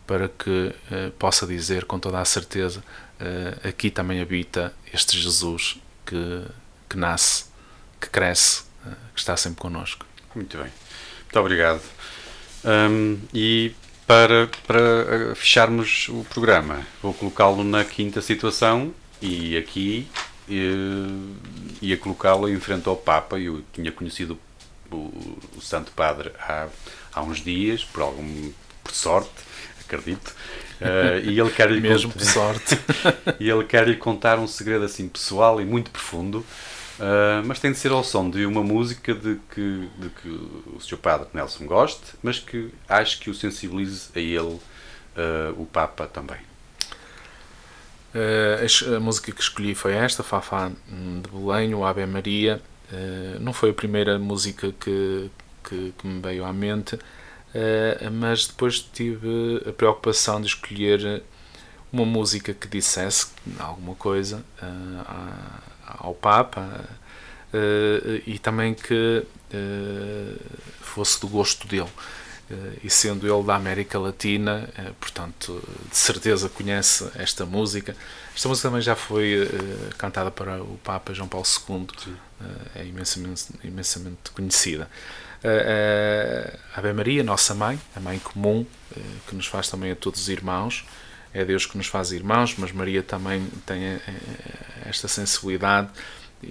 para 0.08 0.26
que 0.26 0.74
uh, 0.90 1.10
possa 1.18 1.46
dizer 1.46 1.84
com 1.84 1.98
toda 1.98 2.18
a 2.18 2.24
certeza: 2.24 2.82
uh, 3.20 3.68
aqui 3.68 3.90
também 3.90 4.20
habita 4.20 4.72
este 4.92 5.18
Jesus 5.18 5.78
que, 6.06 6.42
que 6.88 6.96
nasce, 6.96 7.44
que 8.00 8.08
cresce, 8.08 8.62
uh, 8.86 8.90
que 9.14 9.20
está 9.20 9.36
sempre 9.36 9.60
connosco. 9.60 10.06
Muito 10.34 10.56
bem, 10.56 10.70
muito 11.24 11.38
obrigado. 11.38 11.82
Um, 12.64 13.18
e 13.34 13.74
para, 14.06 14.48
para 14.66 15.34
fecharmos 15.34 16.08
o 16.08 16.24
programa, 16.30 16.86
vou 17.02 17.12
colocá-lo 17.12 17.62
na 17.62 17.84
quinta 17.84 18.22
situação 18.22 18.92
e 19.20 19.56
aqui 19.56 20.08
ia 21.82 21.96
colocá-lo 21.98 22.48
em 22.48 22.58
frente 22.58 22.88
ao 22.88 22.96
Papa. 22.96 23.38
Eu 23.38 23.62
tinha 23.72 23.92
conhecido 23.92 24.32
o, 24.32 24.38
o 24.97 25.61
Santo 25.61 25.93
Padre 25.93 26.32
há, 26.39 26.68
há 27.12 27.22
uns 27.22 27.41
dias, 27.41 27.84
por 27.84 28.03
algum 28.03 28.53
por 28.82 28.95
sorte, 28.95 29.30
acredito. 29.80 30.34
Uh, 30.80 31.18
e 31.24 31.41
ele 31.41 31.51
quer 31.51 31.70
lhe 31.70 31.80
mesmo 31.82 32.12
por 32.12 32.22
sorte 32.22 32.78
e 33.41 33.51
ele 33.51 33.64
quer 33.64 33.89
lhe 33.89 33.97
contar 33.97 34.39
um 34.39 34.47
segredo 34.47 34.84
assim 34.84 35.09
pessoal 35.09 35.61
e 35.61 35.64
muito 35.64 35.91
profundo 35.91 36.39
uh, 36.39 37.45
mas 37.45 37.59
tem 37.59 37.72
de 37.72 37.78
ser 37.78 37.91
ao 37.91 38.05
som 38.05 38.30
de 38.30 38.47
uma 38.47 38.62
música 38.62 39.12
de 39.12 39.41
que, 39.53 39.89
de 39.99 40.09
que 40.11 40.28
o 40.28 40.78
Sr. 40.80 40.99
Padre 40.99 41.26
Nelson 41.34 41.66
goste 41.66 42.05
mas 42.22 42.39
que 42.39 42.70
acho 42.89 43.18
que 43.18 43.28
o 43.28 43.34
sensibilize 43.34 44.11
a 44.14 44.20
ele 44.20 44.41
uh, 44.41 44.61
o 45.57 45.66
Papa 45.66 46.07
também 46.07 46.39
a 48.14 49.01
música 49.01 49.32
que 49.32 49.41
escolhi 49.41 49.74
foi 49.74 49.95
esta 49.95 50.22
Fafá 50.22 50.68
de 50.68 51.30
Belém, 51.30 51.74
o 51.74 51.84
Ave 51.84 52.07
Maria 52.07 52.61
Uh, 52.91 53.39
não 53.41 53.53
foi 53.53 53.70
a 53.70 53.74
primeira 53.74 54.18
música 54.18 54.72
que, 54.72 55.30
que, 55.62 55.93
que 55.99 56.07
me 56.07 56.20
veio 56.20 56.45
à 56.45 56.53
mente, 56.53 56.95
uh, 56.95 58.11
mas 58.12 58.47
depois 58.47 58.80
tive 58.80 59.62
a 59.68 59.72
preocupação 59.72 60.41
de 60.41 60.47
escolher 60.47 61.22
uma 61.93 62.07
música 62.07 62.55
que 62.55 62.66
dissesse 62.66 63.28
alguma 63.59 63.95
coisa 63.95 64.45
uh, 64.62 65.62
ao 65.86 66.14
Papa 66.14 66.84
e 68.26 68.39
também 68.39 68.74
que 68.74 69.24
fosse 70.82 71.18
do 71.18 71.26
gosto 71.28 71.66
dele. 71.66 71.89
E 72.82 72.88
sendo 72.88 73.26
ele 73.26 73.44
da 73.46 73.57
América 73.57 73.99
Latina, 73.99 74.68
portanto, 74.99 75.62
de 75.90 75.96
certeza 75.96 76.49
conhece 76.49 77.11
esta 77.16 77.44
música. 77.44 77.94
Esta 78.34 78.49
música 78.49 78.68
também 78.68 78.82
já 78.82 78.96
foi 78.96 79.49
cantada 79.99 80.30
para 80.30 80.62
o 80.62 80.78
Papa 80.82 81.12
João 81.12 81.28
Paulo 81.28 81.46
II. 81.46 81.86
Sim 82.03 82.16
é 82.74 82.84
imensamente, 82.84 83.46
imensamente 83.64 84.30
conhecida. 84.32 84.88
A 86.74 86.78
Ave 86.78 86.92
Maria, 86.92 87.22
nossa 87.22 87.55
mãe, 87.55 87.80
a 87.94 88.01
mãe 88.01 88.18
comum, 88.18 88.66
eh, 88.96 89.01
que 89.26 89.34
nos 89.34 89.46
faz 89.46 89.68
também 89.68 89.92
a 89.92 89.96
todos 89.96 90.20
os 90.20 90.28
irmãos, 90.28 90.84
é 91.32 91.44
Deus 91.44 91.66
que 91.66 91.76
nos 91.76 91.86
faz 91.86 92.11
irmãos, 92.11 92.55
mas 92.59 92.72
Maria 92.72 93.03
também 93.03 93.46
tem 93.64 93.84
eh, 93.84 94.01
esta 94.86 95.07
sensibilidade 95.07 95.88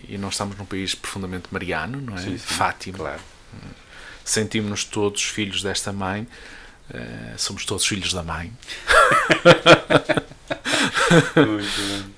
e 0.08 0.18
nós 0.18 0.34
estamos 0.34 0.58
num 0.58 0.66
país 0.66 0.96
profundamente 0.96 1.48
mariano, 1.52 2.00
não 2.00 2.16
é? 2.16 2.22
Sim, 2.22 2.32
sim, 2.32 2.38
Fátima. 2.38 2.98
Claro. 2.98 3.22
Sentimos-nos 4.28 4.84
todos 4.84 5.24
filhos 5.24 5.64
desta 5.64 5.94
mãe, 5.94 6.28
eh, 6.94 7.34
somos 7.38 7.66
todos 7.66 7.86
filhos 7.86 8.12
da 8.12 8.22
mãe. 8.22 8.52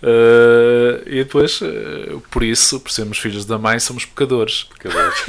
uh, 0.02 1.04
e 1.06 1.24
depois, 1.24 1.62
uh, 1.62 2.20
por 2.32 2.42
isso, 2.42 2.80
por 2.80 2.92
sermos 2.92 3.20
filhos 3.20 3.46
da 3.46 3.60
mãe, 3.60 3.80
somos 3.80 4.06
pecadores. 4.06 4.64
pecadores. 4.64 5.20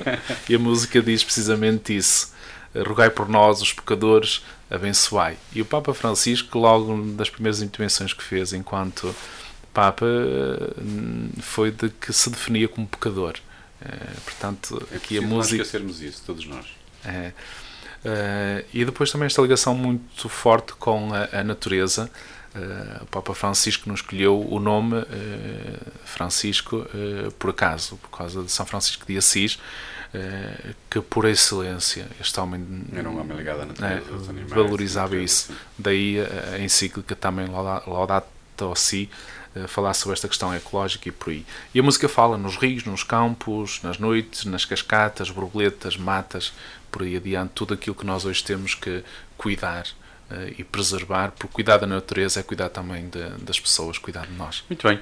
e 0.48 0.54
a 0.54 0.58
música 0.58 1.02
diz 1.02 1.22
precisamente 1.22 1.94
isso. 1.94 2.32
Rogai 2.74 3.10
por 3.10 3.28
nós, 3.28 3.60
os 3.60 3.74
pecadores, 3.74 4.42
abençoai. 4.70 5.36
E 5.54 5.60
o 5.60 5.66
Papa 5.66 5.92
Francisco, 5.92 6.58
logo 6.58 7.02
das 7.12 7.28
primeiras 7.28 7.60
intervenções 7.60 8.14
que 8.14 8.24
fez 8.24 8.54
enquanto 8.54 9.14
Papa, 9.74 10.06
foi 11.42 11.70
de 11.70 11.90
que 11.90 12.14
se 12.14 12.30
definia 12.30 12.66
como 12.66 12.86
pecador. 12.86 13.34
Uh, 13.80 14.20
portanto, 14.22 14.86
é 14.92 14.96
aqui 14.96 15.18
a 15.18 15.22
música. 15.22 15.56
Não 15.56 15.62
esquecermos 15.62 16.02
isso, 16.02 16.22
todos 16.26 16.46
nós. 16.46 16.66
Uh, 17.04 17.32
e 18.72 18.84
depois 18.84 19.10
também 19.10 19.26
esta 19.26 19.40
ligação 19.40 19.74
muito 19.74 20.28
forte 20.28 20.74
com 20.74 21.12
a, 21.14 21.40
a 21.40 21.44
natureza, 21.44 22.10
o 23.02 23.06
Papa 23.06 23.32
Francisco 23.32 23.88
não 23.88 23.94
escolheu 23.94 24.40
o 24.40 24.58
nome 24.58 24.96
Francisco 26.04 26.84
por 27.38 27.50
acaso, 27.50 27.96
por 27.98 28.10
causa 28.10 28.42
de 28.42 28.50
São 28.50 28.66
Francisco 28.66 29.06
de 29.06 29.16
Assis, 29.16 29.56
que 30.90 31.00
por 31.00 31.26
excelência 31.28 32.08
este 32.20 32.40
homem 32.40 32.84
era 32.92 33.08
um 33.08 33.20
homem 33.20 33.36
ligado 33.36 33.60
à 33.60 33.66
natureza, 33.66 34.30
animais, 34.30 34.50
valorizava 34.50 35.16
isso. 35.16 35.52
Daí 35.78 36.16
a 36.52 36.58
encíclica 36.58 37.14
também 37.14 37.46
Laudato 37.46 38.26
Si 38.74 39.08
falar 39.66 39.94
sobre 39.94 40.14
esta 40.14 40.28
questão 40.28 40.54
ecológica 40.54 41.08
e 41.08 41.12
por 41.12 41.30
aí. 41.30 41.44
E 41.74 41.80
a 41.80 41.82
música 41.82 42.08
fala 42.08 42.38
nos 42.38 42.56
rios, 42.56 42.84
nos 42.84 43.02
campos, 43.02 43.80
nas 43.82 43.98
noites, 43.98 44.44
nas 44.44 44.64
cascatas, 44.64 45.30
borboletas, 45.30 45.96
matas, 45.96 46.52
por 46.90 47.02
aí 47.02 47.16
adiante, 47.16 47.52
tudo 47.54 47.74
aquilo 47.74 47.94
que 47.94 48.04
nós 48.04 48.24
hoje 48.24 48.42
temos 48.42 48.74
que 48.74 49.02
cuidar 49.36 49.86
uh, 50.30 50.54
e 50.58 50.64
preservar, 50.64 51.32
porque 51.32 51.54
cuidar 51.54 51.78
da 51.78 51.86
natureza 51.86 52.40
é 52.40 52.42
cuidar 52.42 52.68
também 52.68 53.08
de, 53.08 53.28
das 53.42 53.58
pessoas, 53.58 53.98
cuidar 53.98 54.26
de 54.26 54.34
nós. 54.34 54.64
Muito 54.68 54.86
bem. 54.86 55.00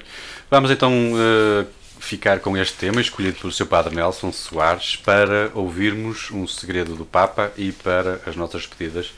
Vamos 0.49 0.71
então 0.71 0.93
uh, 0.93 1.67
ficar 1.99 2.39
com 2.39 2.55
este 2.55 2.77
tema, 2.77 3.01
escolhido 3.01 3.39
pelo 3.39 3.51
seu 3.51 3.65
Padre 3.65 3.95
Nelson 3.95 4.31
Soares, 4.31 4.95
para 4.95 5.51
ouvirmos 5.53 6.31
um 6.31 6.47
segredo 6.47 6.95
do 6.95 7.05
Papa 7.05 7.51
e 7.57 7.71
para 7.71 8.21
as 8.25 8.35
nossas 8.35 8.65
pedidas. 8.65 9.11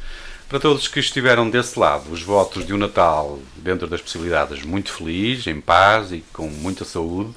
Para 0.52 0.60
todos 0.60 0.90
que 0.90 1.00
estiveram 1.00 1.50
desse 1.50 1.80
lado, 1.80 2.12
os 2.12 2.22
votos 2.24 2.68
de 2.68 2.74
um 2.74 2.78
Natal, 2.78 3.40
dentro 3.56 3.88
das 3.88 4.02
possibilidades, 4.02 4.62
muito 4.66 4.92
feliz, 4.92 5.48
em 5.48 5.62
paz 5.62 6.12
e 6.12 6.26
com 6.34 6.46
muita 6.50 6.84
saúde. 6.84 7.34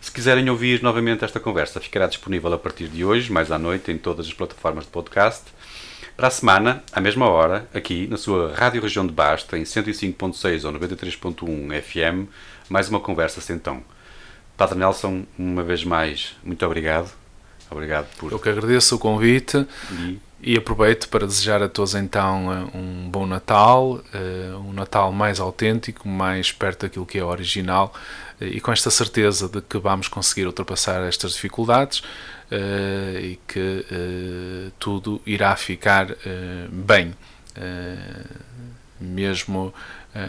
Se 0.00 0.12
quiserem 0.12 0.48
ouvir 0.48 0.80
novamente 0.80 1.24
esta 1.24 1.40
conversa, 1.40 1.80
ficará 1.80 2.06
disponível 2.06 2.52
a 2.52 2.56
partir 2.56 2.86
de 2.86 3.04
hoje, 3.04 3.32
mais 3.32 3.50
à 3.50 3.58
noite, 3.58 3.90
em 3.90 3.98
todas 3.98 4.28
as 4.28 4.32
plataformas 4.32 4.84
de 4.84 4.92
podcast. 4.92 5.42
Para 6.16 6.28
a 6.28 6.30
semana, 6.30 6.84
à 6.92 7.00
mesma 7.00 7.28
hora, 7.28 7.68
aqui 7.74 8.06
na 8.06 8.16
sua 8.16 8.54
Rádio 8.54 8.80
Região 8.80 9.04
de 9.04 9.12
Basta, 9.12 9.58
em 9.58 9.64
105.6 9.64 10.64
ou 10.64 10.72
93.1 10.72 11.82
FM, 11.82 12.30
mais 12.68 12.88
uma 12.88 13.00
conversa 13.00 13.40
sentão. 13.40 13.82
Padre 14.56 14.78
Nelson, 14.78 15.24
uma 15.36 15.64
vez 15.64 15.82
mais, 15.82 16.36
muito 16.44 16.64
obrigado. 16.64 17.10
Obrigado 17.68 18.06
por. 18.18 18.30
Eu 18.30 18.38
que 18.38 18.48
agradeço 18.48 18.94
o 18.94 18.98
convite. 19.00 19.66
E 19.90 20.20
e 20.42 20.56
aproveito 20.56 21.08
para 21.08 21.24
desejar 21.24 21.62
a 21.62 21.68
todos 21.68 21.94
então 21.94 22.52
eh, 22.52 22.76
um 22.76 23.08
bom 23.08 23.24
Natal, 23.26 24.02
eh, 24.12 24.52
um 24.56 24.72
Natal 24.72 25.12
mais 25.12 25.38
autêntico, 25.38 26.08
mais 26.08 26.50
perto 26.50 26.80
daquilo 26.80 27.06
que 27.06 27.16
é 27.16 27.24
original 27.24 27.94
eh, 28.40 28.46
e 28.46 28.60
com 28.60 28.72
esta 28.72 28.90
certeza 28.90 29.48
de 29.48 29.62
que 29.62 29.78
vamos 29.78 30.08
conseguir 30.08 30.46
ultrapassar 30.46 31.02
estas 31.04 31.34
dificuldades 31.34 32.02
e 33.22 33.38
que 33.48 33.86
tudo 34.78 35.22
irá 35.24 35.56
ficar 35.56 36.08
bem. 36.70 37.14
Mesmo 39.00 39.72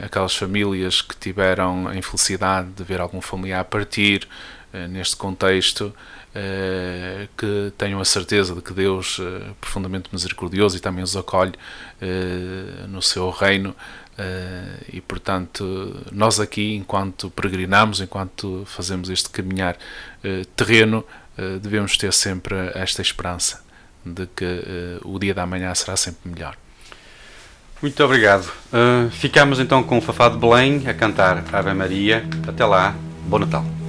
aquelas 0.05 0.33
famílias 0.33 1.01
que 1.01 1.17
tiveram 1.17 1.85
a 1.85 1.97
infelicidade 1.97 2.69
de 2.69 2.83
ver 2.85 3.01
algum 3.01 3.19
familiar 3.19 3.65
partir 3.65 4.25
neste 4.89 5.15
contexto, 5.15 5.93
eh, 5.95 6.12
que 7.37 7.71
tenham 7.77 7.99
a 7.99 8.05
certeza 8.05 8.55
de 8.55 8.61
que 8.61 8.73
Deus 8.73 9.19
é 9.19 9.51
profundamente 9.61 10.09
misericordioso 10.11 10.77
e 10.77 10.79
também 10.79 11.03
os 11.03 11.15
acolhe 11.15 11.53
eh, 12.01 12.85
no 12.87 13.01
seu 13.01 13.29
reino. 13.29 13.75
e 14.91 15.01
portanto, 15.01 15.63
nós 16.11 16.39
aqui, 16.39 16.75
enquanto 16.75 17.29
peregrinamos, 17.31 17.99
enquanto 18.01 18.63
fazemos 18.65 19.09
este 19.09 19.29
caminhar 19.29 19.75
terreno, 20.55 21.03
devemos 21.61 21.97
ter 21.97 22.13
sempre 22.13 22.55
esta 22.75 23.01
esperança 23.01 23.63
de 24.05 24.27
que 24.27 24.99
o 25.03 25.17
dia 25.17 25.33
da 25.33 25.47
manhã 25.47 25.73
será 25.73 25.97
sempre 25.97 26.29
melhor. 26.29 26.55
Muito 27.81 28.03
obrigado. 28.03 28.51
Ficamos 29.11 29.59
então 29.59 29.81
com 29.83 29.97
o 29.97 30.01
Fafá 30.01 30.29
de 30.29 30.37
Belém 30.37 30.87
a 30.87 30.93
cantar 30.93 31.43
Ave 31.51 31.73
Maria. 31.73 32.23
Até 32.47 32.63
lá, 32.63 32.95
bom 33.27 33.39
Natal. 33.39 33.82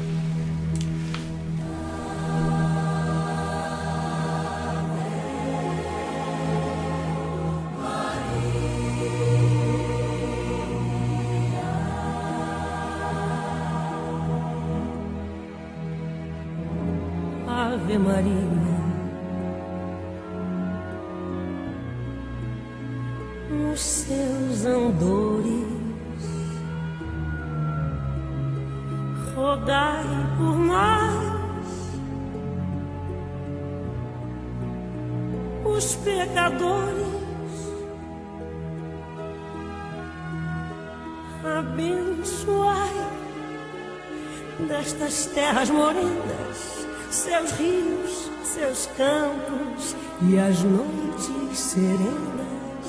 E 50.23 50.39
as 50.39 50.63
noites 50.63 51.59
serenas 51.59 52.87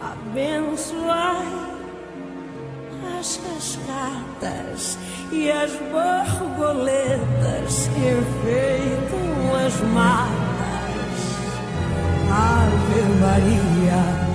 abençoai 0.00 1.68
as 3.18 3.36
cascatas 3.36 4.96
e 5.30 5.50
as 5.50 5.72
borboletas 5.72 7.88
que 7.88 8.08
enfeitam 8.08 9.54
as 9.66 9.78
matas. 9.92 11.20
Ave 12.30 13.02
Maria. 13.20 14.29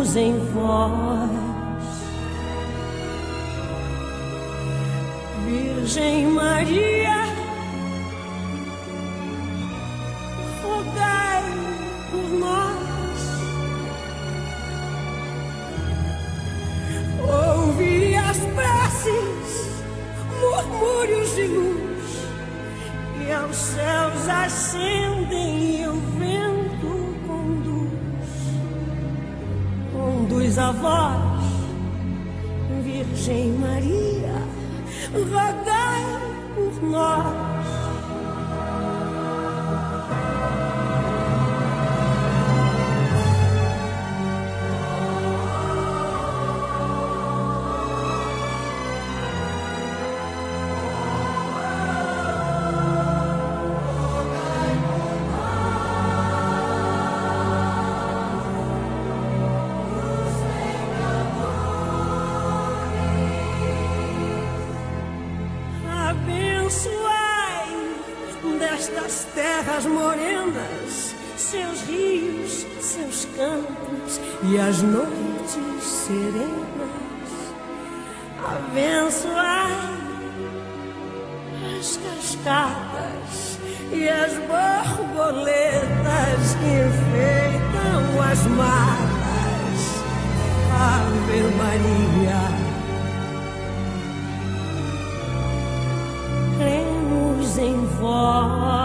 Cremos 0.00 0.16
em 0.16 0.38
vós 0.54 1.30
Virgem 5.44 6.26
Maria, 6.28 7.24
rogai 10.62 11.42
por 12.10 12.30
nós. 12.38 12.80
Ouvi 17.58 18.16
as 18.16 18.38
preces, 18.38 19.84
murmúrios 20.40 21.34
de 21.34 21.46
luz, 21.46 22.26
e 23.26 23.32
aos 23.32 23.54
céus 23.54 24.28
ascendem 24.28 25.82
e 25.82 25.86
o 25.86 26.09
Voz, 30.56 31.44
Virgem 32.82 33.52
Maria 33.52 34.42
rogai 35.12 36.04
por 36.56 36.82
nós. 36.82 37.49
E 74.42 74.58
as 74.58 74.82
noites 74.82 75.84
serenas 75.84 76.50
abençoai 78.38 80.00
as 81.78 81.98
cascatas 81.98 83.58
e 83.92 84.08
as 84.08 84.32
borboletas 84.48 85.74
que 86.58 86.70
enfeitam 86.86 88.22
as 88.22 88.46
matas. 88.46 89.80
Ave 90.72 91.42
Maria. 91.56 92.42
Cremos 96.58 97.58
em 97.58 97.86
vós. 98.00 98.79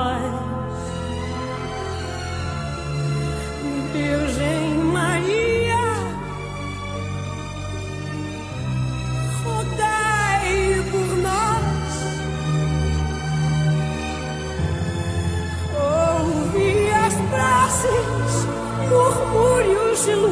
cochilo 20.06 20.30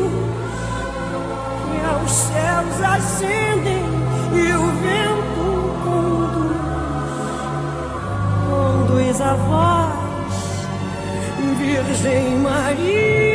que 1.66 1.86
aos 1.86 2.12
céus 2.12 2.82
acendem 2.84 3.84
e 4.34 4.54
o 4.54 4.68
vento 4.84 5.48
conduz. 5.84 6.58
Conduz 8.50 9.22
a 9.22 9.34
voz, 9.34 10.68
Virgem 11.58 12.38
Maria. 12.38 13.33